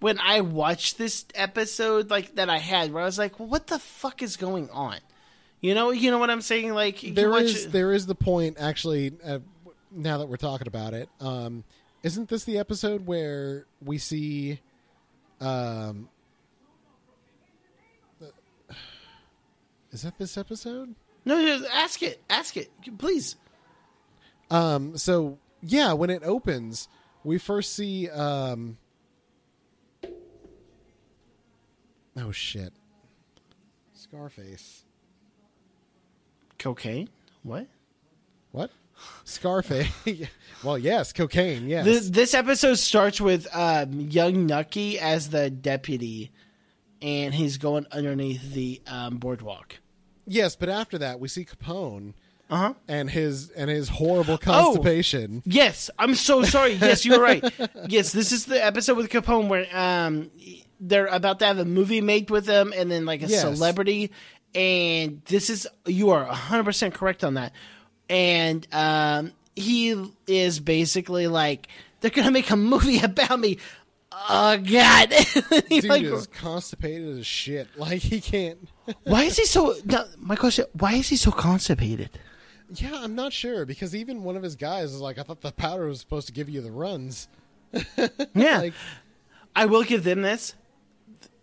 [0.00, 3.66] when I watched this episode like that I had where I was like, well, what
[3.66, 4.98] the fuck is going on?
[5.60, 6.72] You know, you know what I'm saying?
[6.74, 9.12] Like There watch is it- there is the point actually.
[9.24, 9.38] Uh,
[9.90, 11.64] now that we're talking about it, um,
[12.02, 14.60] isn't this the episode where we see?
[15.40, 16.08] Um,
[19.92, 20.94] is that this episode?
[21.24, 22.22] No, just ask it.
[22.30, 22.70] Ask it.
[22.98, 23.36] Please.
[24.50, 26.88] Um, so yeah, when it opens,
[27.24, 28.08] we first see.
[28.08, 28.78] Um,
[32.16, 32.72] oh shit!
[33.92, 34.84] Scarface.
[36.58, 37.08] Cocaine?
[37.42, 37.66] What?
[38.50, 38.70] What?
[39.24, 39.88] Scarface.
[40.64, 41.68] well, yes, cocaine.
[41.68, 41.84] Yes.
[41.84, 46.30] This, this episode starts with um, young Nucky as the deputy,
[47.02, 49.76] and he's going underneath the um, boardwalk.
[50.26, 52.14] yes, but after that, we see Capone
[52.50, 52.74] Uh huh.
[52.88, 55.42] and his and his horrible constipation.
[55.44, 56.72] Yes, I'm so sorry.
[56.80, 57.44] Yes, you're right.
[57.88, 60.30] yes, this is the episode with Capone where um
[60.80, 63.42] they're about to have a movie made with him, and then like a Yes.
[63.42, 64.10] celebrity,
[64.54, 67.52] and this is you are 100 percent correct on that.
[68.08, 69.94] And um he
[70.26, 71.68] is basically like
[72.00, 73.58] they're gonna make a movie about me.
[74.30, 75.12] Oh God!
[75.68, 77.68] He's Dude like, is constipated as shit.
[77.76, 78.58] Like he can't.
[79.04, 79.74] why is he so?
[79.84, 82.10] No, my question: Why is he so constipated?
[82.74, 85.52] yeah, I'm not sure because even one of his guys is like, I thought the
[85.52, 87.28] powder was supposed to give you the runs.
[88.34, 88.74] Yeah, Like,
[89.56, 90.54] I will give them this.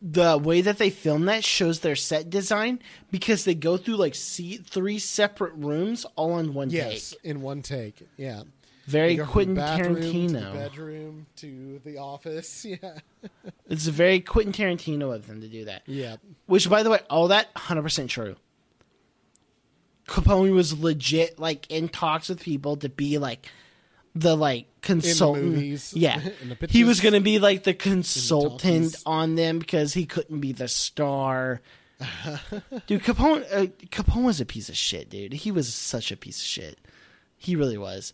[0.01, 2.79] The way that they film that shows their set design
[3.11, 7.19] because they go through like see, three separate rooms all in one yes, take.
[7.23, 8.07] in one take.
[8.17, 8.43] Yeah.
[8.85, 10.53] Very You go from Quentin the bathroom To Tarantino.
[10.53, 12.65] bedroom to the office.
[12.83, 12.99] Yeah.
[13.67, 15.81] It's very Quentin Tarantino of them to do that.
[15.87, 16.17] Yeah.
[16.45, 18.35] Which, by the way, all that hundred percent true.
[20.07, 23.47] Capone was legit like in talks with people to be like
[24.15, 25.45] the like consultant.
[25.45, 26.19] movies, yeah,
[26.59, 29.03] the he was gonna be like the consultant talkies.
[29.05, 31.61] on them because he couldn't be the star.
[32.87, 35.31] dude, Capone, uh, Capone was a piece of shit, dude.
[35.33, 36.77] He was such a piece of shit.
[37.37, 38.13] He really was.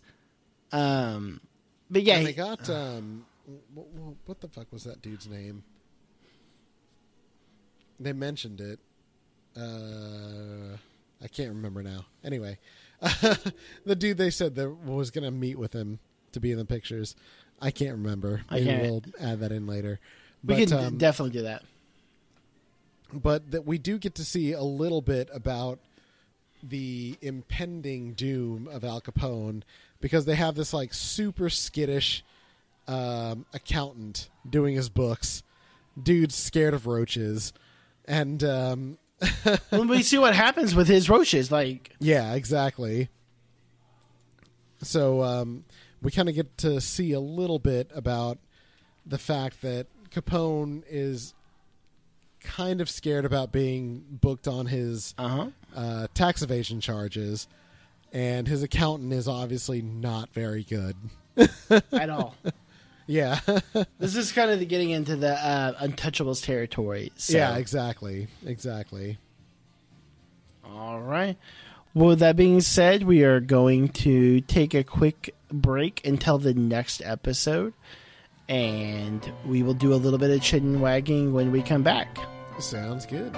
[0.71, 1.41] Um,
[1.89, 3.25] but yeah, And they he- got um,
[3.73, 3.87] what,
[4.25, 5.63] what the fuck was that dude's name?
[7.99, 8.79] They mentioned it.
[9.55, 10.77] Uh,
[11.23, 12.05] I can't remember now.
[12.23, 12.57] Anyway,
[13.85, 15.99] the dude they said that was going to meet with him
[16.33, 17.15] to be in the pictures.
[17.59, 18.41] I can't remember.
[18.49, 19.99] I Maybe can't- we'll add that in later.
[20.43, 21.63] we But, can um, definitely do that.
[23.13, 25.79] but that we do get to see a little bit about
[26.63, 29.63] the impending doom of Al Capone
[29.99, 32.23] because they have this like super skittish
[32.87, 35.43] um, accountant doing his books.
[36.01, 37.51] Dude's scared of roaches,
[38.05, 38.97] and um,
[39.69, 43.09] when we see what happens with his roaches, like yeah, exactly.
[44.83, 45.63] So um,
[46.01, 48.39] we kind of get to see a little bit about
[49.05, 51.33] the fact that Capone is
[52.39, 55.47] kind of scared about being booked on his uh huh.
[55.75, 57.47] uh, tax evasion charges,
[58.11, 60.95] and his accountant is obviously not very good.
[61.91, 62.35] at all.
[63.11, 63.39] Yeah,
[63.99, 67.11] This is kind of the getting into the uh, Untouchables territory.
[67.15, 67.37] So.
[67.37, 69.17] yeah, exactly, exactly.
[70.63, 71.37] All right.
[71.93, 76.53] Well, with that being said, we are going to take a quick break until the
[76.53, 77.73] next episode,
[78.47, 82.17] and we will do a little bit of chin wagging when we come back.
[82.59, 83.37] Sounds good.